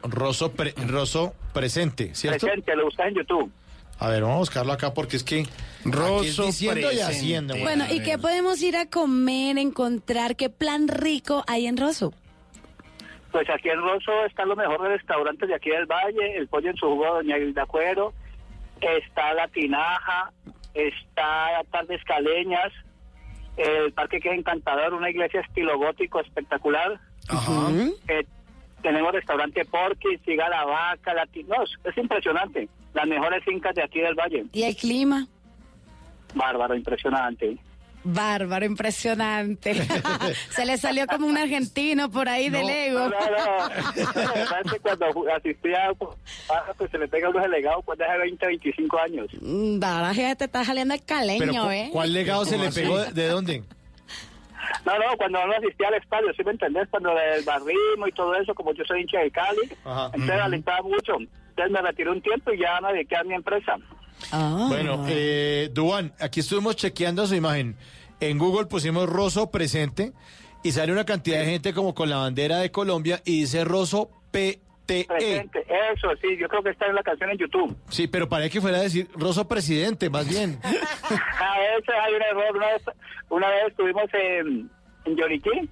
Rosso, 0.04 0.52
pre- 0.52 0.74
Rosso 0.88 1.34
presente, 1.54 2.16
¿cierto? 2.16 2.46
Presente, 2.46 2.76
lo 2.76 2.86
buscas 2.86 3.08
en 3.08 3.16
YouTube. 3.16 3.52
A 4.00 4.08
ver, 4.08 4.22
vamos 4.22 4.36
a 4.36 4.40
buscarlo 4.40 4.72
acá 4.72 4.94
porque 4.94 5.18
es 5.18 5.24
que... 5.24 5.42
aquí 5.42 5.50
es 5.86 5.92
Rosso 5.94 6.46
diciendo 6.46 6.92
y 6.92 7.00
haciendo. 7.00 7.58
Bueno, 7.58 7.86
¿y 7.90 8.02
qué 8.02 8.18
podemos 8.18 8.62
ir 8.62 8.78
a 8.78 8.86
comer, 8.90 9.58
encontrar? 9.58 10.36
¿Qué 10.38 10.50
plan 10.50 10.88
rico 10.88 11.44
hay 11.48 11.68
en 11.68 11.76
Rosso? 11.76 12.14
Pues 13.32 13.48
aquí 13.50 13.70
en 13.70 13.80
Rosso 13.82 14.26
están 14.26 14.48
los 14.48 14.58
mejores 14.58 15.00
restaurantes 15.00 15.50
de 15.50 15.56
aquí 15.56 15.70
del 15.70 15.86
Valle, 15.86 16.38
el 16.38 16.48
pollo 16.48 16.70
en 16.70 16.78
su 16.78 16.88
jugo 16.88 17.06
de 17.06 17.12
Doña 17.12 17.38
Hilda 17.38 17.66
Cuero, 17.66 18.14
está 18.82 19.34
La 19.34 19.48
Tinaja, 19.50 20.32
está 20.74 21.62
Tardes 21.70 22.04
Caleñas, 22.06 22.72
el 23.58 23.92
parque 23.92 24.20
que 24.20 24.30
es 24.30 24.38
encantador, 24.40 24.94
una 24.94 25.10
iglesia 25.10 25.42
estilo 25.42 25.78
gótico 25.78 26.22
espectacular. 26.22 27.00
Eh, 28.08 28.26
tenemos 28.82 29.12
restaurante 29.13 29.65
Porky, 29.65 30.18
Siga 30.26 30.50
la 30.50 30.65
Vaca, 30.65 31.13
Latinos, 31.13 31.70
es 31.84 31.98
impresionante. 31.98 32.68
Las 32.94 33.08
mejores 33.08 33.44
fincas 33.44 33.76
de 33.76 33.84
aquí 33.84 34.00
del 34.00 34.15
Valle. 34.15 34.46
¿Y 34.54 34.63
el 34.63 34.76
clima? 34.76 35.28
Bárbaro, 36.34 36.76
impresionante. 36.76 37.58
Bárbaro, 38.04 38.65
impresionante. 38.65 39.74
Se 40.52 40.65
le 40.65 40.78
salió 40.78 41.06
como 41.06 41.28
un 41.28 41.38
argentino 41.38 42.10
por 42.10 42.30
ahí 42.30 42.50
del 42.50 42.70
ego. 42.70 43.00
No, 43.00 43.10
no, 43.10 43.13
no. 43.13 44.82
Cuando 44.82 45.06
asistía, 45.36 45.92
pues 45.98 46.89
se 46.92 46.98
le 46.98 47.08
pega 47.10 47.30
unos 47.30 47.44
delegados 47.44 47.84
cuando 47.84 48.06
hace 48.06 48.18
20, 48.20 48.46
25 48.48 49.00
años. 49.00 49.28
Mm, 49.42 49.84
Ahora 49.84 50.13
ya 50.13 50.36
te 50.36 50.46
está 50.46 50.63
saliendo 50.63 50.94
el 50.94 51.04
caleño, 51.04 51.65
¿cu- 51.65 51.72
¿eh? 51.72 51.89
¿cuál 51.92 52.13
legado 52.13 52.46
se 52.46 52.58
le 52.58 52.72
pegó? 52.72 52.98
¿De, 53.00 53.12
de 53.12 53.28
dónde? 53.28 53.63
No, 54.86 54.98
no, 54.98 55.18
cuando 55.18 55.46
no 55.46 55.54
asistía 55.54 55.88
al 55.90 55.96
estadio, 55.96 56.34
¿sí 56.36 56.44
me 56.44 56.52
entendés? 56.52 56.88
Cuando 56.90 57.12
el 57.12 57.44
barrismo 57.44 58.08
y 58.08 58.12
todo 58.12 58.36
eso, 58.36 58.54
como 58.54 58.74
yo 58.74 58.84
soy 58.86 59.02
hincha 59.02 59.20
de 59.20 59.32
Cali, 59.32 59.70
Ajá. 59.84 60.06
entonces 60.14 60.40
alentaba 60.42 60.82
mucho. 60.82 61.14
Entonces 61.50 61.72
me 61.72 61.82
retiré 61.82 62.10
un 62.12 62.22
tiempo 62.22 62.52
y 62.54 62.60
ya 62.60 62.80
me 62.82 62.94
dediqué 62.94 63.18
a 63.18 63.24
mi 63.24 63.34
empresa. 63.34 63.76
Ah. 64.32 64.66
Bueno, 64.70 65.06
eh, 65.08 65.70
Duan, 65.74 66.14
aquí 66.20 66.42
estuvimos 66.42 66.76
chequeando 66.76 67.26
su 67.28 67.36
imagen. 67.36 67.76
En 68.20 68.38
Google 68.38 68.66
pusimos 68.68 69.08
Rosso 69.08 69.50
presente 69.50 70.14
y 70.64 70.72
sale 70.72 70.92
una 70.92 71.06
cantidad 71.06 71.40
de 71.40 71.46
gente 71.46 71.74
como 71.74 71.94
con 71.94 72.10
la 72.10 72.18
bandera 72.18 72.58
de 72.60 72.72
Colombia 72.72 73.22
y 73.26 73.42
dice 73.42 73.64
Rosso 73.64 74.10
PTE. 74.32 74.69
Presente, 75.08 75.65
eso 75.93 76.10
sí, 76.21 76.38
yo 76.38 76.47
creo 76.47 76.63
que 76.63 76.69
está 76.71 76.88
en 76.88 76.95
la 76.95 77.04
canción 77.04 77.30
en 77.30 77.38
YouTube. 77.38 77.75
Sí, 77.89 78.08
pero 78.08 78.28
parece 78.28 78.49
que 78.52 78.62
fuera 78.62 78.78
a 78.78 78.82
decir 78.82 79.08
Rosso 79.15 79.47
presidente, 79.47 80.10
más 80.10 80.28
bien. 80.28 80.60
A 80.63 81.60
veces 81.60 81.95
hay 82.02 82.13
un 82.13 82.21
error. 82.21 82.56
Una 82.56 82.67
vez, 82.67 82.84
una 83.30 83.49
vez 83.49 83.67
estuvimos 83.67 84.06
en, 84.13 84.69
en 85.06 85.15
Yoriquí 85.15 85.69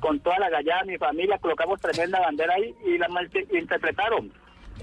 con 0.00 0.20
toda 0.20 0.38
la 0.38 0.50
gallada, 0.50 0.84
mi 0.84 0.96
familia, 0.98 1.38
colocamos 1.38 1.80
tremenda 1.80 2.20
bandera 2.20 2.54
ahí 2.54 2.74
y 2.86 2.98
la 2.98 3.08
interpretaron. 3.58 4.32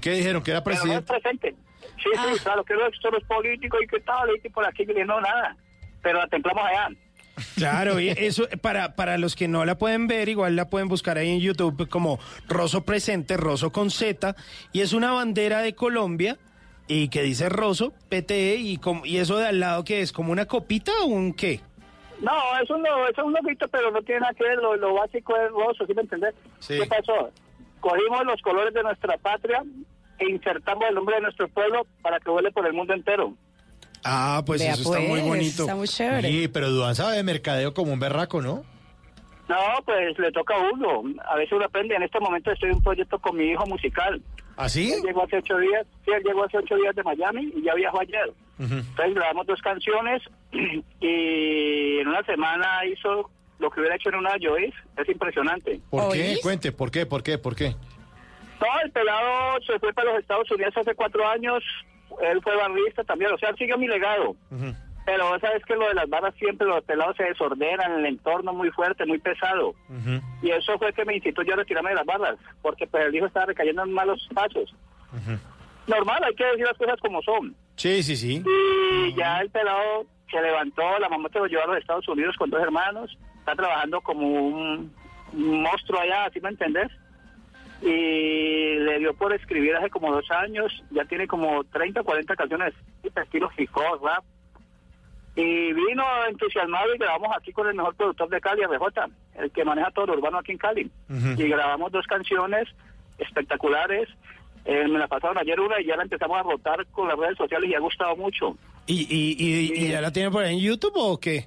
¿Qué 0.00 0.10
dijeron? 0.12 0.42
¿Que 0.42 0.50
era 0.50 0.62
Pero 0.62 0.76
no 0.84 0.92
es 0.92 1.02
presidente? 1.02 1.12
presente. 1.46 1.54
Sí, 2.02 2.10
sí, 2.12 2.42
claro, 2.42 2.64
que 2.64 2.74
no 2.74 2.80
son 3.00 3.14
los 3.14 3.24
políticos 3.24 3.80
y 3.82 3.86
qué 3.86 4.00
tal, 4.00 4.28
y 4.36 4.40
que 4.40 4.50
por 4.50 4.66
aquí, 4.66 4.82
y 4.82 5.04
no, 5.04 5.20
nada. 5.20 5.56
Pero 6.02 6.18
la 6.18 6.26
templamos 6.28 6.64
allá. 6.64 6.88
Claro, 7.56 8.00
y 8.00 8.08
eso 8.16 8.46
para, 8.60 8.94
para 8.96 9.18
los 9.18 9.36
que 9.36 9.48
no 9.48 9.64
la 9.64 9.76
pueden 9.78 10.06
ver, 10.06 10.28
igual 10.28 10.56
la 10.56 10.68
pueden 10.70 10.88
buscar 10.88 11.18
ahí 11.18 11.30
en 11.30 11.40
YouTube 11.40 11.88
como 11.88 12.18
Rosso 12.48 12.84
Presente, 12.84 13.36
Rosso 13.36 13.70
con 13.72 13.90
Z, 13.90 14.34
y 14.72 14.80
es 14.80 14.92
una 14.92 15.12
bandera 15.12 15.60
de 15.62 15.74
Colombia 15.74 16.38
y 16.88 17.08
que 17.08 17.22
dice 17.22 17.48
Rosso, 17.48 17.92
PTE, 18.08 18.56
y, 18.56 18.76
com- 18.78 19.02
y 19.04 19.18
eso 19.18 19.36
de 19.38 19.46
al 19.48 19.60
lado 19.60 19.84
que 19.84 20.00
es 20.02 20.12
como 20.12 20.32
una 20.32 20.46
copita 20.46 20.92
o 21.02 21.06
un 21.06 21.32
qué. 21.34 21.60
No, 22.20 22.32
es 22.62 22.70
un, 22.70 22.82
lo- 22.82 23.08
es 23.08 23.18
un 23.18 23.32
loguito, 23.32 23.68
pero 23.68 23.90
no 23.90 24.00
tiene 24.02 24.20
nada 24.20 24.32
que 24.34 24.44
ver, 24.44 24.56
lo, 24.58 24.76
lo 24.76 24.94
básico 24.94 25.36
es 25.36 25.50
roso, 25.50 25.84
¿sí 25.86 25.92
me 25.94 26.02
entendés? 26.02 26.34
Sí. 26.60 26.78
¿Qué 26.78 26.86
pasó? 26.86 27.30
Cogimos 27.80 28.24
los 28.24 28.40
colores 28.40 28.72
de 28.72 28.82
nuestra 28.82 29.18
patria 29.18 29.62
e 30.18 30.30
insertamos 30.30 30.84
el 30.88 30.94
nombre 30.94 31.16
de 31.16 31.22
nuestro 31.22 31.48
pueblo 31.48 31.86
para 32.02 32.18
que 32.20 32.30
vuele 32.30 32.50
por 32.52 32.66
el 32.66 32.72
mundo 32.72 32.94
entero. 32.94 33.34
Ah, 34.04 34.42
pues 34.46 34.60
Vea, 34.60 34.74
eso 34.74 34.82
está 34.82 35.00
muy 35.00 35.20
pues, 35.20 35.24
bonito. 35.24 35.62
Está 35.62 35.74
muy 35.74 35.88
chévere. 35.88 36.28
Sí, 36.28 36.48
pero 36.48 36.70
Duan 36.70 36.94
sabe 36.94 37.16
de 37.16 37.22
mercadeo 37.22 37.74
como 37.74 37.92
un 37.92 38.00
berraco, 38.00 38.40
¿no? 38.40 38.64
No, 39.48 39.56
pues 39.84 40.18
le 40.18 40.32
toca 40.32 40.54
a 40.54 40.72
uno. 40.72 41.04
A 41.28 41.36
veces 41.36 41.52
uno 41.52 41.64
aprende. 41.64 41.94
En 41.94 42.02
este 42.02 42.18
momento 42.20 42.50
estoy 42.50 42.70
en 42.70 42.76
un 42.76 42.82
proyecto 42.82 43.18
con 43.18 43.36
mi 43.36 43.44
hijo 43.44 43.66
musical. 43.66 44.20
¿Así? 44.56 44.92
Él 44.92 45.02
llegó 45.02 45.24
hace 45.24 45.36
ocho 45.36 45.58
días, 45.58 45.86
sí, 46.04 46.10
él 46.12 46.22
llegó 46.24 46.44
hace 46.44 46.56
ocho 46.56 46.76
días 46.76 46.96
de 46.96 47.02
Miami 47.02 47.52
y 47.54 47.62
ya 47.62 47.74
viajó 47.74 48.00
ayer. 48.00 48.32
Entonces 48.58 49.14
grabamos 49.14 49.46
dos 49.46 49.60
canciones 49.60 50.22
y 51.00 51.98
en 51.98 52.08
una 52.08 52.22
semana 52.24 52.86
hizo 52.86 53.30
lo 53.58 53.70
que 53.70 53.80
hubiera 53.80 53.96
hecho 53.96 54.08
en 54.08 54.16
una 54.16 54.32
Joyce. 54.40 54.76
Es 54.96 55.08
impresionante. 55.08 55.80
¿Por 55.90 56.12
qué? 56.12 56.38
Cuente, 56.42 56.72
¿por 56.72 56.90
qué? 56.90 57.04
¿Por 57.04 57.22
qué? 57.22 57.36
¿Por 57.36 57.54
qué? 57.54 57.74
No, 58.60 58.66
el 58.82 58.90
pelado 58.90 59.60
se 59.66 59.78
fue 59.78 59.92
para 59.92 60.12
los 60.12 60.20
Estados 60.20 60.50
Unidos 60.50 60.74
hace 60.74 60.94
cuatro 60.94 61.26
años. 61.28 61.62
Él 62.22 62.40
fue 62.42 62.56
barrista 62.56 63.04
también. 63.04 63.32
O 63.32 63.38
sea, 63.38 63.50
él 63.50 63.56
siguió 63.56 63.78
mi 63.78 63.88
legado. 63.88 64.36
Pero 65.04 65.28
vos 65.28 65.40
sabes 65.40 65.64
que 65.64 65.76
lo 65.76 65.86
de 65.86 65.94
las 65.94 66.08
barras 66.08 66.34
siempre 66.34 66.66
los 66.66 66.82
pelados 66.82 67.16
se 67.16 67.22
desordenan, 67.22 68.00
el 68.00 68.06
entorno 68.06 68.52
muy 68.52 68.70
fuerte, 68.70 69.06
muy 69.06 69.18
pesado. 69.18 69.74
Y 70.42 70.50
eso 70.50 70.76
fue 70.78 70.92
que 70.92 71.04
me 71.04 71.16
incitó 71.16 71.42
yo 71.42 71.54
a 71.54 71.56
retirarme 71.56 71.90
de 71.90 71.96
las 71.96 72.06
barras, 72.06 72.36
porque 72.60 72.86
pues 72.86 73.06
el 73.06 73.14
hijo 73.14 73.26
estaba 73.26 73.46
recayendo 73.46 73.84
en 73.84 73.92
malos 73.92 74.28
pasos. 74.34 74.74
Normal, 75.86 76.24
hay 76.24 76.34
que 76.34 76.44
decir 76.44 76.66
las 76.66 76.76
cosas 76.76 76.98
como 77.00 77.22
son. 77.22 77.54
Sí, 77.76 78.02
sí, 78.02 78.16
sí. 78.16 78.42
Y 78.44 79.14
ya 79.14 79.38
el 79.40 79.50
pelado 79.50 80.06
se 80.30 80.40
levantó, 80.40 80.98
la 80.98 81.08
mamá 81.08 81.28
se 81.32 81.38
lo 81.38 81.46
llevó 81.46 81.62
a 81.62 81.66
los 81.68 81.78
Estados 81.78 82.08
Unidos 82.08 82.36
con 82.36 82.50
dos 82.50 82.60
hermanos, 82.60 83.16
está 83.38 83.54
trabajando 83.54 84.00
como 84.00 84.26
un, 84.26 84.92
monstruo 85.32 86.00
allá, 86.00 86.24
¿así 86.24 86.40
me 86.40 86.48
entendés? 86.48 86.90
Y 87.82 88.74
le 88.78 88.98
dio 88.98 89.14
por 89.14 89.32
escribir 89.34 89.76
hace 89.76 89.90
como 89.90 90.12
dos 90.12 90.30
años, 90.30 90.72
ya 90.90 91.04
tiene 91.04 91.26
como 91.26 91.62
30 91.64 92.02
40 92.02 92.36
canciones, 92.36 92.74
estilo 93.02 93.50
hip 93.56 93.70
hop, 93.74 94.04
rap. 94.04 94.24
Y 95.34 95.72
vino 95.74 96.02
entusiasmado 96.28 96.94
y 96.94 96.98
grabamos 96.98 97.36
aquí 97.36 97.52
con 97.52 97.68
el 97.68 97.74
mejor 97.74 97.94
productor 97.94 98.30
de 98.30 98.40
Cali, 98.40 98.62
RJ, 98.64 99.04
el 99.34 99.50
que 99.50 99.64
maneja 99.64 99.90
todo 99.90 100.06
lo 100.06 100.14
urbano 100.14 100.38
aquí 100.38 100.52
en 100.52 100.58
Cali. 100.58 100.90
Y 101.10 101.48
grabamos 101.48 101.92
dos 101.92 102.06
canciones 102.06 102.66
espectaculares. 103.18 104.08
Eh, 104.64 104.88
me 104.88 104.98
la 104.98 105.06
pasaron 105.06 105.36
ayer 105.38 105.60
una 105.60 105.78
y 105.80 105.84
ya 105.86 105.96
la 105.96 106.04
empezamos 106.04 106.38
a 106.38 106.42
rotar 106.42 106.86
con 106.86 107.06
las 107.06 107.18
redes 107.18 107.36
sociales 107.36 107.70
y 107.70 107.74
ha 107.74 107.80
gustado 107.80 108.16
mucho. 108.16 108.56
¿Y, 108.86 109.02
y, 109.02 109.36
y, 109.38 109.84
y 109.84 109.88
ya 109.90 110.00
la 110.00 110.10
tiene 110.10 110.30
por 110.30 110.42
ahí 110.42 110.54
en 110.54 110.60
YouTube 110.60 110.96
o 110.96 111.20
qué? 111.20 111.46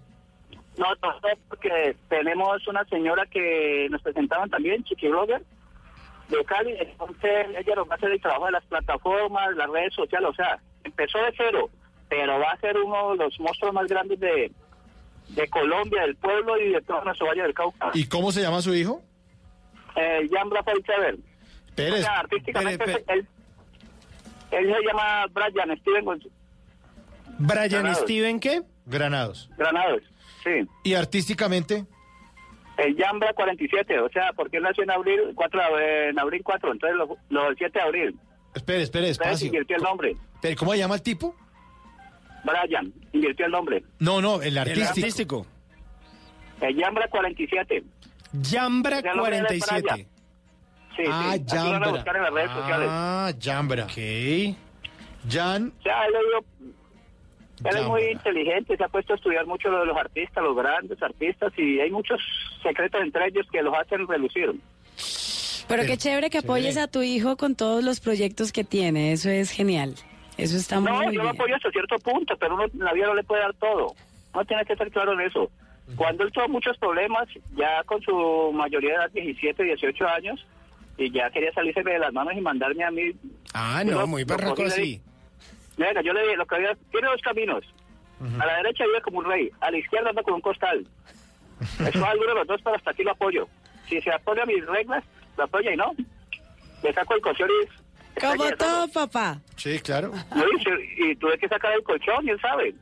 No, 0.77 0.85
no, 1.01 1.13
porque 1.49 1.95
tenemos 2.07 2.65
una 2.67 2.85
señora 2.85 3.25
que 3.25 3.87
nos 3.89 4.01
presentaban 4.01 4.49
también, 4.49 4.83
Chiqui 4.83 5.09
Blogger, 5.09 5.41
de 6.29 6.45
Cali, 6.45 6.75
entonces 6.79 7.47
ella 7.57 7.75
nos 7.75 7.89
va 7.89 7.93
a 7.93 7.97
hacer 7.97 8.11
el 8.11 8.21
trabajo 8.21 8.45
de 8.45 8.51
las 8.51 8.65
plataformas, 8.65 9.55
las 9.55 9.69
redes 9.69 9.93
sociales, 9.93 10.29
o 10.29 10.33
sea, 10.33 10.59
empezó 10.83 11.17
de 11.19 11.33
cero, 11.35 11.69
pero 12.07 12.39
va 12.39 12.51
a 12.51 12.59
ser 12.59 12.77
uno 12.77 13.11
de 13.11 13.17
los 13.17 13.39
monstruos 13.39 13.73
más 13.73 13.87
grandes 13.87 14.19
de, 14.19 14.51
de 15.29 15.47
Colombia, 15.49 16.03
del 16.03 16.15
pueblo 16.15 16.57
y 16.59 16.71
de 16.71 16.81
todo 16.81 17.03
nuestro 17.03 17.27
Valle 17.27 17.43
del 17.43 17.53
Cauca. 17.53 17.91
¿Y 17.93 18.07
cómo 18.07 18.31
se 18.31 18.41
llama 18.41 18.61
su 18.61 18.73
hijo? 18.75 19.01
Eh, 19.95 20.29
Jan 20.31 20.51
Rafael. 20.51 20.83
Pérez. 21.75 21.99
O 21.99 22.03
sea, 22.03 22.19
artísticamente 22.19 22.85
Pérez, 22.85 23.03
Él, 23.07 23.27
él 24.51 24.75
se 24.75 24.87
llama 24.87 25.25
Brian 25.31 25.77
Steven 25.79 26.05
¿Brian 27.39 27.69
Granados. 27.69 27.99
Steven 27.99 28.39
qué? 28.39 28.61
Granados. 28.85 29.49
Granados, 29.57 30.01
sí. 30.43 30.67
¿Y 30.83 30.93
artísticamente? 30.93 31.85
El 32.79 32.95
Jambra 32.97 33.33
47, 33.33 33.99
o 33.99 34.09
sea, 34.09 34.31
porque 34.35 34.57
él 34.57 34.63
nació 34.63 34.83
en 34.83 34.91
abril 34.91 35.19
4, 35.35 35.61
de- 35.77 36.09
en 36.09 36.19
abril 36.19 36.41
4, 36.43 36.71
entonces 36.71 36.97
los 36.97 37.09
los 37.29 37.55
7 37.57 37.77
de 37.79 37.85
abril. 37.85 38.19
Espere, 38.55 38.83
espere, 38.83 39.07
despacio. 39.07 39.47
invirtió 39.47 39.75
el 39.77 39.83
nombre. 39.83 40.15
Pero, 40.41 40.55
¿Cómo 40.57 40.71
se 40.71 40.77
llama 40.79 40.95
el 40.95 41.01
tipo? 41.01 41.35
Brian, 42.43 42.93
invirtió 43.11 43.45
el 43.45 43.51
nombre. 43.51 43.83
No, 43.99 44.21
no, 44.21 44.41
el 44.41 44.57
artístico. 44.57 44.89
artístico. 44.89 45.45
El 46.61 46.81
Jambra 46.81 47.07
47. 47.09 47.83
Jambra 48.49 48.99
O 48.99 49.01
sea, 49.01 49.11
el 49.11 49.17
de 49.31 49.37
él 49.37 49.45
es 49.49 49.65
47. 49.65 49.81
Brian. 49.81 50.07
Sí, 50.95 51.03
Ah, 51.09 51.33
sí. 51.35 51.55
Lo 51.55 51.61
van 51.63 51.67
a 51.67 51.71
Jambra. 51.71 51.91
buscar 51.91 52.15
en 52.17 52.23
las 52.23 52.33
redes 52.33 52.51
sociales. 52.51 52.87
Ah, 52.91 53.31
Jambra. 53.41 53.83
Ok. 53.85 54.55
Jan. 55.29 55.73
O 55.79 55.81
sea, 55.83 56.05
él, 56.05 56.13
le 56.13 56.19
dio- 56.19 56.73
él 57.63 57.77
es 57.77 57.85
muy 57.87 58.03
inteligente, 58.03 58.77
se 58.77 58.83
ha 58.83 58.87
puesto 58.87 59.13
a 59.13 59.15
estudiar 59.15 59.45
mucho 59.45 59.69
lo 59.69 59.79
de 59.81 59.85
los 59.87 59.97
artistas, 59.97 60.43
los 60.43 60.55
grandes 60.55 61.01
artistas, 61.01 61.51
y 61.57 61.79
hay 61.79 61.91
muchos 61.91 62.19
secretos 62.63 63.01
entre 63.01 63.27
ellos 63.27 63.45
que 63.51 63.61
los 63.61 63.73
hacen 63.75 64.07
relucir. 64.07 64.53
Pero 65.67 65.83
qué 65.85 65.97
chévere 65.97 66.29
que 66.29 66.39
apoyes 66.39 66.77
a 66.77 66.87
tu 66.87 67.01
hijo 67.03 67.37
con 67.37 67.55
todos 67.55 67.83
los 67.83 67.99
proyectos 67.99 68.51
que 68.51 68.63
tiene. 68.63 69.11
Eso 69.11 69.29
es 69.29 69.51
genial. 69.51 69.93
Eso 70.37 70.57
está 70.57 70.79
No, 70.79 70.93
muy 70.93 71.05
yo 71.07 71.11
lo 71.11 71.21
bien. 71.23 71.35
apoyo 71.35 71.55
hasta 71.55 71.69
cierto 71.69 71.97
punto, 71.99 72.35
pero 72.37 72.55
uno 72.55 72.65
en 72.65 72.79
la 72.79 72.93
vida 72.93 73.07
no 73.07 73.13
le 73.13 73.23
puede 73.23 73.41
dar 73.41 73.53
todo. 73.55 73.93
Uno 74.33 74.45
tiene 74.45 74.65
que 74.65 74.73
estar 74.73 74.89
claro 74.89 75.13
en 75.13 75.21
eso. 75.21 75.51
Cuando 75.95 76.23
él 76.23 76.31
tuvo 76.31 76.47
muchos 76.47 76.77
problemas, 76.77 77.27
ya 77.55 77.83
con 77.85 78.01
su 78.01 78.51
mayoría 78.53 78.89
de 78.91 78.95
edad, 78.95 79.11
17, 79.11 79.63
18 79.63 80.07
años, 80.07 80.45
y 80.97 81.11
ya 81.11 81.29
quería 81.29 81.51
salirse 81.53 81.81
de 81.83 81.99
las 81.99 82.13
manos 82.13 82.33
y 82.35 82.41
mandarme 82.41 82.83
a 82.83 82.91
mí. 82.91 83.11
Ah, 83.53 83.83
no, 83.85 84.05
muy 84.07 84.23
barraco 84.23 84.63
así. 84.63 85.01
Venga, 85.79 86.01
yo 86.01 86.11
le 86.13 86.21
dije, 86.23 86.35
lo 86.37 86.45
que 86.45 86.55
había, 86.55 86.75
tiene 86.91 87.07
dos 87.07 87.21
caminos. 87.21 87.63
A 88.39 88.45
la 88.45 88.57
derecha 88.57 88.83
vive 88.85 89.01
como 89.01 89.19
un 89.19 89.25
rey, 89.25 89.49
a 89.61 89.71
la 89.71 89.77
izquierda 89.77 90.09
anda 90.09 90.21
con 90.23 90.33
un 90.33 90.41
costal. 90.41 90.85
Eso 91.79 92.05
alguno 92.05 92.29
de 92.29 92.35
los 92.35 92.47
dos, 92.47 92.61
pero 92.63 92.75
hasta 92.75 92.91
aquí 92.91 93.03
lo 93.03 93.11
apoyo. 93.11 93.47
Si 93.87 94.01
se 94.01 94.11
apoya 94.13 94.43
a 94.43 94.45
mis 94.45 94.65
reglas, 94.65 95.03
lo 95.37 95.45
apoya 95.45 95.71
y 95.73 95.77
no. 95.77 95.93
Le 96.83 96.93
saco 96.93 97.15
el 97.15 97.21
colchón 97.21 97.49
y... 97.49 98.19
Como 98.19 98.49
todo, 98.57 98.87
papá. 98.89 99.39
Sí, 99.55 99.79
claro. 99.79 100.11
no, 100.35 100.43
y, 100.57 100.63
se- 100.63 101.11
y 101.11 101.15
tuve 101.15 101.37
que 101.37 101.47
sacar 101.47 101.71
el 101.73 101.83
colchón, 101.83 102.25
y 102.27 102.31
él 102.31 102.41
sabe. 102.41 102.75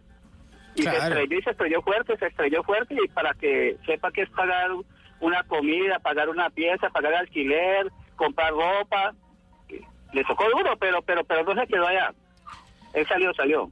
Y 0.74 0.82
se 0.82 0.89
Claro. 0.89 1.16
estrelló 1.16 1.38
y 1.39 1.41
se 1.43 1.50
estrelló 1.52 1.82
fuerte, 1.84 2.18
se 2.18 2.26
estrelló 2.28 2.64
fuerte 2.64 2.95
y 3.04 3.08
para 3.10 3.34
que 3.36 3.78
sepa 3.86 4.12
que 4.12 4.24
es 4.24 4.30
pagar 4.32 4.70
una 5.20 5.43
comida, 5.43 6.00
pagar 6.00 6.30
una 6.30 6.50
pieza, 6.50 6.89
pagar 6.89 7.14
alquiler, 7.14 7.91
comprar 8.16 8.52
ropa. 8.54 9.14
Le 10.14 10.24
tocó 10.24 10.45
duro, 10.50 10.76
pero 10.80 11.02
pero 11.04 11.24
pero 11.24 11.43
no 11.43 11.60
se 11.62 11.68
quedó 11.68 11.86
allá. 11.88 12.14
Él 12.98 13.08
salió, 13.08 13.34
salió. 13.34 13.72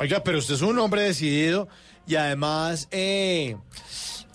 Oiga, 0.00 0.22
pero 0.24 0.38
usted 0.38 0.54
es 0.54 0.62
un 0.62 0.78
hombre 0.78 1.02
decidido 1.02 1.68
y 2.06 2.16
además, 2.16 2.88
eh, 2.90 3.56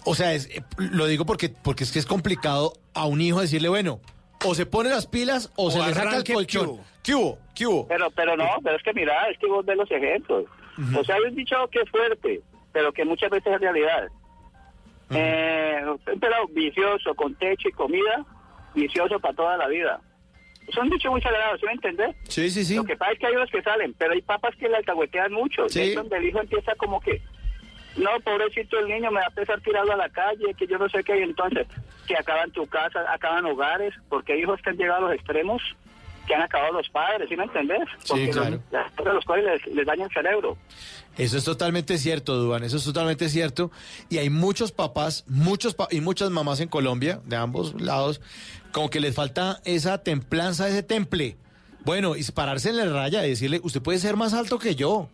o 0.05 0.15
sea, 0.15 0.33
es- 0.33 0.47
eh, 0.47 0.61
lo 0.77 1.05
digo 1.07 1.25
porque, 1.25 1.49
porque 1.49 1.83
es 1.83 1.91
que 1.91 1.99
es 1.99 2.05
complicado 2.05 2.73
a 2.93 3.05
un 3.05 3.21
hijo 3.21 3.41
decirle, 3.41 3.69
bueno, 3.69 3.99
o 4.45 4.55
se 4.55 4.65
pone 4.65 4.89
las 4.89 5.05
pilas 5.07 5.51
o, 5.55 5.67
O 5.67 5.71
se 5.71 5.79
le 5.79 5.93
saca 5.93 6.15
el 6.17 6.23
colchón. 6.23 6.45
¿qué 6.47 6.69
hubo? 6.71 6.83
¿Qué 7.03 7.15
hubo? 7.15 7.39
¿Qué 7.55 7.67
hubo? 7.67 7.87
Pero 7.87 8.09
pero 8.11 8.37
no, 8.37 8.47
pero 8.63 8.77
es 8.77 8.83
que 8.83 8.93
mira, 8.93 9.29
es 9.29 9.37
que 9.39 9.47
vos 9.47 9.65
ves 9.65 9.75
los 9.77 9.89
ejemplos. 9.91 10.45
O 10.97 11.03
sea, 11.03 11.15
hay 11.15 11.23
un 11.23 11.35
dicho 11.35 11.55
que 11.71 11.81
es 11.81 11.89
fuerte, 11.89 12.41
pero 12.71 12.93
que 12.93 13.03
muchas 13.03 13.29
veces 13.29 13.51
es 13.53 13.59
realidad. 13.59 14.07
Eh, 15.11 15.81
un 15.85 16.19
pelado 16.19 16.47
vicioso, 16.51 17.15
con 17.15 17.33
techo 17.35 17.67
y 17.67 17.71
comida, 17.71 18.25
vicioso 18.75 19.19
para 19.19 19.33
toda 19.35 19.57
la 19.57 19.67
vida. 19.67 19.99
Es 20.69 20.77
un 20.77 20.89
dicho 20.89 21.09
muy 21.09 21.21
sagrado, 21.21 21.57
¿sí 21.57 21.65
me 21.65 21.73
entendés? 21.73 22.15
Sí, 22.27 22.49
sí, 22.49 22.63
sí. 22.63 22.75
Lo 22.75 22.83
que 22.83 22.95
pasa 22.95 23.13
es 23.13 23.19
que 23.19 23.27
hay 23.27 23.35
unos 23.35 23.49
que 23.49 23.61
salen, 23.61 23.93
pero 23.97 24.13
hay 24.13 24.21
papas 24.21 24.55
que 24.55 24.69
le 24.69 24.77
alcahuetean 24.77 25.33
mucho. 25.33 25.67
Sí. 25.67 25.81
Y 25.81 25.89
es 25.89 25.95
donde 25.95 26.17
el 26.17 26.25
hijo 26.27 26.39
empieza 26.39 26.75
como 26.75 27.01
que, 27.01 27.21
no, 27.97 28.19
pobrecito 28.23 28.77
el 28.79 28.87
niño, 28.87 29.09
me 29.09 29.19
va 29.19 29.25
a 29.25 29.29
empezar 29.29 29.59
tirado 29.61 29.91
a 29.91 29.97
la 29.97 30.09
calle, 30.09 30.53
que 30.53 30.67
yo 30.67 30.77
no 30.77 30.87
sé 30.89 31.03
qué. 31.03 31.19
Y 31.19 31.23
entonces, 31.23 31.67
que 32.07 32.15
acaban 32.15 32.51
tu 32.51 32.67
casa, 32.67 33.03
acaban 33.11 33.45
hogares, 33.45 33.93
porque 34.09 34.33
hay 34.33 34.41
hijos 34.41 34.61
que 34.61 34.69
han 34.69 34.77
llegado 34.77 35.07
a 35.07 35.09
los 35.09 35.19
extremos, 35.19 35.61
que 36.27 36.35
han 36.35 36.43
acabado 36.43 36.73
los 36.73 36.89
padres, 36.89 37.27
¿sí 37.27 37.35
me 37.35 37.45
entendés? 37.45 37.87
Porque 38.07 38.29
claro. 38.29 38.51
los, 38.51 38.61
las 38.71 38.91
cosas 38.91 39.13
los 39.15 39.25
cuales 39.25 39.45
les, 39.45 39.75
les 39.75 39.85
dañan 39.87 40.07
el 40.07 40.13
cerebro. 40.13 40.57
Eso 41.17 41.37
es 41.37 41.43
totalmente 41.43 41.97
cierto, 41.97 42.35
Duan, 42.37 42.63
eso 42.63 42.77
es 42.77 42.83
totalmente 42.85 43.27
cierto. 43.27 43.71
Y 44.09 44.17
hay 44.19 44.29
muchos 44.29 44.71
papás, 44.71 45.25
muchos 45.27 45.73
pa- 45.73 45.89
y 45.91 45.99
muchas 45.99 46.29
mamás 46.29 46.61
en 46.61 46.69
Colombia, 46.69 47.19
de 47.25 47.35
ambos 47.35 47.79
lados, 47.81 48.21
como 48.71 48.89
que 48.89 48.99
les 49.01 49.13
falta 49.15 49.61
esa 49.65 49.97
templanza, 49.97 50.69
ese 50.69 50.81
temple. 50.83 51.35
Bueno, 51.83 52.15
y 52.15 52.23
pararse 52.23 52.69
en 52.69 52.77
la 52.77 52.85
raya 52.85 53.25
y 53.25 53.29
decirle, 53.31 53.59
usted 53.63 53.81
puede 53.81 53.99
ser 53.99 54.15
más 54.15 54.33
alto 54.33 54.59
que 54.59 54.75
yo. 54.75 55.09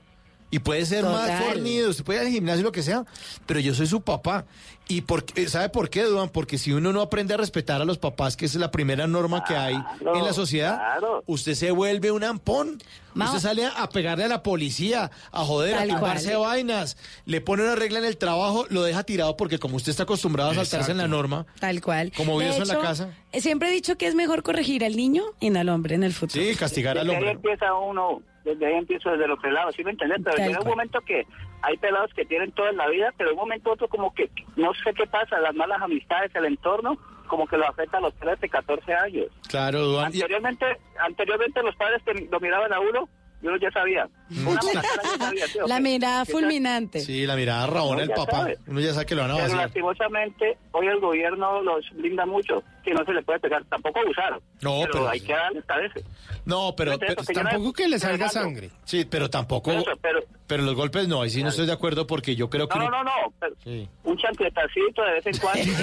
Y 0.51 0.59
puede 0.59 0.85
ser 0.85 1.03
más 1.03 1.27
fornido, 1.43 1.89
usted 1.89 2.03
puede 2.03 2.19
ir 2.21 2.27
al 2.27 2.31
gimnasio, 2.31 2.63
lo 2.63 2.71
que 2.71 2.83
sea, 2.83 3.03
pero 3.47 3.59
yo 3.59 3.73
soy 3.73 3.87
su 3.87 4.01
papá. 4.01 4.45
¿Y 4.87 5.01
por 5.01 5.25
qué- 5.25 5.47
sabe 5.49 5.69
por 5.69 5.89
qué, 5.89 6.03
Duan? 6.03 6.29
Porque 6.29 6.59
si 6.59 6.71
uno 6.71 6.93
no 6.93 7.01
aprende 7.01 7.33
a 7.33 7.37
respetar 7.37 7.81
a 7.81 7.85
los 7.85 7.97
papás, 7.97 8.37
que 8.37 8.45
es 8.45 8.53
la 8.55 8.69
primera 8.69 9.07
norma 9.07 9.43
que 9.43 9.55
hay 9.55 9.73
en 9.73 10.23
la 10.23 10.31
sociedad, 10.31 10.79
usted 11.25 11.55
se 11.55 11.71
vuelve 11.71 12.11
un 12.11 12.23
ampón. 12.23 12.77
Mao. 13.15 13.29
Usted 13.29 13.39
sale 13.47 13.65
a 13.65 13.89
pegarle 13.89 14.25
a 14.25 14.27
la 14.27 14.43
policía, 14.43 15.09
a 15.31 15.43
joder, 15.45 15.75
Tal 15.77 15.89
a 15.89 15.93
tumbarse 15.95 16.33
cual. 16.35 16.41
vainas, 16.49 16.97
le 17.25 17.39
pone 17.41 17.63
una 17.63 17.73
regla 17.75 17.97
en 17.99 18.05
el 18.05 18.17
trabajo, 18.17 18.65
lo 18.69 18.83
deja 18.83 19.03
tirado 19.03 19.37
porque 19.37 19.57
como 19.57 19.77
usted 19.77 19.89
está 19.91 20.03
acostumbrado 20.03 20.51
a 20.51 20.53
saltarse 20.55 20.91
en 20.91 20.97
la 20.97 21.07
norma, 21.07 21.45
Tal 21.59 21.81
cual. 21.81 22.11
Como 22.15 22.37
vive 22.37 22.51
eso 22.51 22.61
en 22.61 22.67
la 22.67 22.79
casa. 22.79 23.09
eh, 23.31 23.39
Siempre 23.41 23.69
he 23.69 23.71
dicho 23.71 23.97
que 23.97 24.05
es 24.07 24.15
mejor 24.15 24.43
corregir 24.43 24.83
al 24.85 24.95
niño 24.97 25.23
y 25.39 25.49
no 25.49 25.61
al 25.61 25.69
hombre 25.69 25.95
en 25.95 26.03
el 26.03 26.13
futuro. 26.13 26.43
sí, 26.43 26.55
castigar 26.55 26.97
al 26.97 27.07
Desde 27.07 27.17
ahí 27.17 27.23
hombre. 27.29 27.31
empieza 27.51 27.73
uno, 27.73 28.21
desde 28.43 28.65
ahí 28.67 28.75
empiezo 28.75 29.09
desde 29.09 29.27
los 29.29 29.39
pelados, 29.39 29.73
¿sí 29.75 29.83
me 29.83 29.91
entiendes? 29.91 30.19
Pero 30.23 30.35
Tal 30.35 30.47
llega 30.49 30.59
un 30.61 30.67
momento 30.67 30.99
que 31.07 31.23
hay 31.61 31.77
pelados 31.77 32.13
que 32.13 32.25
tienen 32.25 32.51
todo 32.51 32.69
en 32.69 32.77
la 32.77 32.87
vida, 32.89 33.13
pero 33.17 33.29
en 33.31 33.35
un 33.35 33.41
momento 33.41 33.71
otro 33.71 33.87
como 33.87 34.13
que, 34.13 34.29
no 34.55 34.73
sé 34.83 34.93
qué 34.93 35.05
pasa, 35.07 35.39
las 35.39 35.55
malas 35.55 35.81
amistades, 35.81 36.33
el 36.35 36.45
entorno, 36.45 36.97
como 37.27 37.47
que 37.47 37.57
lo 37.57 37.67
afecta 37.67 37.97
a 37.97 38.01
los 38.01 38.13
13, 38.15 38.47
14 38.49 38.93
años. 38.93 39.27
Claro, 39.49 39.79
Duan. 39.85 40.05
Anteriormente, 40.05 40.65
anteriormente 40.99 41.63
los 41.63 41.75
padres 41.75 42.01
que 42.03 42.27
lo 42.31 42.39
miraban 42.39 42.71
a 42.71 42.79
uno, 42.79 43.09
y 43.41 43.47
uno 43.47 43.57
ya 43.57 43.69
sabía. 43.71 44.07
Una 44.45 44.59
mirada 44.63 44.87
ya 45.03 45.17
sabía, 45.25 45.47
¿sí 45.47 45.59
o 45.59 45.67
La 45.67 45.75
qué? 45.77 45.81
mirada 45.81 46.25
fulminante. 46.25 46.99
Sí, 47.01 47.25
la 47.25 47.35
mirada 47.35 47.67
rabona 47.67 48.05
ya 48.05 48.15
papá. 48.15 48.31
sabe. 48.37 48.57
Uno 48.67 48.79
ya 48.79 48.93
sabe 48.93 49.05
que 49.05 49.15
lo 49.15 49.21
van 49.23 49.31
a 49.31 49.35
Pero 49.37 49.55
lastimosamente, 49.55 50.57
hoy 50.71 50.87
el 50.87 50.99
gobierno 50.99 51.61
los 51.61 51.89
blinda 51.93 52.25
mucho, 52.25 52.63
que 52.83 52.93
no 52.93 53.03
se 53.05 53.13
le 53.13 53.21
puede 53.23 53.39
pegar, 53.39 53.63
tampoco 53.65 53.99
abusar. 53.99 54.39
No, 54.61 54.79
pero, 54.81 54.91
pero- 54.93 55.09
hay 55.09 55.19
que 55.19 55.33
darles 55.33 55.65
cabeza. 55.65 55.95
No, 56.45 56.75
pero, 56.75 56.91
no- 56.91 56.97
Tampoco 57.33 57.73
que 57.73 57.87
le 57.87 57.97
salga 57.99 58.29
sangre. 58.29 58.69
sí, 58.85 59.03
pero 59.05 59.29
tampoco. 59.29 59.71
Eso, 59.71 59.91
pero, 60.01 60.19
Pero 60.47 60.61
los 60.63 60.75
golpes 60.75 61.07
no, 61.07 61.21
ahí 61.23 61.29
sí 61.31 61.41
no 61.41 61.49
estoy 61.49 61.65
de 61.65 61.71
acuerdo 61.73 62.05
porque 62.05 62.35
yo 62.35 62.49
creo 62.51 62.67
que 62.69 62.77
no, 62.77 62.85
no, 62.89 63.03
no, 63.03 63.03
no, 63.03 63.33
pero 63.39 63.55
Sí. 63.63 63.89
un 64.03 64.15
chancletacito 64.17 65.01
de 65.01 65.11
vez 65.13 65.25
en 65.25 65.37
cuando. 65.37 65.63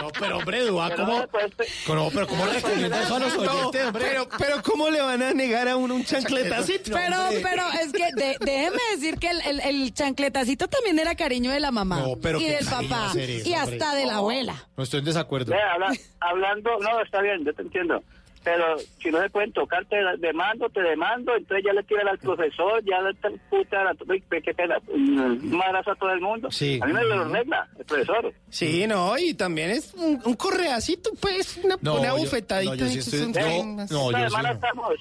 No, 0.00 0.08
pero 0.18 0.38
hombre, 0.38 0.58
Pero 0.64 0.96
¿cómo? 0.96 1.18
No, 1.20 2.10
pero 2.10 2.26
¿cómo 2.28 2.46
recomienda 2.46 3.02
eso 3.02 3.16
a 3.16 3.18
los 3.18 3.36
oyentes, 3.36 3.86
hombre? 3.86 4.04
Pero, 4.08 4.28
pero 4.38 4.62
¿cómo 4.62 4.90
le 4.90 5.00
van 5.00 5.22
a 5.22 5.32
negar 5.34 5.66
a 5.68 5.76
uno 5.76 5.94
un 5.94 6.04
chancletacito? 6.04 6.92
Pero, 6.92 7.16
pero 7.42 7.64
es 7.82 7.92
que 7.92 8.04
de- 8.14 8.36
déjeme 8.40 8.78
decir 8.94 9.18
que 9.18 9.30
el, 9.30 9.40
el- 9.42 9.60
el 9.60 9.94
chancletacito 9.94 10.68
también 10.68 10.98
era 10.98 11.14
cariño 11.16 11.50
de 11.50 11.60
la 11.60 11.70
mamá 11.72 12.00
No, 12.00 12.14
pero 12.22 12.40
y 12.40 12.44
del 12.44 12.64
papá 12.64 13.10
eso, 13.14 13.18
y 13.18 13.54
hombre. 13.54 13.54
hasta 13.56 13.94
de 13.94 14.06
la 14.06 14.16
abuela. 14.16 14.54
No 14.76 14.84
estoy 14.84 15.00
en 15.00 15.06
desacuerdo. 15.06 15.52
Ve, 15.52 15.60
habla- 15.60 15.92
hablando, 16.20 16.70
no, 16.80 17.00
está 17.02 17.20
bien, 17.20 17.44
yo 17.44 17.52
te 17.52 17.62
entiendo. 17.62 18.02
Pero 18.44 18.78
si 18.78 19.10
no 19.10 19.20
se 19.20 19.30
pueden 19.30 19.52
tocar, 19.52 19.84
te 19.86 19.96
demando, 20.18 20.68
te 20.70 20.80
demando, 20.80 21.34
entonces 21.36 21.64
ya 21.66 21.72
le 21.72 21.82
tiran 21.82 22.08
al 22.08 22.18
profesor, 22.18 22.82
ya 22.84 23.00
le 23.02 23.12
puta, 23.50 23.92
madrazo 25.42 25.90
a 25.92 25.96
todo 25.96 26.10
el 26.12 26.20
mundo. 26.20 26.50
Sí. 26.50 26.78
A 26.82 26.86
mí 26.86 26.92
me 26.92 27.04
lo 27.04 27.24
regla, 27.28 27.68
el 27.78 27.84
profesor. 27.84 28.32
Sí, 28.48 28.86
no, 28.86 29.18
y 29.18 29.34
también 29.34 29.70
es 29.70 29.92
un, 29.94 30.20
un 30.24 30.34
correacito, 30.34 31.10
pues, 31.20 31.58
una, 31.64 31.76
No, 31.80 31.96
una 31.98 32.08
yo- 32.08 32.16
bufetadita. 32.18 32.70
no, 32.72 32.76
yo 32.76 32.86
sí 32.86 32.94
que 32.94 32.98
estoy- 33.00 33.20
son 33.20 33.32
yo- 33.32 33.40
temas. 33.40 33.90
no, 33.90 34.06
esta 34.10 34.20
yo 34.22 34.30
semana 34.30 34.48
sí. 34.50 34.54
estamos, 34.54 34.94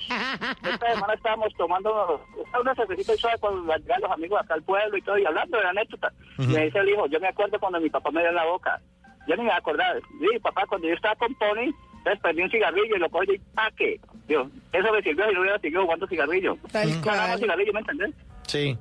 esta 0.73 0.93
semana 0.93 1.13
estábamos 1.13 1.53
tomando 1.57 2.25
una 2.59 2.75
cervecita 2.75 3.13
y 3.13 3.17
suave 3.17 3.37
con 3.39 3.65
los 3.67 4.11
amigos 4.11 4.41
acá 4.41 4.53
al 4.55 4.63
pueblo 4.63 4.97
y 4.97 5.01
todo, 5.01 5.17
y 5.17 5.25
hablando 5.25 5.57
de 5.57 5.63
la 5.63 5.69
anécdota. 5.69 6.11
Me 6.37 6.65
dice 6.65 6.79
el 6.79 6.89
hijo, 6.89 7.07
yo 7.07 7.19
me 7.19 7.27
acuerdo 7.27 7.59
cuando 7.59 7.79
mi 7.79 7.89
papá 7.89 8.11
me 8.11 8.21
dio 8.21 8.29
en 8.29 8.35
la 8.35 8.45
boca. 8.45 8.79
Yo 9.27 9.35
ni 9.35 9.41
me 9.43 9.49
voy 9.49 9.55
a 9.55 9.57
acordar. 9.57 9.99
Sí, 10.19 10.39
papá, 10.39 10.63
cuando 10.69 10.87
yo 10.87 10.93
estaba 10.93 11.15
con 11.15 11.33
Pony, 11.35 11.73
entonces 12.07 12.21
prendí 12.21 12.41
un 12.43 12.51
cigarrillo 12.51 12.95
y 12.95 12.99
lo 12.99 13.09
cogí 13.09 13.33
y 13.33 13.39
¡paque! 13.53 13.99
Digo, 14.27 14.49
eso 14.73 14.91
me 14.93 15.01
sirvió 15.01 15.29
y 15.31 15.33
no 15.33 15.41
hubiera 15.41 15.59
seguido 15.59 15.83
jugando 15.83 16.07
cigarrillo. 16.07 16.57
Tal 16.71 16.89
más 17.03 17.39
cigarrillo, 17.39 17.73
¿me 17.73 17.79
entendés? 17.79 18.11
Sí. 18.47 18.77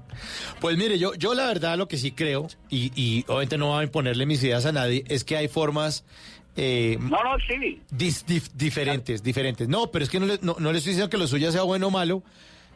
Pues 0.60 0.76
mire, 0.76 0.98
yo, 0.98 1.14
yo 1.14 1.34
la 1.34 1.46
verdad 1.46 1.76
lo 1.76 1.88
que 1.88 1.96
sí 1.96 2.12
creo, 2.12 2.46
y, 2.68 2.92
y 2.94 3.24
obviamente 3.26 3.58
no 3.58 3.68
voy 3.68 3.80
a 3.80 3.84
imponerle 3.84 4.24
mis 4.26 4.42
ideas 4.44 4.64
a 4.66 4.72
nadie, 4.72 5.04
es 5.08 5.24
que 5.24 5.36
hay 5.36 5.48
formas 5.48 6.04
eh, 6.56 6.96
No, 7.00 7.22
no, 7.22 7.36
sí. 7.48 7.80
dis- 7.90 8.24
dif- 8.26 8.50
diferentes, 8.54 9.22
diferentes. 9.22 9.68
No, 9.68 9.90
pero 9.90 10.04
es 10.04 10.10
que 10.10 10.20
no 10.20 10.26
le, 10.26 10.38
no, 10.40 10.56
no 10.58 10.72
le 10.72 10.78
estoy 10.78 10.92
diciendo 10.92 11.10
que 11.10 11.18
lo 11.18 11.26
suyo 11.26 11.50
sea 11.52 11.62
bueno 11.62 11.88
o 11.88 11.90
malo. 11.90 12.22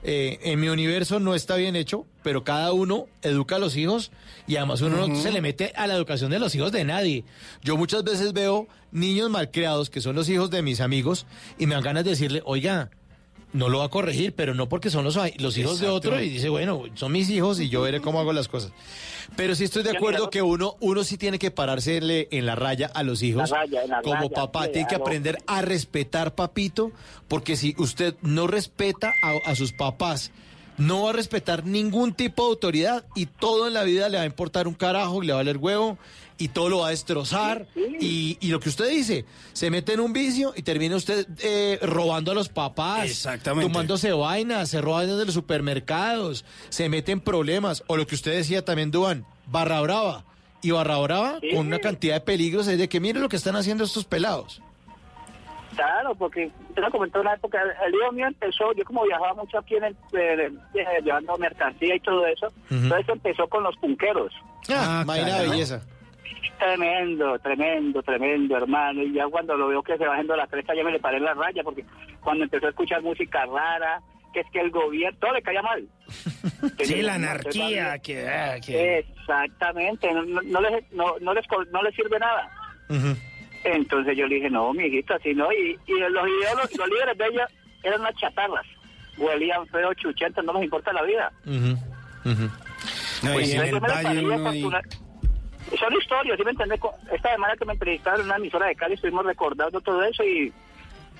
Eh, 0.03 0.39
en 0.45 0.61
mi 0.61 0.69
universo 0.69 1.21
no 1.21 1.35
está 1.35 1.57
bien 1.57 1.77
hecho, 1.77 2.07
pero 2.23 2.43
cada 2.43 2.73
uno 2.73 3.07
educa 3.23 3.57
a 3.57 3.59
los 3.59 3.77
hijos 3.77 4.11
y 4.47 4.57
además 4.57 4.81
uno 4.81 5.07
no 5.07 5.15
se 5.21 5.31
le 5.31 5.43
mete 5.43 5.73
a 5.77 5.87
la 5.87 5.95
educación 5.95 6.31
de 6.31 6.39
los 6.39 6.55
hijos 6.55 6.73
de 6.73 6.85
nadie. 6.85 7.25
Yo 7.63 7.77
muchas 7.77 8.03
veces 8.03 8.33
veo 8.33 8.67
niños 8.93 9.31
malcriados 9.31 9.91
que 9.91 10.01
son 10.01 10.17
los 10.17 10.29
hijos 10.29 10.51
de 10.51 10.63
mis 10.63 10.81
amigos 10.81 11.27
y 11.59 11.67
me 11.67 11.75
dan 11.75 11.85
ganas 11.85 12.05
de 12.05 12.11
decirle, 12.11 12.41
oiga, 12.47 12.91
no 13.53 13.69
lo 13.69 13.79
va 13.81 13.87
a 13.87 13.89
corregir, 13.89 14.35
pero 14.35 14.55
no 14.55 14.69
porque 14.69 14.91
son 14.91 15.05
los, 15.05 15.19
los 15.39 15.59
hijos 15.59 15.81
de 15.81 15.89
otro 15.89 16.21
y 16.21 16.31
dice, 16.31 16.49
bueno, 16.49 16.85
son 16.95 17.13
mis 17.13 17.29
hijos 17.31 17.61
y 17.61 17.69
yo 17.69 17.83
veré 17.83 18.01
cómo 18.01 18.21
hago 18.21 18.33
las 18.33 18.49
cosas. 18.49 18.73
Pero 19.37 19.55
sí 19.55 19.65
estoy 19.65 19.83
de 19.83 19.91
acuerdo 19.91 20.31
que 20.31 20.43
uno, 20.43 20.77
uno 20.81 21.05
sí 21.05 21.17
tiene 21.17 21.39
que 21.39 21.51
parársele 21.51 22.29
en 22.31 22.47
la 22.47 22.57
raya 22.57 22.91
a 22.93 23.03
los 23.03 23.23
hijos. 23.23 23.51
La 23.51 23.59
raya, 23.59 23.83
en 23.85 23.91
la 23.91 24.03
como 24.03 24.15
raya, 24.15 24.31
papá, 24.35 24.65
sí, 24.67 24.73
tiene 24.73 24.89
que 24.89 24.97
aprender 24.97 25.39
a 25.47 25.63
respetar, 25.63 26.35
papito, 26.35 26.93
porque 27.29 27.57
si 27.57 27.75
usted 27.79 28.15
no 28.23 28.47
respeta 28.47 29.15
a, 29.23 29.51
a 29.51 29.55
sus 29.55 29.73
papás, 29.73 30.31
no 30.81 31.05
va 31.05 31.11
a 31.11 31.13
respetar 31.13 31.65
ningún 31.67 32.15
tipo 32.15 32.45
de 32.45 32.49
autoridad 32.51 33.05
y 33.15 33.27
todo 33.27 33.69
en 33.69 33.75
la 33.75 33.85
vida 33.85 34.09
le 34.09 34.17
va 34.17 34.23
a 34.25 34.27
importar 34.27 34.67
un 34.67 34.75
carajo 34.75 35.23
y 35.23 35.27
le 35.27 35.33
va 35.33 35.41
a 35.41 35.43
valer 35.43 35.59
huevo 35.59 35.99
y 36.41 36.49
todo 36.49 36.69
lo 36.69 36.79
va 36.81 36.89
a 36.89 36.91
destrozar. 36.91 37.67
Y, 37.77 38.37
y 38.41 38.49
lo 38.49 38.59
que 38.59 38.71
usted 38.71 38.89
dice, 38.89 39.25
se 39.53 39.71
mete 39.71 39.93
en 39.93 40.01
un 40.01 40.13
vicio 40.13 40.53
y 40.57 40.63
termina 40.63 40.97
usted 40.97 41.27
eh, 41.43 41.79
robando 41.83 42.33
a 42.33 42.35
los 42.35 42.49
papás, 42.49 43.05
Exactamente. 43.05 43.71
tomándose 43.71 44.11
vainas, 44.13 44.71
se 44.71 44.81
roba 44.81 45.07
desde 45.07 45.25
los 45.27 45.35
supermercados, 45.35 46.45
se 46.71 46.89
mete 46.89 47.13
en 47.13 47.21
problemas. 47.21 47.85
O 47.87 47.97
lo 47.97 48.07
que 48.07 48.15
usted 48.15 48.33
decía 48.33 48.65
también, 48.65 48.91
Duan, 48.91 49.25
barra 49.47 49.81
brava. 49.83 50.25
Y 50.63 50.73
barra 50.73 50.99
brava 50.99 51.39
con 51.55 51.67
una 51.67 51.79
cantidad 51.79 52.15
de 52.15 52.21
peligros 52.21 52.67
es 52.69 52.79
de 52.79 52.89
que 52.89 53.01
mire 53.01 53.21
lo 53.21 53.29
que 53.29 53.37
están 53.37 53.57
haciendo 53.57 53.85
estos 53.85 54.05
pelados. 54.05 54.61
Claro, 55.75 56.15
porque 56.17 56.51
te 56.75 56.81
lo 56.81 56.91
comenté 56.91 57.19
una 57.21 57.35
época, 57.35 57.59
el 57.87 57.95
hijo 57.95 58.13
mío 58.13 58.27
empezó, 58.27 58.73
yo 58.77 58.85
como 58.85 59.05
viajaba 59.05 59.35
mucho 59.35 59.57
aquí 59.59 59.77
en 59.77 59.85
el, 59.85 59.93
eh, 60.13 60.51
eh, 60.75 60.85
llevando 61.05 61.39
mercancía 61.39 61.95
y 61.95 62.01
todo 62.01 62.27
eso, 62.27 62.53
entonces 62.69 63.09
empezó 63.09 63.47
con 63.49 63.63
los 63.63 63.77
punqueros. 63.77 64.33
Ah, 64.69 65.05
Mayra 65.07 65.29
caramba. 65.29 65.51
belleza. 65.53 65.83
Tremendo, 66.59 67.39
tremendo, 67.39 68.03
tremendo, 68.03 68.57
hermano. 68.57 69.03
Y 69.03 69.13
ya 69.13 69.27
cuando 69.29 69.57
lo 69.57 69.69
veo 69.69 69.83
que 69.83 69.97
se 69.97 70.05
va 70.07 70.13
haciendo 70.13 70.37
la 70.37 70.47
cresta, 70.47 70.75
ya 70.75 70.85
me 70.85 70.93
le 70.93 71.01
paré 71.01 71.17
en 71.17 71.25
la 71.25 71.35
raya, 71.35 71.63
porque 71.63 71.85
cuando 72.21 72.45
empezó 72.45 72.67
a 72.67 72.71
escuchar 72.71 73.01
música 73.03 73.47
rara, 73.47 74.01
que 74.35 74.41
es 74.41 74.47
que 74.53 74.61
el 74.61 74.71
gobierno, 74.71 75.19
todo 75.21 75.33
le 75.33 75.43
caía 75.43 75.63
mal. 75.63 75.87
Sí, 76.85 77.01
la 77.03 77.15
anarquía, 77.15 77.99
que, 78.01 78.29
ah, 78.29 78.57
que- 78.65 78.99
Exactamente, 78.99 80.13
no, 80.13 80.23
no, 80.43 80.61
les, 80.61 80.93
no, 80.93 81.19
no, 81.21 81.33
les, 81.35 81.45
no 81.73 81.83
les 81.83 81.95
sirve 81.95 82.19
nada. 82.19 82.51
Entonces 83.65 84.17
yo 84.17 84.27
le 84.27 84.37
dije, 84.37 84.51
no, 84.51 84.73
mi 84.75 84.85
hijita, 84.85 85.15
así 85.17 85.35
no. 85.35 85.51
Y, 85.53 85.79
y 85.87 85.93
los 85.99 86.29
ideólogos, 86.29 86.77
los 86.77 86.89
líderes 86.89 87.17
de 87.19 87.27
ella 87.27 87.47
eran 87.83 88.01
unas 88.01 88.15
chatarras. 88.17 88.67
Huelían 89.19 89.67
feo, 89.69 89.93
chuchentas, 89.95 90.45
no 90.45 90.53
les 90.55 90.65
importa 90.65 90.93
la 90.93 91.03
vida. 91.03 91.33
No, 91.45 93.33
Pues 93.33 93.49
y 93.49 93.53
en 93.57 93.63
el 93.67 93.81
valle 93.81 94.25
uno 94.25 94.55
y- 94.55 94.63
Son 95.79 95.93
historias, 95.95 96.37
¿sí 96.37 96.45
me 96.45 96.51
entendés? 96.51 96.81
Esta 97.13 97.31
semana 97.33 97.57
que 97.57 97.65
me 97.65 97.73
entrevistaron 97.75 98.21
en 98.21 98.27
una 98.27 98.37
emisora 98.37 98.67
de 98.67 98.75
Cali 98.77 98.95
estuvimos 98.95 99.25
recordando 99.25 99.81
todo 99.81 100.03
eso 100.03 100.25
y, 100.25 100.53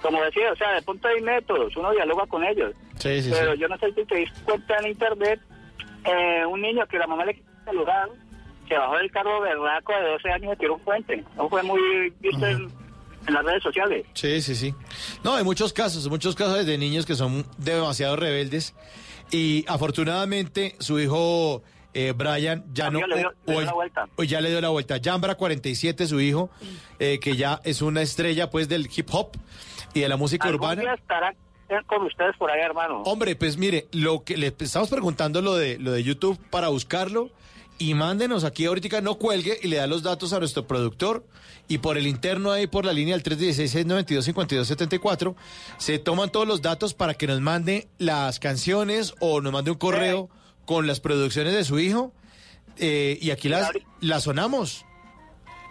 como 0.03 0.23
decía, 0.23 0.53
o 0.53 0.57
sea, 0.57 0.73
de 0.73 0.83
punto 0.83 1.09
de 1.09 1.21
métodos, 1.21 1.77
uno 1.77 1.93
dialoga 1.93 2.27
con 2.27 2.45
ellos. 2.45 2.73
Sí, 2.97 3.23
sí, 3.23 3.31
Pero 3.33 3.53
sí. 3.55 3.59
yo 3.61 3.69
no 3.69 3.79
sé 3.79 3.93
si 3.93 4.05
te 4.05 4.15
diste 4.17 4.41
cuenta 4.45 4.77
en 4.79 4.89
internet, 4.89 5.41
eh, 6.05 6.45
un 6.47 6.61
niño 6.61 6.87
que 6.87 6.99
la 6.99 7.07
mamá 7.07 7.25
le 7.25 7.35
quitó 7.35 7.49
el 7.61 7.65
celular, 7.67 8.09
se 8.69 8.77
bajó 8.77 8.97
del 8.97 9.11
carro 9.11 9.41
berraco 9.41 9.93
de 9.93 10.11
12 10.13 10.31
años 10.31 10.55
y 10.55 10.59
tiró 10.59 10.75
un 10.75 10.81
puente. 10.81 11.25
No 11.37 11.49
fue 11.49 11.63
muy 11.63 12.11
visto 12.21 12.47
en, 12.47 12.69
en 13.27 13.35
las 13.35 13.45
redes 13.45 13.63
sociales. 13.63 14.07
Sí, 14.15 14.41
sí, 14.43 14.55
sí. 14.55 14.75
No, 15.25 15.35
hay 15.35 15.45
muchos 15.45 15.73
casos, 15.73 16.09
muchos 16.09 16.35
casos 16.35 16.65
de 16.67 16.79
niños 16.79 17.05
que 17.07 17.15
son 17.15 17.45
demasiado 17.59 18.17
rebeldes 18.17 18.75
y 19.33 19.65
afortunadamente 19.69 20.75
su 20.79 20.99
hijo 21.01 21.63
eh, 21.95 22.13
Brian 22.17 22.65
ya 22.73 22.91
no... 22.91 23.07
Le 23.07 23.19
dio- 23.19 23.29
o- 23.29 23.33
le 23.47 23.53
dio 23.53 23.61
la 23.67 23.73
vuelta. 23.73 24.09
o 24.17 24.23
ya 24.23 24.41
le 24.41 24.51
dio 24.51 24.61
la 24.61 24.69
vuelta. 24.69 24.99
Jambra 25.03 25.35
47, 25.35 26.07
su 26.07 26.21
hijo, 26.21 26.51
eh, 26.99 27.19
que 27.21 27.37
ya 27.37 27.61
es 27.65 27.83
una 27.83 28.03
estrella 28.03 28.51
pues 28.51 28.69
del 28.69 28.89
hip 28.95 29.09
hop 29.13 29.31
y 29.95 30.01
de 30.01 30.09
la 30.09 30.17
música 30.17 30.49
urbana. 30.49 30.83
día 30.83 30.95
estará 30.95 31.35
con 31.87 32.03
ustedes 32.05 32.37
por 32.37 32.51
ahí, 32.51 32.61
hermano. 32.61 33.03
Hombre, 33.03 33.37
pues 33.37 33.57
mire, 33.57 33.87
lo 33.93 34.25
que 34.25 34.37
le 34.37 34.53
estamos 34.59 34.91
preguntando 34.91 35.41
lo 35.41 35.55
de 35.55 35.79
lo 35.79 35.93
de 35.93 36.03
YouTube 36.03 36.39
para 36.51 36.69
buscarlo 36.69 37.31
y 37.79 37.95
mándenos 37.95 38.43
aquí 38.45 38.67
ahorita 38.67 39.01
no 39.01 39.15
cuelgue 39.17 39.59
y 39.63 39.69
le 39.69 39.77
da 39.77 39.87
los 39.87 40.03
datos 40.03 40.33
a 40.33 40.41
nuestro 40.41 40.67
productor 40.67 41.25
y 41.69 41.79
por 41.79 41.97
el 41.97 42.07
interno 42.09 42.51
ahí 42.51 42.67
por 42.67 42.85
la 42.85 42.93
línea 42.93 43.15
del 43.17 43.23
316-692-5274 43.23 45.35
se 45.79 45.99
toman 45.99 46.31
todos 46.31 46.47
los 46.47 46.63
datos 46.63 46.95
para 46.95 47.15
que 47.15 47.27
nos 47.27 47.41
mande 47.41 47.89
las 47.99 48.39
canciones 48.41 49.15
o 49.21 49.41
nos 49.41 49.53
mande 49.53 49.71
un 49.71 49.79
correo 49.79 50.29
con 50.67 50.87
las 50.87 51.01
producciones 51.01 51.53
de 51.55 51.65
su 51.65 51.79
hijo 51.79 52.13
eh, 52.79 53.19
y 53.21 53.31
aquí 53.31 53.49
las, 53.49 53.71
las 54.01 54.23
sonamos. 54.25 54.85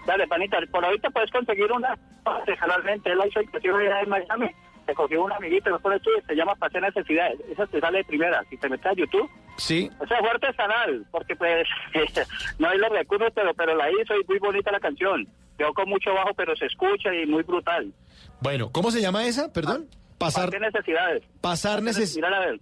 Dale, 0.06 0.28
panita, 0.28 0.58
por 0.72 0.84
ahorita 0.86 1.10
puedes 1.12 1.30
conseguir 1.32 1.72
una 1.72 1.98
regionalmente. 2.46 3.12
Él 3.12 3.20
hizo 3.28 3.42
inclusive 3.42 3.88
allá 3.88 4.02
en 4.02 4.10
Miami. 4.10 4.48
Te 4.86 4.94
cogió 4.96 5.24
un 5.24 5.32
amiguito, 5.32 5.70
no 5.70 5.80
por 5.80 5.94
eso 5.94 6.10
se 6.28 6.36
llama 6.36 6.56
Pasé 6.56 6.82
Necesidades. 6.82 7.40
Esa 7.52 7.68
te 7.68 7.80
sale 7.80 8.00
de 8.00 8.04
primera. 8.06 8.44
Si 8.50 8.58
te 8.58 8.68
metes 8.70 8.86
a 8.88 8.94
YouTube, 8.94 9.30
Sí. 9.58 9.90
o 10.00 10.08
sea, 10.08 10.18
fue 10.20 10.30
artesanal, 10.30 11.06
porque 11.12 11.36
pues 11.36 11.68
no 12.60 12.70
hay 12.70 12.78
los 12.80 12.90
recursos, 12.90 13.30
pero, 13.36 13.54
pero 13.54 13.76
la 13.76 13.90
hizo 13.92 14.16
y 14.20 14.24
muy 14.28 14.40
bonita 14.40 14.72
la 14.72 14.80
canción. 14.80 15.28
Quedó 15.58 15.74
con 15.74 15.90
mucho 15.90 16.14
bajo, 16.14 16.34
pero 16.34 16.56
se 16.56 16.66
escucha 16.66 17.14
y 17.14 17.26
muy 17.28 17.44
brutal. 17.44 17.94
Bueno, 18.42 18.72
¿cómo 18.72 18.90
se 18.92 19.02
llama 19.02 19.26
esa? 19.26 19.52
Perdón. 19.54 19.88
Pasar, 20.18 20.46
Pasé 20.48 20.60
Necesidades. 20.60 21.24
pasar 21.40 21.82
necesidades. 21.84 22.60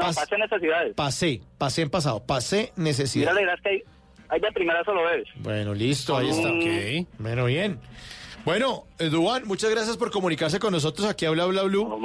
No, 0.00 0.06
Pas- 0.06 0.16
Pasé 0.16 0.38
Necesidades. 0.38 0.94
Pasé, 0.94 1.40
pasé 1.58 1.82
en 1.82 1.90
pasado, 1.90 2.20
pasé 2.24 2.72
necesidad. 2.76 3.32
Mírala 3.32 3.40
y 3.40 3.44
verás 3.44 3.60
que 3.62 3.68
ahí, 3.70 3.82
ahí 4.28 4.40
de 4.40 4.52
primera 4.52 4.82
solo 4.84 5.02
ves. 5.04 5.24
Bueno, 5.36 5.74
listo, 5.74 6.16
ahí 6.16 6.28
está. 6.30 6.48
Mm. 6.48 7.06
Bueno, 7.22 7.44
bien. 7.46 7.78
Bueno, 8.44 8.84
Duan, 8.98 9.46
muchas 9.46 9.70
gracias 9.70 9.98
por 9.98 10.10
comunicarse 10.10 10.58
con 10.58 10.72
nosotros 10.72 11.06
aquí 11.06 11.26
a 11.26 11.30
Bla 11.30 11.44
Bla 11.44 11.62
Blue. 11.64 12.00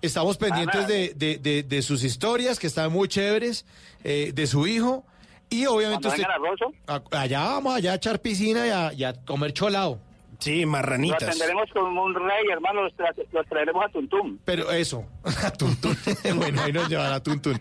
Estamos 0.00 0.36
pendientes 0.38 0.86
de, 0.86 1.12
de- 1.16 1.38
de- 1.38 1.62
de 1.64 1.82
sus 1.82 2.04
historias, 2.04 2.60
que 2.60 2.68
están 2.68 2.92
muy 2.92 3.08
chéveres, 3.08 3.66
eh, 4.04 4.30
de 4.32 4.46
su 4.46 4.66
hijo. 4.66 5.04
Y 5.50 5.66
obviamente 5.66 6.06
usted... 6.08 6.22
vengan 6.22 6.40
a 6.40 6.48
Rosso, 6.48 6.72
a- 6.86 7.20
allá 7.20 7.40
vamos, 7.40 7.74
allá 7.74 7.92
a 7.92 7.94
echar 7.96 8.20
piscina 8.20 8.66
y 8.66 8.70
a, 8.70 8.92
y 8.92 9.04
a 9.04 9.12
comer 9.24 9.52
cholao. 9.52 9.98
Sí, 10.42 10.64
lo 10.64 10.76
atenderemos 10.76 11.70
como 11.72 12.02
un 12.02 12.14
rey, 12.14 12.46
hermano, 12.52 12.82
los, 12.82 12.92
tra- 12.94 13.14
los 13.32 13.46
traeremos 13.46 13.84
a 13.84 13.88
Tuntum. 13.88 14.38
Pero 14.44 14.70
eso, 14.72 15.04
a 15.44 15.50
Tuntún. 15.52 15.96
bueno, 16.36 16.62
ahí 16.62 16.72
nos 16.72 16.88
llevan 16.88 17.12
a 17.12 17.22
Tuntún. 17.22 17.60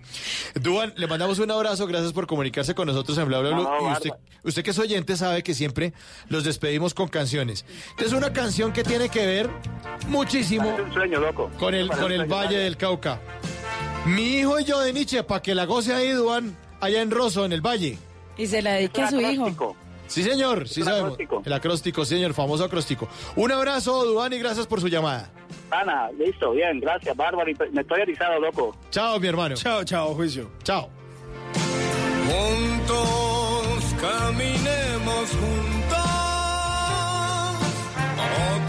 Duan, 0.56 0.94
le 0.98 1.08
mandamos 1.08 1.38
un 1.40 1.52
abrazo, 1.52 1.86
gracias 1.88 2.14
por 2.14 2.26
comunicarse 2.28 2.74
con 2.74 2.88
nosotros 2.88 3.18
en 3.18 3.28
Bla 3.28 3.40
Bla. 3.40 3.52
No, 3.52 3.64
no, 3.64 3.90
y 3.90 3.94
usted, 3.94 4.10
usted 4.44 4.64
que 4.64 4.72
es 4.72 4.80
oyente 4.80 5.16
sabe 5.16 5.44
que 5.44 5.54
siempre 5.54 5.94
los 6.30 6.44
despedimos 6.44 6.94
con 6.94 7.08
canciones. 7.08 7.66
Esta 7.92 8.06
es 8.06 8.14
una 8.14 8.34
canción 8.34 8.74
que 8.74 8.84
tiene 8.84 9.10
que 9.10 9.26
ver 9.26 9.50
muchísimo 10.08 10.70
un 10.76 10.94
sueño, 10.94 11.20
loco. 11.20 11.52
con 11.60 11.74
el, 11.76 11.88
Parece 11.88 12.04
con 12.04 12.12
el 12.12 12.26
Valle 12.26 12.58
del 12.58 12.78
Cauca. 12.78 13.20
Mi 14.06 14.38
hijo 14.40 14.60
y 14.60 14.64
yo 14.64 14.80
de 14.80 14.94
Nietzsche, 14.94 15.24
para 15.24 15.42
que 15.42 15.54
la 15.54 15.66
goce 15.66 15.94
ahí, 15.94 16.10
Duan, 16.12 16.58
allá 16.80 17.02
en 17.02 17.12
Rosso, 17.12 17.46
en 17.46 17.52
el 17.54 17.62
Valle. 17.62 17.98
Y 18.38 18.48
se 18.48 18.62
la 18.62 18.74
dedique 18.74 19.02
a 19.02 19.10
su 19.12 19.22
hijo. 19.22 19.76
Sí, 20.12 20.24
señor, 20.24 20.68
sí 20.68 20.84
sabemos. 20.84 21.14
acróstico. 21.14 21.42
El 21.46 21.54
acróstico, 21.54 22.06
sí, 22.06 22.16
señor, 22.16 22.34
famoso 22.34 22.66
acróstico. 22.66 23.08
Un 23.36 23.52
abrazo, 23.52 24.04
Duan, 24.06 24.34
y 24.34 24.40
gracias 24.40 24.68
por 24.68 24.82
su 24.82 24.88
llamada. 24.90 25.30
Ana, 25.72 26.12
listo, 26.12 26.52
bien, 26.52 26.80
gracias, 26.82 27.16
bárbaro. 27.16 27.50
y 27.50 27.56
Me 27.72 27.82
estoy 27.82 28.02
erizado, 28.02 28.40
loco. 28.40 28.76
Chao, 28.90 29.20
mi 29.20 29.28
hermano. 29.28 29.56
Chao, 29.56 29.84
chao, 29.86 30.14
juicio. 30.14 30.52
Chao. 30.64 30.90
Juntos 32.28 33.96
caminemos 34.02 35.30
juntos 35.32 35.98
a 38.18 38.60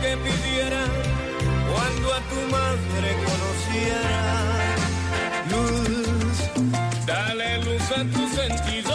que 0.00 0.16
pidiera 0.16 0.84
cuando 1.72 2.14
a 2.14 2.20
tu 2.30 2.40
madre 2.56 3.08
conociera. 3.28 4.16
Luz, 5.50 6.36
dale 7.06 7.58
luz 7.64 7.82
a 7.90 8.04
tu 8.14 8.28
sentido. 8.28 8.94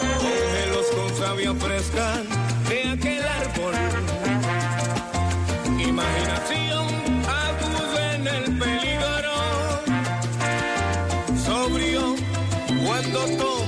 Cógelos 0.00 0.86
con 0.94 1.16
savia 1.16 1.54
fresca 1.54 2.22
de 2.68 2.78
aquel 2.90 3.24
árbol. 3.42 3.74
Imaginación 5.78 6.86
aguda 7.44 8.14
en 8.14 8.26
el 8.26 8.58
peligro. 8.58 9.36
Sobrio 11.44 12.16
cuando 12.84 13.20
tomes 13.36 13.61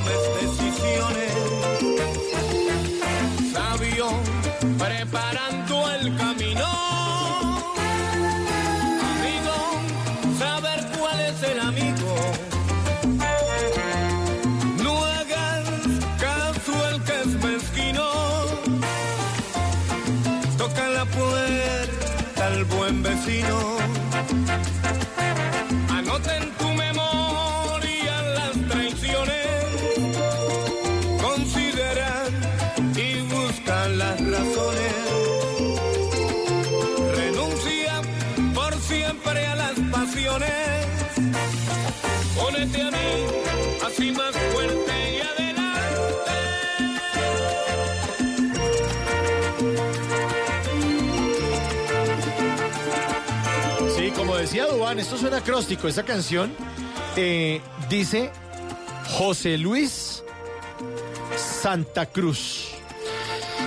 vecino. 23.15 23.84
Esto 54.99 55.17
es 55.17 55.23
un 55.23 55.35
acróstico. 55.35 55.89
Esta 55.89 56.03
canción 56.05 56.53
eh, 57.17 57.61
dice 57.89 58.31
José 59.11 59.59
Luis 59.59 60.23
Santa 61.37 62.07
Cruz. 62.07 62.69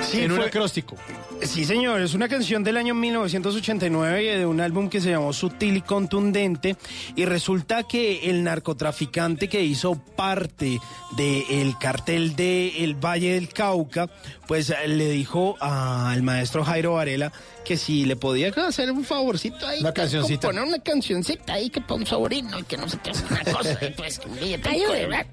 Sí, 0.09 0.21
en 0.23 0.31
un 0.31 0.37
fue- 0.37 0.47
acróstico. 0.47 0.95
Sí, 1.43 1.65
señor, 1.65 2.01
es 2.01 2.15
una 2.15 2.27
canción 2.27 2.63
del 2.63 2.77
año 2.77 2.95
1989 2.95 4.23
y 4.23 4.27
de 4.39 4.45
un 4.47 4.59
álbum 4.59 4.89
que 4.89 4.99
se 4.99 5.11
llamó 5.11 5.33
Sutil 5.33 5.77
y 5.77 5.81
Contundente. 5.81 6.77
Y 7.15 7.25
resulta 7.25 7.83
que 7.83 8.29
el 8.29 8.43
narcotraficante 8.43 9.47
que 9.47 9.61
hizo 9.61 9.95
parte 10.15 10.79
del 11.15 11.77
cartel 11.77 12.35
de 12.35 12.83
El 12.83 12.95
Valle 12.95 13.33
del 13.33 13.49
Cauca, 13.49 14.09
pues 14.47 14.73
le 14.87 15.09
dijo 15.11 15.57
al 15.59 16.23
maestro 16.23 16.63
Jairo 16.63 16.93
Varela 16.93 17.31
que 17.67 17.75
si 17.75 18.05
le 18.05 18.15
podía 18.15 18.47
hacer 18.47 18.89
un 18.91 19.03
favorcito 19.03 19.67
ahí. 19.67 19.81
Una 19.81 19.93
cancioncita. 19.93 20.47
Poner 20.47 20.63
una 20.63 20.79
cancioncita 20.79 21.53
ahí 21.53 21.69
que 21.69 21.81
para 21.81 21.95
un 21.95 22.05
sobrino 22.05 22.57
y 22.57 22.63
que 22.63 22.77
no 22.77 22.87
sé 22.87 22.97
qué, 23.03 23.11
una 23.29 23.43
cosa. 23.43 23.77
y 23.81 23.89
pues, 23.91 24.21
un 24.25 24.35
billetico, 24.39 24.91
¿verdad? 24.93 25.25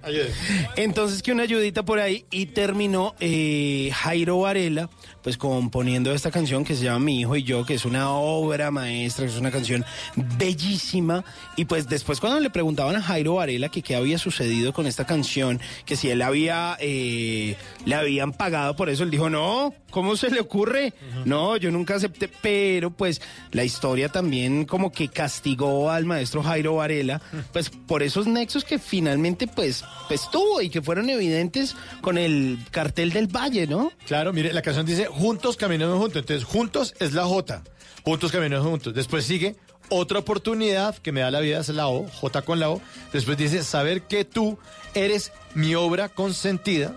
Entonces 0.74 1.22
que 1.22 1.30
una 1.30 1.45
ayudita 1.45 1.85
por 1.85 2.01
ahí 2.01 2.24
y 2.32 2.47
terminó 2.47 3.14
eh, 3.20 3.91
Jairo 3.95 4.41
Varela 4.41 4.91
pues 5.22 5.39
componiendo 5.39 6.12
esta 6.12 6.30
canción 6.30 6.64
que 6.64 6.74
se 6.74 6.85
llama 6.85 6.99
Mi 6.99 7.20
hijo 7.20 7.35
y 7.35 7.45
yo, 7.45 7.64
que 7.64 7.72
es 7.74 7.87
una 7.87 8.11
obra 8.11 8.70
maestra, 8.70 9.24
que 9.24 9.32
es 9.32 9.39
una 9.39 9.51
canción 9.51 9.82
bellísima 10.16 11.24
y 11.57 11.64
pues 11.64 11.89
después 11.89 12.20
cuando 12.20 12.41
le 12.41 12.51
preguntaban 12.51 12.95
a 12.97 13.01
Jairo 13.01 13.37
Varela 13.37 13.70
que 13.70 13.80
qué 13.80 13.97
había 13.97 14.18
sucedido 14.18 14.74
con 14.74 14.87
esta 14.87 15.07
canción, 15.07 15.61
que 15.87 15.97
si 15.97 16.11
él 16.11 16.20
había 16.20 16.76
eh, 16.78 17.57
le 17.87 17.95
habían 17.95 18.32
pagado 18.32 18.76
por 18.76 18.91
eso, 18.91 19.03
él 19.03 19.11
dijo 19.11 19.30
no, 19.30 19.72
¿cómo 19.91 20.16
se 20.16 20.28
le 20.30 20.41
ocurre? 20.41 20.93
No, 21.24 21.57
yo 21.57 21.70
nunca 21.70 21.95
acepté, 21.95 22.23
pero 22.28 22.90
pues 22.90 23.20
la 23.52 23.64
historia 23.64 24.08
también 24.08 24.64
como 24.64 24.92
que 24.92 25.08
castigó 25.08 25.90
al 25.90 26.04
maestro 26.04 26.42
Jairo 26.42 26.76
Varela, 26.76 27.20
pues 27.52 27.70
por 27.70 28.02
esos 28.02 28.26
nexos 28.26 28.64
que 28.64 28.78
finalmente 28.78 29.46
pues, 29.46 29.84
pues 30.08 30.30
tuvo 30.30 30.60
y 30.60 30.70
que 30.70 30.82
fueron 30.82 31.08
evidentes 31.10 31.76
con 32.00 32.18
el 32.18 32.58
cartel 32.70 33.12
del 33.12 33.26
Valle, 33.26 33.66
¿no? 33.66 33.92
Claro, 34.06 34.32
mire, 34.32 34.52
la 34.52 34.62
canción 34.62 34.86
dice 34.86 35.06
Juntos 35.06 35.56
caminamos 35.56 35.98
juntos. 35.98 36.20
Entonces, 36.20 36.44
juntos 36.44 36.94
es 37.00 37.12
la 37.12 37.24
J. 37.24 37.62
Juntos 38.04 38.32
caminamos 38.32 38.66
juntos. 38.66 38.94
Después 38.94 39.24
sigue 39.24 39.56
otra 39.88 40.18
oportunidad 40.18 40.96
que 40.96 41.12
me 41.12 41.20
da 41.20 41.30
la 41.30 41.40
vida, 41.40 41.60
es 41.60 41.68
la 41.68 41.88
O, 41.88 42.06
J 42.08 42.42
con 42.42 42.60
la 42.60 42.70
O. 42.70 42.80
Después 43.12 43.36
dice 43.36 43.62
saber 43.64 44.02
que 44.02 44.24
tú 44.24 44.58
eres 44.94 45.32
mi 45.54 45.74
obra 45.74 46.08
consentida. 46.08 46.94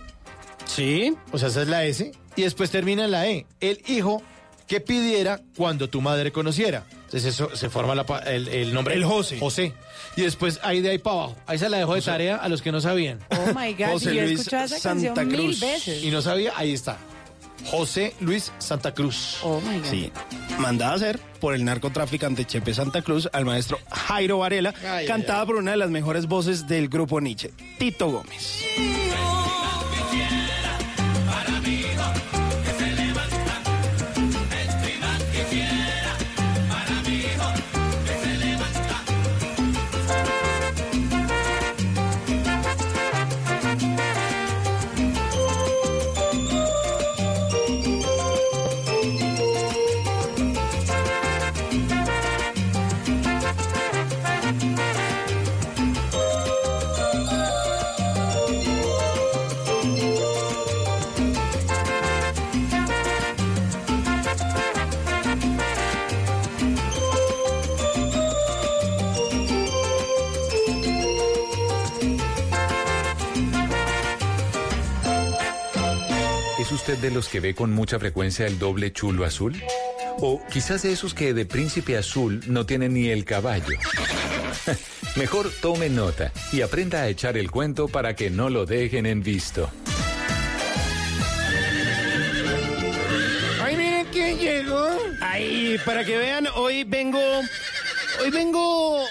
Sí. 0.65 1.15
O 1.31 1.37
sea, 1.37 1.49
esa 1.49 1.61
es 1.61 1.67
la 1.67 1.85
S. 1.85 2.11
Y 2.35 2.43
después 2.43 2.69
termina 2.69 3.05
en 3.05 3.11
la 3.11 3.27
E. 3.27 3.45
El 3.59 3.81
hijo 3.87 4.21
que 4.67 4.81
pidiera 4.81 5.41
cuando 5.55 5.89
tu 5.89 6.01
madre 6.01 6.31
conociera. 6.31 6.85
Entonces 7.05 7.25
eso 7.25 7.55
se 7.55 7.69
forma 7.69 7.95
la 7.95 8.03
el, 8.27 8.47
el 8.49 8.73
nombre. 8.73 8.95
El 8.95 9.05
José. 9.05 9.39
José. 9.39 9.73
Y 10.17 10.21
después 10.23 10.59
ahí 10.63 10.81
de 10.81 10.89
ahí 10.91 10.97
para 10.97 11.15
abajo. 11.15 11.35
Ahí 11.45 11.57
se 11.57 11.69
la 11.69 11.77
dejo 11.77 11.95
de 11.95 12.01
tarea 12.01 12.35
a 12.35 12.49
los 12.49 12.61
que 12.61 12.71
no 12.71 12.81
sabían. 12.81 13.19
Oh 13.31 13.53
my 13.57 13.73
God, 13.73 13.93
José 13.93 14.11
y 14.11 14.15
yo 14.15 14.21
he 14.21 14.25
Luis 14.25 14.39
escuchado 14.39 14.65
esa 14.65 14.79
Santa 14.79 15.13
canción 15.13 15.27
mil 15.29 15.37
Cruz. 15.45 15.59
veces. 15.61 16.03
Y 16.03 16.11
no 16.11 16.21
sabía, 16.21 16.51
ahí 16.57 16.73
está. 16.73 16.97
José 17.65 18.13
Luis 18.19 18.51
Santa 18.59 18.93
Cruz. 18.93 19.37
Oh 19.41 19.61
my 19.61 19.79
God. 19.79 19.85
Sí, 19.89 20.11
mandada 20.59 20.91
a 20.91 20.95
hacer 20.95 21.19
por 21.39 21.53
el 21.55 21.63
narcotraficante 21.65 22.45
Chepe 22.45 22.73
Santa 22.73 23.01
Cruz 23.01 23.29
al 23.31 23.45
maestro 23.45 23.79
Jairo 23.89 24.39
Varela, 24.39 24.73
Ay, 24.85 25.05
cantada 25.07 25.45
por 25.45 25.55
una 25.55 25.71
de 25.71 25.77
las 25.77 25.89
mejores 25.89 26.27
voces 26.27 26.67
del 26.67 26.87
grupo 26.89 27.19
Nietzsche, 27.21 27.51
Tito 27.79 28.09
Gómez. 28.09 28.63
¿Es 76.97 77.03
usted 77.03 77.09
de 77.09 77.15
los 77.15 77.29
que 77.29 77.39
ve 77.39 77.53
con 77.53 77.71
mucha 77.71 77.99
frecuencia 77.99 78.47
el 78.47 78.57
doble 78.57 78.91
chulo 78.91 79.23
azul? 79.23 79.61
O 80.19 80.41
quizás 80.51 80.81
de 80.81 80.91
esos 80.91 81.13
que 81.13 81.35
de 81.35 81.45
príncipe 81.45 81.95
azul 81.95 82.41
no 82.47 82.65
tienen 82.65 82.95
ni 82.95 83.09
el 83.09 83.23
caballo. 83.23 83.77
Mejor 85.15 85.51
tome 85.61 85.89
nota 85.89 86.31
y 86.51 86.61
aprenda 86.61 87.01
a 87.01 87.07
echar 87.07 87.37
el 87.37 87.51
cuento 87.51 87.87
para 87.87 88.15
que 88.15 88.31
no 88.31 88.49
lo 88.49 88.65
dejen 88.65 89.05
en 89.05 89.21
visto. 89.21 89.69
Ay, 93.61 93.77
miren 93.77 94.07
quién 94.11 94.39
llegó. 94.39 94.89
Ay, 95.21 95.79
para 95.85 96.03
que 96.03 96.17
vean, 96.17 96.47
hoy 96.55 96.83
vengo, 96.83 97.21
hoy 98.23 98.31
vengo 98.31 99.03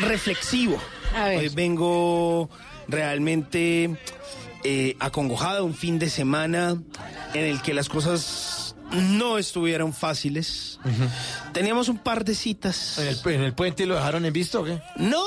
reflexivo. 0.00 0.78
Hoy 1.16 1.48
vengo 1.48 2.50
realmente 2.88 3.96
eh, 4.64 4.96
acongojado, 5.00 5.64
un 5.64 5.74
fin 5.74 5.98
de 5.98 6.10
semana 6.10 6.76
en 7.34 7.44
el 7.44 7.62
que 7.62 7.74
las 7.74 7.88
cosas 7.88 8.74
no 8.92 9.38
estuvieron 9.38 9.92
fáciles. 9.92 10.78
Teníamos 11.52 11.88
un 11.88 11.98
par 11.98 12.24
de 12.24 12.34
citas. 12.34 12.98
¿En 12.98 13.06
el, 13.08 13.20
en 13.34 13.40
el 13.42 13.54
puente 13.54 13.86
lo 13.86 13.94
dejaron 13.94 14.24
en 14.24 14.32
visto 14.32 14.60
o 14.62 14.64
qué? 14.64 14.80
No, 14.96 15.22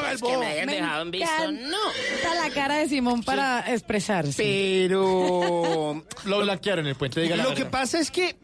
pues, 0.00 0.14
es 0.14 0.22
que 0.22 0.36
me 0.36 0.46
hayan 0.46 0.66
dejado 0.68 1.02
en 1.02 1.10
visto. 1.10 1.52
No. 1.52 1.78
Está 2.14 2.34
la 2.34 2.50
cara 2.50 2.76
de 2.76 2.88
Simón 2.88 3.22
para 3.22 3.72
expresarse. 3.72 4.42
Pero 4.42 6.04
lo 6.24 6.40
blanquearon 6.40 6.84
en 6.84 6.90
el 6.90 6.96
puente, 6.96 7.20
diga 7.20 7.36
la 7.36 7.44
Lo 7.44 7.50
verdad. 7.50 7.64
que 7.64 7.70
pasa 7.70 7.98
es 7.98 8.10
que 8.10 8.36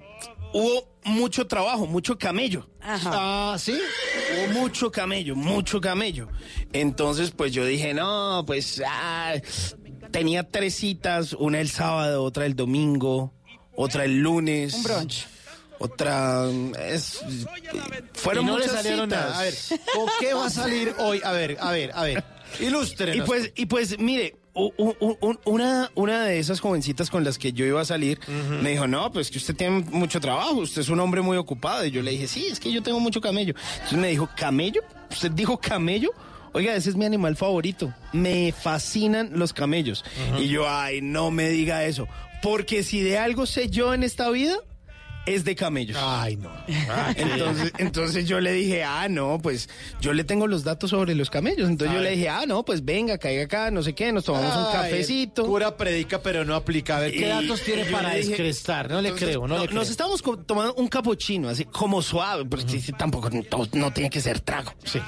hubo 0.53 0.88
mucho 1.05 1.46
trabajo, 1.46 1.86
mucho 1.86 2.18
camello. 2.18 2.68
Ah, 2.82 3.57
sí. 3.59 3.78
Hubo 4.34 4.61
mucho 4.61 4.90
camello, 4.90 5.34
mucho 5.36 5.80
camello. 5.80 6.28
Entonces, 6.72 7.30
pues 7.30 7.53
yo 7.53 7.64
dije, 7.64 7.94
no, 7.94 8.44
pues 8.46 8.82
ah, 8.86 9.34
tenía 10.11 10.49
tres 10.49 10.74
citas, 10.74 11.32
una 11.32 11.61
el 11.61 11.68
sábado, 11.70 12.22
otra 12.24 12.46
el 12.46 12.55
domingo, 12.57 13.32
otra 13.74 14.05
el 14.05 14.18
lunes. 14.20 14.74
Un 14.74 14.82
brunch. 14.82 15.26
Otra 15.80 16.46
es 16.88 17.20
fueron 18.14 18.42
Y 18.42 18.46
no 18.46 18.59
le 18.59 18.64
muchas 18.64 18.82
salieron 18.82 19.09
citas. 19.09 19.28
nada. 19.28 19.38
A 19.38 19.42
ver, 19.42 19.55
¿con 19.94 20.07
qué 20.18 20.34
va 20.34 20.46
a 20.46 20.51
salir 20.51 20.92
hoy? 20.99 21.20
A 21.24 21.30
ver, 21.30 21.57
a 21.61 21.70
ver, 21.70 21.92
a 21.94 22.03
ver. 22.03 22.24
Ilústrenos. 22.59 23.16
Y 23.16 23.20
pues, 23.20 23.53
y 23.55 23.66
pues, 23.66 23.96
mire, 24.01 24.34
una, 25.45 25.91
una 25.95 26.25
de 26.25 26.39
esas 26.39 26.61
jovencitas 26.61 27.11
con 27.11 27.25
las 27.25 27.39
que 27.39 27.53
yo 27.53 27.65
iba 27.65 27.81
a 27.81 27.85
salir 27.85 28.19
me 28.63 28.71
dijo, 28.71 28.87
no, 28.87 29.11
pues 29.13 29.31
que 29.31 29.39
usted 29.39 29.55
tiene 29.55 29.85
mucho 29.91 30.21
trabajo, 30.21 30.55
usted 30.57 30.83
es 30.83 30.89
un 30.89 31.01
hombre 31.01 31.21
muy 31.21 31.37
ocupado. 31.37 31.85
Y 31.85 31.91
yo 31.91 32.03
le 32.03 32.11
dije, 32.11 32.27
sí, 32.27 32.47
es 32.47 32.61
que 32.61 32.73
yo 32.73 32.83
tengo 32.83 33.01
mucho 33.01 33.21
camello. 33.21 33.55
Entonces 33.75 33.99
me 33.99 34.09
dijo, 34.09 34.29
¿camello? 34.37 34.83
¿Usted 35.11 35.31
dijo 35.31 35.59
camello? 35.59 36.11
Oiga, 36.53 36.75
ese 36.75 36.91
es 36.91 36.97
mi 36.97 37.05
animal 37.05 37.37
favorito. 37.37 37.93
Me 38.13 38.53
fascinan 38.53 39.31
los 39.35 39.53
camellos. 39.53 40.05
Y 40.39 40.49
yo, 40.49 40.69
ay, 40.69 41.01
no 41.03 41.31
me 41.31 41.49
diga 41.51 41.85
eso. 41.85 42.09
Porque 42.43 42.83
si 42.83 43.01
de 43.01 43.19
algo 43.19 43.47
sé 43.47 43.69
yo 43.69 43.95
en 43.95 44.03
esta 44.03 44.31
vida, 44.31 44.57
es 45.29 45.45
de 45.45 45.55
camellos. 45.55 45.97
Ay, 46.01 46.37
no. 46.37 46.51
Entonces, 47.16 47.72
entonces 47.79 48.26
yo 48.26 48.41
le 48.41 48.53
dije, 48.53 48.85
ah, 48.85 49.09
no, 49.09 49.39
pues 49.43 49.68
yo 50.01 50.12
le 50.12 50.24
tengo 50.24 50.47
los 50.47 50.64
datos 50.64 50.91
sobre 50.91 51.14
los 51.14 51.31
camellos. 51.31 51.68
Entonces 51.68 51.95
yo 51.97 52.03
le 52.03 52.11
dije, 52.12 52.29
ah, 52.29 52.45
no, 52.47 52.64
pues 52.64 52.85
venga, 52.85 53.18
caiga 53.18 53.45
acá, 53.45 53.70
no 53.70 53.83
sé 53.83 53.95
qué, 53.95 54.12
nos 54.12 54.24
tomamos 54.24 54.55
un 54.57 54.72
cafecito. 54.72 55.45
Cura 55.47 55.76
predica, 55.76 56.20
pero 56.22 56.45
no 56.45 56.55
aplica. 56.55 56.97
A 56.97 57.01
ver, 57.01 57.12
¿qué 57.12 57.26
Y- 57.26 57.29
datos 57.29 57.62
tiene 57.62 57.85
para 57.87 58.14
dije- 58.14 58.29
descrestar? 58.29 58.91
No 58.91 59.01
le 59.01 59.09
Entonces, 59.09 59.29
creo, 59.29 59.47
no, 59.49 59.59
le 59.59 59.66
creo. 59.66 59.79
Nos 59.79 59.91
estamos 59.91 60.22
tomando 60.47 60.74
un 60.74 60.89
capuchino, 60.89 61.49
así 61.49 61.64
como 61.64 62.03
suave, 62.03 62.45
porque 62.45 62.68
sí, 62.68 62.81
sí, 62.81 62.93
tampoco 62.93 63.31
no, 63.31 63.43
no 63.72 63.93
tiene 63.93 64.11
que 64.11 64.20
ser 64.20 64.41
trago. 64.41 64.72
Sí. 64.85 65.01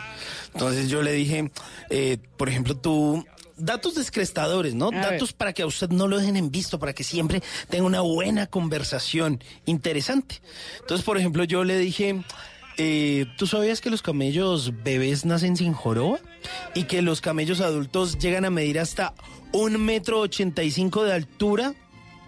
Entonces 0.55 0.89
yo 0.89 1.03
le 1.03 1.13
dije, 1.13 1.51
eh, 1.91 2.19
por 2.37 2.49
ejemplo, 2.49 2.77
tú, 2.77 3.25
datos 3.61 3.95
descrestadores, 3.95 4.75
¿no? 4.75 4.89
A 4.89 4.91
ver. 4.91 5.03
datos 5.03 5.33
para 5.33 5.53
que 5.53 5.63
a 5.63 5.67
usted 5.67 5.91
no 5.91 6.09
lo 6.09 6.19
dejen 6.19 6.37
en 6.37 6.51
visto, 6.51 6.79
para 6.79 6.93
que 6.93 7.05
siempre 7.05 7.43
tenga 7.69 7.85
una 7.85 8.01
buena 8.01 8.47
conversación 8.47 9.43
interesante. 9.67 10.41
Entonces, 10.81 11.05
por 11.05 11.19
ejemplo, 11.19 11.45
yo 11.45 11.65
le 11.65 11.79
dije, 11.79 12.23
eh, 12.77 13.27
¿tú 13.37 13.47
sabías 13.47 13.81
que 13.81 13.91
los 13.91 14.03
camellos 14.03 14.73
bebés 14.83 15.25
nacen 15.25 15.57
sin 15.57 15.73
joroba? 15.73 16.19
Y 16.75 16.85
que 16.85 17.03
los 17.03 17.21
camellos 17.21 17.61
adultos 17.61 18.19
llegan 18.19 18.45
a 18.45 18.51
medir 18.51 18.79
hasta 18.79 19.15
un 19.53 19.85
metro 19.85 20.21
ochenta 20.21 20.63
y 20.63 20.71
cinco 20.71 21.05
de 21.05 21.13
altura 21.13 21.75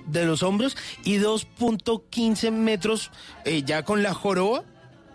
de 0.07 0.25
los 0.25 0.43
hombros 0.43 0.77
y 1.05 1.19
2.15 1.19 2.51
metros 2.51 3.11
eh, 3.45 3.63
ya 3.65 3.83
con 3.83 4.03
la 4.03 4.15
joroba. 4.15 4.65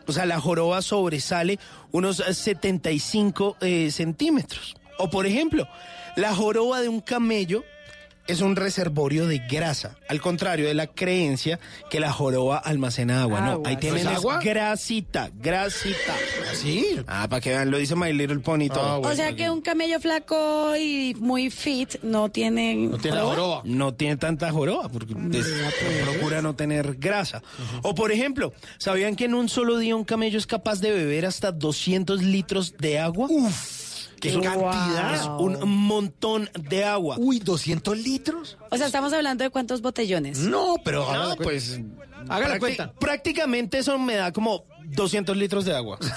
O 0.07 0.13
sea, 0.13 0.25
la 0.25 0.39
joroba 0.39 0.81
sobresale 0.81 1.59
unos 1.91 2.21
eh, 2.21 2.33
75 2.33 3.57
eh, 3.61 3.91
centímetros. 3.91 4.75
O 4.97 5.09
por 5.09 5.25
ejemplo, 5.25 5.67
la 6.15 6.33
joroba 6.35 6.81
de 6.81 6.89
un 6.89 7.01
camello 7.01 7.63
es 8.27 8.41
un 8.41 8.57
reservorio 8.57 9.25
de 9.25 9.39
grasa, 9.39 9.95
al 10.09 10.19
contrario 10.19 10.67
de 10.67 10.73
la 10.73 10.87
creencia 10.87 11.61
que 11.89 12.01
la 12.01 12.11
joroba 12.11 12.57
almacena 12.57 13.21
agua. 13.21 13.39
no, 13.39 13.51
Agua, 13.51 13.69
ahí 13.69 13.77
tienen 13.77 14.03
¿pues 14.03 14.11
es 14.11 14.17
agua? 14.17 14.39
grasita, 14.43 15.31
grasita. 15.33 16.13
¿Sí? 16.53 16.99
Ah, 17.07 17.27
para 17.29 17.39
que 17.39 17.51
vean, 17.51 17.71
lo 17.71 17.77
dice 17.77 17.95
My 17.95 18.11
Little 18.11 18.39
Pony 18.39 18.63
y 18.63 18.69
todo. 18.69 18.85
Ah, 18.85 18.97
bueno. 18.97 19.13
o 19.13 19.15
sea 19.15 19.33
que 19.33 19.49
un 19.49 19.61
camello 19.61 20.01
flaco 20.01 20.75
y 20.75 21.15
muy 21.19 21.49
fit 21.49 22.03
no 22.03 22.29
tiene... 22.29 22.75
No 22.75 22.97
tiene 22.97 23.15
la 23.15 23.23
joroba. 23.23 23.61
no 23.63 23.93
tiene 23.93 24.17
tanta 24.17 24.51
joroba 24.51 24.89
porque 24.89 25.15
pues, 25.15 25.47
procura 26.03 26.41
no 26.41 26.53
tener 26.53 26.95
grasa. 26.95 27.41
O 27.81 27.95
por 27.95 28.11
ejemplo, 28.11 28.51
¿sabían 28.77 29.15
que 29.15 29.23
en 29.23 29.35
un 29.35 29.47
solo 29.47 29.77
día 29.77 29.95
un 29.95 30.03
camello 30.03 30.37
es 30.37 30.47
capaz 30.47 30.81
de 30.81 30.91
beber 30.91 31.25
hasta 31.25 31.53
200 31.53 32.21
litros 32.23 32.75
de 32.77 32.99
agua? 32.99 33.27
Uf, 33.29 33.76
¡Qué 34.19 34.29
es 34.29 34.37
cantidad! 34.37 35.39
un 35.39 35.59
montón 35.87 36.49
de 36.59 36.83
agua. 36.83 37.15
Uy, 37.19 37.39
¿200 37.39 37.95
litros? 37.95 38.57
O 38.69 38.77
sea, 38.77 38.87
estamos 38.87 39.13
hablando 39.13 39.43
de 39.43 39.49
cuántos 39.49 39.81
botellones. 39.81 40.39
No, 40.39 40.75
pero 40.83 41.11
No, 41.13 41.35
pues 41.37 41.79
Haga 42.29 42.47
la 42.47 42.59
cuenta. 42.59 42.91
Prácticamente 42.93 43.77
eso 43.79 43.97
me 43.97 44.15
da 44.15 44.31
como 44.31 44.65
200 44.89 45.35
litros 45.37 45.65
de 45.65 45.75
agua. 45.75 45.97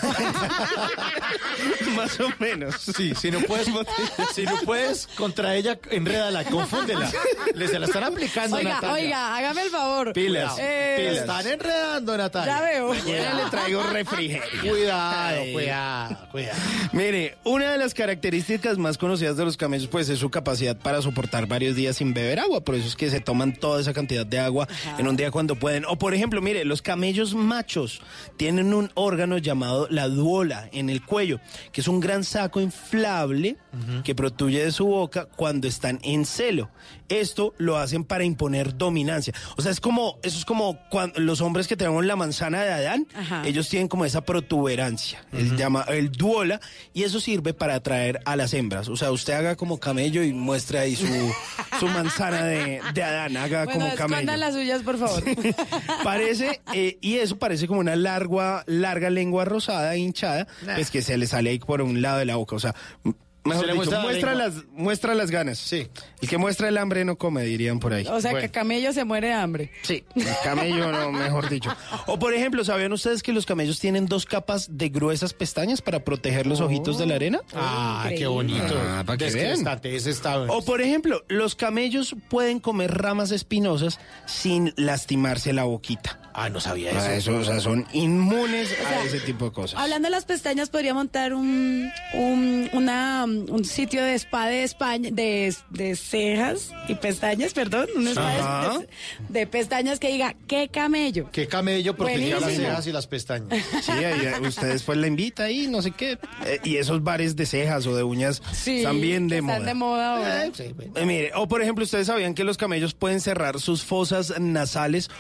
Más 1.96 2.18
o 2.20 2.28
menos. 2.38 2.76
Sí, 2.96 3.14
si 3.14 3.30
no 3.30 3.40
puedes, 3.40 3.68
si 4.34 4.44
no 4.44 4.56
puedes 4.64 5.06
contra 5.16 5.54
ella, 5.56 5.78
enrédala, 5.90 6.44
confúndela. 6.44 7.10
Le 7.54 7.68
se 7.68 7.78
la 7.78 7.86
están 7.86 8.04
aplicando, 8.04 8.56
Oiga, 8.56 8.74
Natalia. 8.74 8.94
oiga, 8.94 9.36
hágame 9.36 9.62
el 9.62 9.70
favor. 9.70 10.12
Pilas, 10.12 10.54
Eh, 10.58 10.96
pilas. 11.00 11.16
están 11.20 11.46
enredando, 11.46 12.16
Natalia. 12.16 12.54
Ya 12.56 12.60
veo. 12.62 12.88
Mañana 12.94 13.44
le 13.44 13.50
traigo 13.50 13.82
refrigerio. 13.82 14.42
Cuidado, 14.72 15.40
Ay. 15.40 15.52
cuidado, 15.52 16.28
cuidado. 16.30 16.58
Mire, 16.92 17.36
una 17.44 17.72
de 17.72 17.78
las 17.78 17.92
características 17.92 18.78
más 18.78 18.96
conocidas 18.96 19.36
de 19.36 19.44
los 19.44 19.56
camellos 19.56 19.88
pues 19.88 20.08
es 20.08 20.18
su 20.18 20.30
capacidad 20.30 20.76
para 20.76 21.02
soportar 21.02 21.46
varios 21.46 21.76
días 21.76 21.96
sin 21.96 22.14
beber 22.14 22.38
agua, 22.40 22.60
por 22.62 22.74
eso 22.76 22.86
es 22.86 22.96
que 22.96 23.10
se 23.10 23.20
toman 23.20 23.52
toda 23.54 23.80
esa 23.80 23.92
cantidad 23.92 24.24
de 24.24 24.38
agua 24.38 24.68
en 24.98 25.08
un 25.08 25.16
día 25.16 25.30
cuando 25.30 25.56
pueden. 25.56 25.84
O 25.86 25.96
por 25.98 26.14
ejemplo, 26.14 26.40
mire, 26.40 26.64
los 26.64 26.82
camellos 26.82 27.34
machos 27.34 28.00
tienen 28.36 28.59
un 28.66 28.90
órgano 28.94 29.38
llamado 29.38 29.86
la 29.90 30.08
duola 30.08 30.68
en 30.72 30.90
el 30.90 31.04
cuello, 31.04 31.40
que 31.72 31.80
es 31.80 31.88
un 31.88 32.00
gran 32.00 32.24
saco 32.24 32.61
inflable 32.61 33.56
que 34.04 34.14
protruye 34.14 34.64
de 34.64 34.72
su 34.72 34.86
boca 34.86 35.26
cuando 35.26 35.66
están 35.68 35.98
en 36.02 36.24
celo. 36.26 36.70
Esto 37.08 37.54
lo 37.58 37.76
hacen 37.76 38.04
para 38.04 38.24
imponer 38.24 38.76
dominancia. 38.76 39.34
O 39.56 39.62
sea, 39.62 39.72
es 39.72 39.80
como, 39.80 40.18
eso 40.22 40.38
es 40.38 40.44
como 40.44 40.78
cuando 40.90 41.18
los 41.20 41.40
hombres 41.40 41.66
que 41.66 41.76
tenemos 41.76 42.04
la 42.04 42.14
manzana 42.16 42.62
de 42.62 42.72
Adán, 42.72 43.06
Ajá. 43.14 43.42
ellos 43.46 43.68
tienen 43.68 43.88
como 43.88 44.04
esa 44.04 44.20
protuberancia, 44.20 45.24
el 45.32 45.56
llama 45.56 45.84
el 45.88 46.12
duola, 46.12 46.60
y 46.92 47.02
eso 47.02 47.20
sirve 47.20 47.52
para 47.54 47.74
atraer 47.74 48.20
a 48.24 48.36
las 48.36 48.54
hembras. 48.54 48.88
O 48.88 48.96
sea, 48.96 49.10
usted 49.10 49.32
haga 49.34 49.56
como 49.56 49.78
camello 49.80 50.22
y 50.22 50.32
muestre 50.32 50.78
ahí 50.78 50.94
su, 50.96 51.06
su 51.80 51.86
manzana 51.88 52.44
de, 52.44 52.80
de 52.94 53.02
Adán, 53.02 53.36
haga 53.36 53.64
Bueno, 53.64 53.80
como 53.86 53.94
camello. 53.96 54.36
las 54.36 54.54
suyas, 54.54 54.82
por 54.82 54.98
favor. 54.98 55.22
Parece, 56.04 56.60
eh, 56.74 56.98
y 57.00 57.16
eso 57.16 57.38
parece 57.38 57.66
como 57.66 57.80
una 57.80 57.96
larga, 57.96 58.62
larga 58.66 59.10
lengua 59.10 59.44
rosada, 59.44 59.96
hinchada, 59.96 60.46
Nah. 60.64 60.74
pues 60.74 60.90
que 60.90 61.02
se 61.02 61.16
le 61.16 61.26
sale 61.26 61.50
ahí 61.50 61.58
por 61.58 61.82
un 61.82 62.02
lado 62.02 62.18
de 62.18 62.24
la 62.24 62.36
boca. 62.36 62.54
O 62.56 62.60
sea, 62.60 62.74
mejor 63.45 63.66
dicho, 63.66 63.74
muestra 63.76 64.01
muestra, 64.03 64.34
las, 64.34 64.55
muestra 64.72 65.14
las 65.14 65.30
ganas. 65.30 65.59
Sí. 65.59 65.88
El 66.20 66.28
que 66.28 66.38
muestra 66.38 66.68
el 66.68 66.78
hambre 66.78 67.05
no 67.05 67.16
come, 67.16 67.43
dirían 67.45 67.80
por 67.80 67.93
ahí. 67.93 68.07
O 68.07 68.20
sea, 68.20 68.32
Bueno. 68.32 68.47
que 68.47 68.51
camello 68.53 68.93
se 68.93 69.05
muere 69.05 69.28
de 69.28 69.32
hambre. 69.34 69.70
Sí, 69.82 70.05
el 70.14 70.26
camello 70.45 70.93
no, 70.93 71.11
mejor 71.12 71.49
dicho. 71.49 71.70
O 72.07 72.18
por 72.18 72.34
ejemplo, 72.34 72.64
¿sabían 72.64 72.93
ustedes 72.93 73.22
que 73.22 73.32
los 73.32 73.47
camellos 73.47 73.80
tienen 73.80 74.07
dos 74.07 74.26
capas 74.26 74.76
de 74.76 74.88
gruesas 74.88 75.32
pestañas 75.32 75.80
para 75.82 76.05
proteger 76.05 76.47
los 76.47 76.61
ojitos 76.61 76.99
de 76.99 77.07
la 77.07 77.14
arena? 77.14 77.41
Ah, 77.55 78.09
qué 78.16 78.26
bonito. 78.26 78.74
Ah, 78.78 79.03
para 79.07 79.16
que 79.18 79.30
vean. 79.30 79.64
O 80.49 80.62
por 80.64 80.80
ejemplo, 80.80 81.24
los 81.28 81.55
camellos 81.55 82.14
pueden 82.28 82.61
comer 82.61 82.95
ramas 82.97 83.30
espinosas 83.30 83.99
sin 84.26 84.72
lastimarse 84.76 85.53
la 85.53 85.64
boquita. 85.64 86.19
Ah, 86.34 86.48
no 86.48 86.60
sabía 86.60 86.90
Ah, 86.94 87.14
eso. 87.14 87.32
eso, 87.32 87.40
o 87.40 87.44
sea, 87.44 87.60
son 87.60 87.86
inmunes 87.92 88.68
sea, 88.68 89.00
a 89.00 89.04
ese 89.04 89.20
tipo 89.20 89.46
de 89.46 89.52
cosas. 89.52 89.78
Hablando 89.80 90.06
de 90.06 90.10
las 90.10 90.24
pestañas, 90.24 90.68
podría 90.70 90.94
montar 90.94 91.34
un, 91.34 91.90
un, 92.14 92.70
una, 92.72 93.24
un 93.24 93.64
sitio 93.64 94.02
de 94.04 94.14
spa 94.14 94.46
de 94.46 94.62
España, 94.62 95.10
de, 95.12 95.54
de 95.70 95.96
cejas 95.96 96.70
y 96.88 96.94
pestañas, 96.94 97.52
perdón, 97.52 97.88
un 97.96 98.06
spa 98.08 98.78
de, 99.28 99.40
de 99.40 99.46
pestañas 99.46 99.98
que 99.98 100.08
diga, 100.12 100.34
¿qué 100.46 100.68
camello? 100.68 101.28
Qué 101.32 101.46
camello 101.48 101.96
protegía 101.96 102.38
las 102.40 102.54
cejas 102.54 102.86
y 102.86 102.92
las 102.92 103.06
pestañas. 103.06 103.48
Sí, 103.82 103.92
ahí, 103.92 104.26
eh, 104.26 104.34
usted 104.46 104.68
después 104.68 104.98
la 104.98 105.06
invita 105.06 105.44
ahí, 105.44 105.66
no 105.68 105.82
sé 105.82 105.90
qué. 105.92 106.18
Eh, 106.46 106.60
y 106.64 106.76
esos 106.76 107.02
bares 107.02 107.36
de 107.36 107.46
cejas 107.46 107.86
o 107.86 107.94
de 107.96 108.02
uñas 108.02 108.42
Sí, 108.52 108.78
están 108.78 109.00
bien 109.00 109.28
de 109.28 109.38
están 109.38 109.46
moda. 109.58 109.66
de 109.66 109.74
moda 109.74 110.16
ahora. 110.16 110.44
Eh, 110.46 111.04
mire, 111.04 111.32
o 111.34 111.48
por 111.48 111.62
ejemplo, 111.62 111.84
ustedes 111.84 112.06
sabían 112.06 112.34
que 112.34 112.44
los 112.44 112.56
camellos 112.56 112.94
pueden 112.94 113.20
cerrar 113.20 113.58
sus 113.60 113.82
fosas 113.82 114.34
nasales 114.38 115.10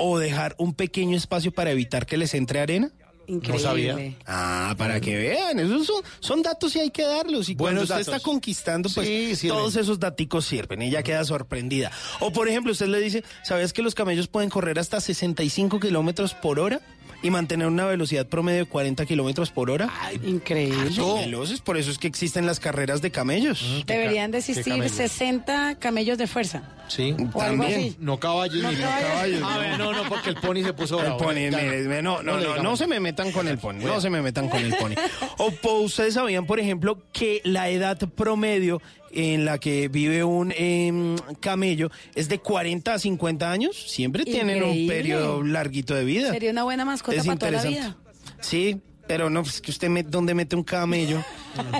o 0.00 0.18
dejar 0.18 0.54
un 0.58 0.74
pequeño 0.74 1.16
espacio 1.16 1.52
para 1.52 1.70
evitar 1.70 2.06
que 2.06 2.16
les 2.16 2.34
entre 2.34 2.60
arena. 2.60 2.90
Increíble. 3.26 3.62
sabía. 3.62 4.16
Ah, 4.26 4.74
para 4.76 5.00
que 5.00 5.16
vean, 5.16 5.60
esos 5.60 5.86
son, 5.86 6.02
son 6.18 6.42
datos 6.42 6.74
y 6.74 6.80
hay 6.80 6.90
que 6.90 7.02
darlos. 7.04 7.48
Y 7.48 7.54
cuando 7.54 7.80
Buenos 7.80 7.82
usted 7.84 7.94
datos. 8.00 8.14
está 8.14 8.20
conquistando, 8.20 8.90
pues 8.92 9.38
Sí, 9.38 9.46
todos 9.46 9.76
esos 9.76 10.00
daticos 10.00 10.46
sirven. 10.46 10.82
Ella 10.82 11.04
queda 11.04 11.24
sorprendida. 11.24 11.92
O 12.18 12.32
por 12.32 12.48
ejemplo, 12.48 12.72
usted 12.72 12.86
le 12.88 12.98
dice, 12.98 13.22
¿sabías 13.44 13.72
que 13.72 13.82
los 13.82 13.94
camellos 13.94 14.26
pueden 14.26 14.50
correr 14.50 14.80
hasta 14.80 15.00
65 15.00 15.78
kilómetros 15.78 16.34
por 16.34 16.58
hora? 16.58 16.80
Y 17.22 17.30
mantener 17.30 17.66
una 17.66 17.84
velocidad 17.84 18.26
promedio 18.26 18.60
de 18.60 18.64
40 18.64 19.04
kilómetros 19.04 19.50
por 19.50 19.70
hora. 19.70 19.90
Increíble. 20.24 20.90
Son 20.90 21.18
veloces, 21.20 21.60
por 21.60 21.76
eso 21.76 21.90
es 21.90 21.98
que 21.98 22.06
existen 22.08 22.46
las 22.46 22.60
carreras 22.60 23.02
de 23.02 23.10
camellos. 23.10 23.84
Deberían 23.86 24.30
de 24.30 24.38
existir 24.38 24.72
camellos. 24.72 24.92
60 24.92 25.74
camellos 25.78 26.16
de 26.16 26.26
fuerza. 26.26 26.62
Sí. 26.88 27.14
O 27.34 27.40
algo 27.42 27.62
También. 27.62 27.80
así. 27.80 27.96
No 28.00 28.18
caballos 28.18 28.62
No 28.62 28.70
ni 28.72 28.76
caballos. 28.78 29.08
caballos. 29.10 29.42
A 29.44 29.58
ver, 29.58 29.78
no, 29.78 29.92
no, 29.92 30.08
porque 30.08 30.30
el 30.30 30.36
pony 30.36 30.62
se 30.64 30.72
puso 30.72 30.98
El 30.98 31.04
bravo. 31.04 31.18
pony, 31.18 31.50
Ya. 31.50 31.58
mire, 31.58 31.78
mire, 31.82 32.02
no, 32.02 32.22
no, 32.22 32.32
no, 32.32 32.38
digamos. 32.38 32.62
no 32.64 32.76
se 32.76 32.86
me 32.86 32.98
metan 33.00 33.30
con 33.32 33.46
el 33.48 33.58
pony, 33.58 33.76
no 33.84 34.00
se 34.00 34.08
me 34.10 34.22
metan 34.22 34.48
con 34.48 34.60
el 34.64 34.74
pony. 34.74 34.94
O 35.38 35.52
ustedes 35.82 36.14
sabían, 36.14 36.46
por 36.46 36.58
ejemplo, 36.58 36.98
que 37.12 37.42
la 37.44 37.68
edad 37.68 37.98
promedio 38.16 38.80
en 39.12 39.44
la 39.44 39.58
que 39.58 39.88
vive 39.88 40.22
un 40.24 40.52
em, 40.56 41.16
camello 41.40 41.90
es 42.14 42.28
de 42.28 42.38
40 42.38 42.94
a 42.94 42.98
50 42.98 43.50
años. 43.50 43.76
Siempre 43.90 44.24
tienen 44.24 44.62
un 44.62 44.70
Increíble. 44.70 44.94
periodo 44.96 45.42
larguito 45.42 45.94
de 45.94 46.04
vida. 46.04 46.30
Sería 46.32 46.50
una 46.50 46.64
buena 46.64 46.84
mascota 46.84 47.16
Es 47.18 47.26
para 47.26 47.38
toda 47.38 47.50
la 47.52 47.58
interesante. 47.68 47.96
vida. 48.24 48.36
Sí, 48.40 48.80
Pero 49.06 49.28
no, 49.28 49.42
pues 49.42 49.60
que 49.60 49.72
usted, 49.72 49.88
me, 49.88 50.04
¿dónde 50.04 50.34
mete 50.34 50.54
un 50.54 50.62
camello? 50.62 51.24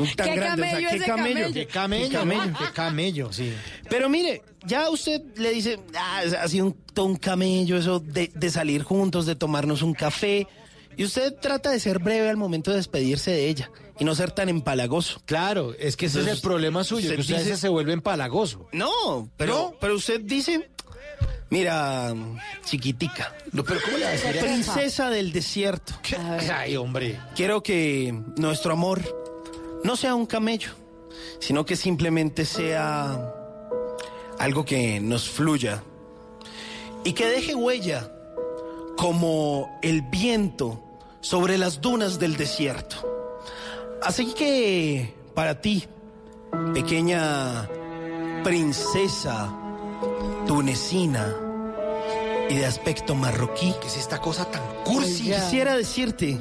Un 0.01 0.09
tan 0.17 0.29
¿Qué 0.31 0.35
grande, 0.35 0.63
o 0.67 0.71
sea, 0.71 0.79
¿qué 0.91 0.97
ese 0.97 1.05
camello? 1.07 1.35
camello? 1.35 1.55
Qué 1.55 1.67
camello, 1.67 2.09
Qué 2.09 2.15
camello. 2.17 2.47
¿no? 2.47 2.59
Qué 2.59 2.65
camello, 2.75 3.33
sí. 3.33 3.53
Pero 3.89 4.09
mire, 4.09 4.43
ya 4.67 4.91
usted 4.91 5.23
le 5.37 5.53
dice, 5.53 5.79
ah, 5.97 6.23
ha 6.43 6.49
sido 6.49 6.67
un, 6.67 6.73
todo 6.93 7.07
un 7.07 7.17
camello 7.17 7.77
eso 7.77 8.01
de, 8.01 8.33
de 8.35 8.51
salir 8.51 8.83
juntos, 8.83 9.27
de 9.27 9.37
tomarnos 9.37 9.83
un 9.83 9.95
café. 9.95 10.49
Y 10.97 11.05
usted 11.05 11.33
trata 11.41 11.71
de 11.71 11.79
ser 11.79 12.01
breve 12.01 12.29
al 12.29 12.37
momento 12.37 12.73
de 12.73 12.79
despedirse 12.79 13.31
de 13.31 13.49
ella 13.49 13.71
y 14.01 14.05
no 14.05 14.15
ser 14.17 14.33
tan 14.33 14.49
empalagoso. 14.49 15.21
Claro, 15.27 15.75
es 15.79 15.97
que 15.97 16.07
ese 16.07 16.23
es 16.23 16.27
el 16.27 16.41
problema 16.41 16.83
suyo, 16.83 17.05
usted 17.05 17.15
que 17.17 17.21
usted 17.21 17.35
a 17.37 17.39
dice- 17.39 17.57
se 17.57 17.69
vuelve 17.69 17.93
empalagoso. 17.93 18.67
No, 18.73 19.31
pero, 19.37 19.77
pero 19.81 19.95
usted 19.95 20.21
dice, 20.23 20.71
mira, 21.51 22.13
chiquitica, 22.65 23.37
pero 23.53 23.79
¿cómo 23.85 23.99
le 23.99 24.05
va 24.05 24.11
a 24.11 24.13
decir 24.13 24.37
eso? 24.37 24.45
princesa 24.47 25.11
del 25.11 25.33
desierto. 25.33 25.93
Ay, 26.53 26.77
hombre. 26.77 27.21
Quiero 27.37 27.63
que 27.63 28.13
nuestro 28.37 28.73
amor 28.73 29.01
no 29.85 29.97
sea 29.97 30.15
un 30.15 30.27
camello, 30.27 30.71
sino 31.39 31.65
que 31.65 31.77
simplemente 31.77 32.45
sea 32.45 33.33
algo 34.39 34.65
que 34.65 35.01
nos 35.01 35.29
fluya 35.29 35.83
y 37.05 37.13
que 37.13 37.27
deje 37.27 37.55
huella 37.55 38.11
como 38.97 39.79
el 39.83 40.03
viento 40.03 40.83
sobre 41.21 41.59
las 41.59 41.81
dunas 41.83 42.19
del 42.19 42.37
desierto. 42.37 43.07
Así 44.03 44.33
que 44.35 45.15
para 45.35 45.61
ti, 45.61 45.85
pequeña 46.75 47.69
princesa 48.43 49.55
tunecina 50.47 51.37
y 52.49 52.57
de 52.57 52.67
aspecto 52.67 53.15
marroquí, 53.15 53.75
¿Qué 53.81 53.87
es 53.87 53.97
esta 53.97 54.21
cosa 54.21 54.51
tan 54.51 54.63
cursi, 54.85 55.25
quisiera 55.25 55.77
decirte 55.77 56.39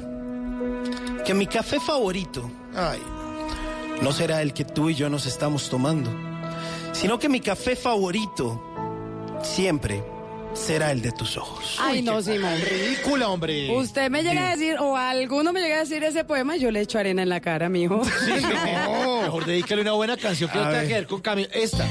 que 1.24 1.34
mi 1.34 1.46
café 1.46 1.78
favorito 1.78 2.50
Ay, 2.74 3.00
no 4.00 4.12
será 4.12 4.42
el 4.42 4.52
que 4.52 4.64
tú 4.64 4.90
y 4.90 4.94
yo 4.94 5.08
nos 5.10 5.26
estamos 5.26 5.68
tomando, 5.68 6.10
sino 6.92 7.18
que 7.18 7.28
mi 7.28 7.40
café 7.40 7.76
favorito 7.76 8.60
siempre 9.42 10.02
será 10.54 10.92
el 10.92 11.02
de 11.02 11.12
tus 11.12 11.36
ojos. 11.36 11.76
Ay, 11.80 12.02
no, 12.02 12.20
Simón. 12.22 12.54
ridícula, 12.60 13.28
hombre. 13.28 13.70
Usted 13.74 14.10
me 14.10 14.22
llega 14.22 14.48
a 14.48 14.56
decir, 14.56 14.76
o 14.78 14.96
alguno 14.96 15.52
me 15.52 15.60
llega 15.60 15.76
a 15.76 15.80
decir 15.80 16.02
ese 16.04 16.24
poema, 16.24 16.56
yo 16.56 16.70
le 16.70 16.80
echo 16.80 16.98
arena 16.98 17.22
en 17.22 17.28
la 17.28 17.40
cara, 17.40 17.68
mijo. 17.68 18.02
Sí, 18.04 18.32
no. 18.84 19.22
Mejor 19.22 19.44
dedícale 19.46 19.82
una 19.82 19.92
buena 19.92 20.16
canción 20.16 20.50
que 20.50 20.58
no 20.58 20.64
tenga 20.64 20.82
que 20.86 20.94
ver 20.94 21.06
con 21.06 21.20
camello. 21.20 21.48
Esta. 21.52 21.86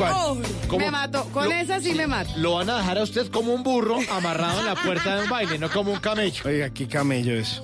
Oh, 0.00 0.36
¿Cómo? 0.68 0.84
me 0.84 0.90
mató. 0.90 1.24
Con 1.32 1.44
Lo- 1.44 1.52
esa 1.52 1.80
sí 1.80 1.92
me 1.94 2.06
mato. 2.06 2.30
Lo 2.36 2.54
van 2.54 2.68
a 2.70 2.78
dejar 2.78 2.98
a 2.98 3.02
usted 3.02 3.28
como 3.30 3.52
un 3.54 3.62
burro 3.62 3.98
amarrado 4.10 4.60
en 4.60 4.66
la 4.66 4.74
puerta 4.74 5.16
de 5.16 5.22
un 5.24 5.28
baile, 5.30 5.58
no 5.58 5.70
como 5.70 5.92
un 5.92 6.00
camello. 6.00 6.42
Oiga, 6.46 6.70
qué 6.70 6.88
camello 6.88 7.34
es. 7.34 7.62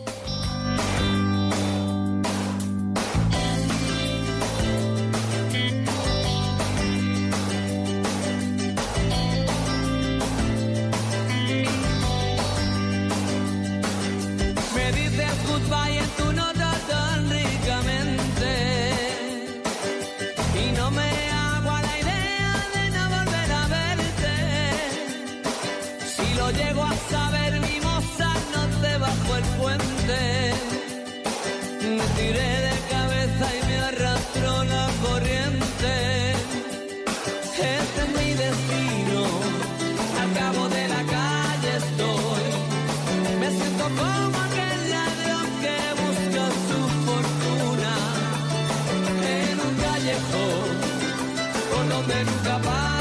Nunca 52.25 52.59
pasa 52.59 52.98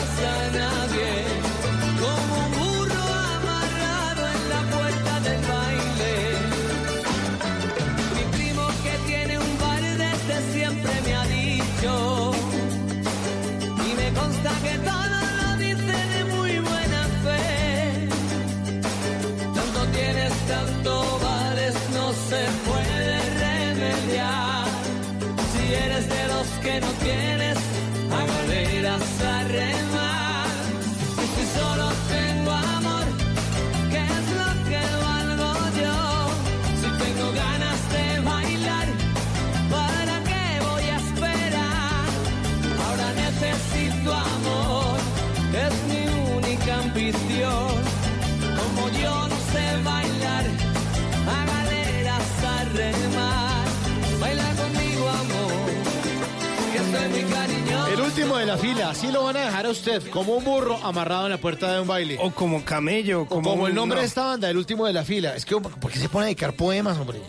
la 58.48 58.58
fila, 58.58 58.90
así 58.90 59.12
lo 59.12 59.24
van 59.24 59.38
a 59.38 59.42
dejar 59.42 59.66
a 59.66 59.70
usted, 59.70 60.02
como 60.10 60.34
un 60.36 60.44
burro 60.44 60.78
amarrado 60.84 61.26
en 61.26 61.32
la 61.32 61.38
puerta 61.38 61.74
de 61.74 61.82
un 61.82 61.88
baile. 61.88 62.18
O 62.22 62.32
como 62.32 62.64
camello, 62.64 63.22
O 63.24 63.26
como, 63.28 63.68
el 63.68 63.76
nombre 63.76 63.98
no. 63.98 64.02
de 64.02 64.08
esta 64.08 64.24
banda, 64.26 64.50
el 64.50 64.58
último 64.58 64.86
de 64.88 64.94
la 64.94 65.04
fila. 65.04 65.36
Es 65.36 65.46
que, 65.46 65.56
¿por 65.60 65.92
qué 65.92 66.00
se 66.00 66.10
pone 66.10 66.24
a 66.24 66.28
dedicar 66.28 66.54
poemas, 66.54 66.98
hombre? 66.98 67.20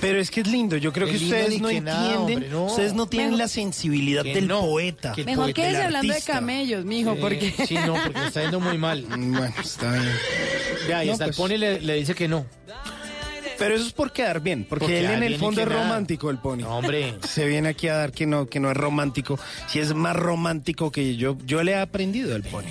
Pero 0.00 0.20
es 0.20 0.30
que 0.30 0.40
es 0.42 0.46
lindo, 0.46 0.76
yo 0.76 0.92
creo 0.92 1.08
que 1.08 1.16
ustedes 1.16 1.60
no 1.60 1.68
que 1.68 1.76
entienden, 1.78 1.84
nada, 1.84 2.18
hombre, 2.20 2.48
no. 2.48 2.66
ustedes 2.66 2.94
no 2.94 3.06
tienen 3.06 3.30
Mejor- 3.30 3.38
la 3.40 3.48
sensibilidad 3.48 4.22
Que 4.22 4.34
del 4.34 4.46
no, 4.46 4.60
poeta. 4.60 5.12
que 5.12 5.24
Mejor 5.24 5.44
poeta, 5.46 5.54
quédese 5.60 5.76
del 5.76 5.86
hablando 5.86 6.14
de 6.14 6.22
camellos, 6.22 6.84
mijo, 6.84 7.14
Sí, 7.14 7.18
porque... 7.20 7.54
Sí, 7.66 7.74
no, 7.84 7.94
porque 7.94 8.18
me 8.20 8.26
está 8.28 8.42
yendo 8.42 8.60
muy 8.60 8.78
mal. 8.78 9.04
Bueno, 9.08 9.52
está 9.60 9.90
bien. 9.92 10.12
Ya, 10.88 11.02
y 11.04 11.08
No, 11.08 11.12
hasta 11.14 11.24
pues. 11.26 11.36
el 11.38 11.42
pony 11.42 11.58
le, 11.58 11.80
le 11.80 11.94
dice 11.94 12.14
que 12.14 12.28
no. 12.28 12.46
Pero 13.58 13.74
eso 13.74 13.86
es 13.86 13.92
por 13.92 14.12
quedar 14.12 14.40
bien, 14.40 14.64
porque 14.68 14.84
Por 14.86 14.94
él 14.94 15.06
en 15.06 15.22
el 15.24 15.36
fondo 15.36 15.60
es 15.62 15.66
nada. 15.68 15.82
romántico, 15.82 16.30
el 16.30 16.38
pony. 16.38 16.58
No, 16.58 16.78
hombre. 16.78 17.14
Se 17.26 17.46
viene 17.46 17.70
aquí 17.70 17.88
a 17.88 17.94
dar 17.96 18.12
que 18.12 18.24
no, 18.26 18.46
que 18.46 18.60
no 18.60 18.70
es 18.70 18.76
romántico. 18.76 19.38
Si 19.66 19.80
es 19.80 19.94
más 19.94 20.14
romántico 20.14 20.92
que 20.92 21.16
yo, 21.16 21.36
yo 21.44 21.62
le 21.62 21.72
he 21.72 21.76
aprendido 21.76 22.34
al 22.36 22.42
pony. 22.44 22.66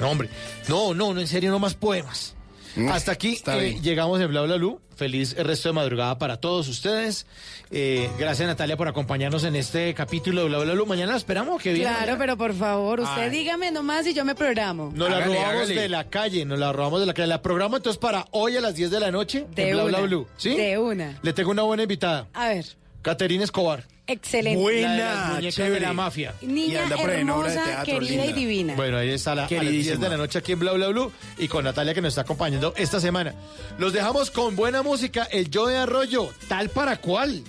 No, 0.00 0.10
hombre. 0.10 0.28
No, 0.68 0.94
no, 0.94 1.12
no, 1.12 1.20
en 1.20 1.26
serio, 1.26 1.50
no 1.50 1.58
más 1.58 1.74
poemas. 1.74 2.36
Mm, 2.76 2.88
Hasta 2.88 3.12
aquí 3.12 3.38
eh, 3.46 3.78
llegamos 3.82 4.20
en 4.20 4.28
Bla 4.28 4.42
Bla 4.42 4.56
Blue. 4.56 4.80
Feliz 4.96 5.34
resto 5.36 5.70
de 5.70 5.72
madrugada 5.72 6.18
para 6.18 6.36
todos 6.38 6.68
ustedes. 6.68 7.26
Eh, 7.70 8.10
gracias 8.18 8.46
Natalia 8.46 8.76
por 8.76 8.86
acompañarnos 8.86 9.44
en 9.44 9.56
este 9.56 9.94
capítulo 9.94 10.42
de 10.42 10.48
Bla 10.48 10.58
Bla 10.58 10.74
Blue. 10.74 10.86
Mañana 10.86 11.12
la 11.12 11.18
esperamos 11.18 11.60
que 11.62 11.72
viene. 11.72 11.88
Claro, 11.90 12.16
pero 12.18 12.36
por 12.36 12.54
favor, 12.54 13.00
usted 13.00 13.22
Ay. 13.22 13.30
dígame 13.30 13.70
nomás 13.70 14.06
y 14.06 14.14
yo 14.14 14.24
me 14.24 14.34
programo. 14.34 14.92
Nos 14.94 15.08
la 15.10 15.16
Hágale, 15.16 15.34
robamos 15.36 15.54
hágale. 15.62 15.80
de 15.80 15.88
la 15.88 16.04
calle, 16.10 16.44
nos 16.44 16.58
la 16.58 16.72
robamos 16.72 17.00
de 17.00 17.06
la 17.06 17.14
calle. 17.14 17.28
La 17.28 17.42
programa 17.42 17.78
entonces 17.78 17.98
para 17.98 18.26
hoy 18.32 18.56
a 18.56 18.60
las 18.60 18.74
10 18.74 18.90
de 18.90 19.00
la 19.00 19.10
noche 19.10 19.46
De 19.54 19.70
en 19.70 19.74
Bla 19.74 19.84
Bla 19.84 19.98
una, 19.98 20.06
Blue. 20.06 20.26
¿Sí? 20.36 20.54
de 20.54 20.78
una. 20.78 21.18
Le 21.22 21.32
tengo 21.32 21.50
una 21.50 21.62
buena 21.62 21.82
invitada. 21.84 22.28
A 22.34 22.48
ver, 22.48 22.66
Caterina 23.02 23.44
Escobar. 23.44 23.84
Excelente. 24.12 24.60
Buena. 24.60 25.32
la 25.34 25.40
de 25.40 25.52
chévere. 25.52 25.80
la 25.80 25.92
mafia. 25.92 26.34
Y 26.40 26.46
Niña 26.46 26.84
hermosa, 26.88 27.64
teatro, 27.64 27.84
querida 27.84 28.24
y 28.24 28.26
linda. 28.26 28.32
divina. 28.40 28.74
Bueno, 28.74 28.98
ahí 28.98 29.10
está 29.10 29.34
la, 29.34 29.42
a 29.42 29.44
las 29.44 29.50
10 29.50 29.60
Queridísima. 29.62 29.96
de 30.04 30.08
la 30.10 30.16
noche 30.16 30.38
aquí 30.38 30.52
en 30.52 30.58
Bla 30.58 30.72
Bla 30.72 30.88
Blue 30.88 31.12
y 31.38 31.48
con 31.48 31.64
Natalia 31.64 31.94
que 31.94 32.00
nos 32.00 32.08
está 32.10 32.22
acompañando 32.22 32.72
esta 32.76 33.00
semana. 33.00 33.34
Los 33.78 33.92
dejamos 33.92 34.30
con 34.30 34.56
buena 34.56 34.82
música, 34.82 35.24
el 35.30 35.50
yo 35.50 35.66
de 35.66 35.76
arroyo, 35.78 36.30
tal 36.48 36.68
para 36.70 36.96
cual. 36.98 37.42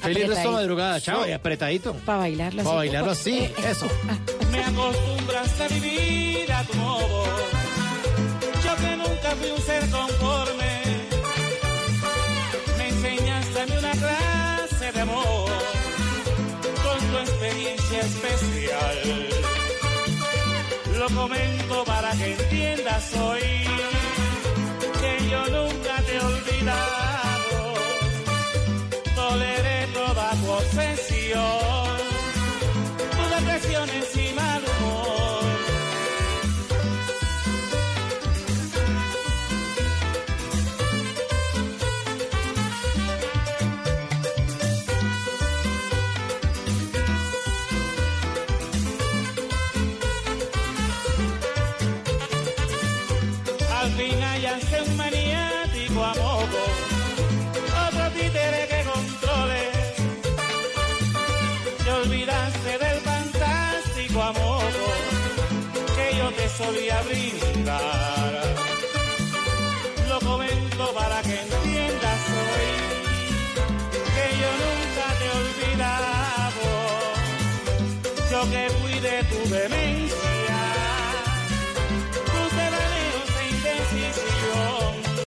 Feliz 0.00 0.26
resto 0.28 0.48
de 0.50 0.54
madrugada, 0.56 1.00
chao, 1.00 1.28
y 1.28 1.32
apretadito. 1.32 1.94
Para 2.04 2.18
bailarlo 2.18 2.60
así. 2.60 2.66
Para 2.66 2.76
bailarlo 2.76 3.10
así, 3.12 3.38
Eh, 3.38 3.54
eh, 3.58 3.70
eso. 3.70 3.86
Me 4.50 4.58
acostumbraste 4.64 5.62
a 5.62 5.68
vivir 5.68 6.52
a 6.52 6.64
tu 6.64 6.74
modo. 6.76 7.24
Yo 8.64 8.76
que 8.76 8.96
nunca 8.96 9.30
fui 9.40 9.50
un 9.50 9.62
ser 9.62 9.88
conforme. 9.90 10.82
Me 12.78 12.88
enseñaste 12.88 13.60
a 13.60 13.66
mí 13.66 13.72
una 13.78 13.92
clase 13.92 14.92
de 14.92 15.00
amor 15.00 15.51
experiencia 17.22 18.00
especial. 18.00 19.28
Lo 20.98 21.08
comento 21.08 21.84
para 21.84 22.12
que 22.12 22.32
entiendas 22.32 23.14
hoy 23.16 23.40
que 25.00 25.28
yo 25.30 25.46
nunca 25.48 26.02
te 26.02 26.16
he 26.16 26.20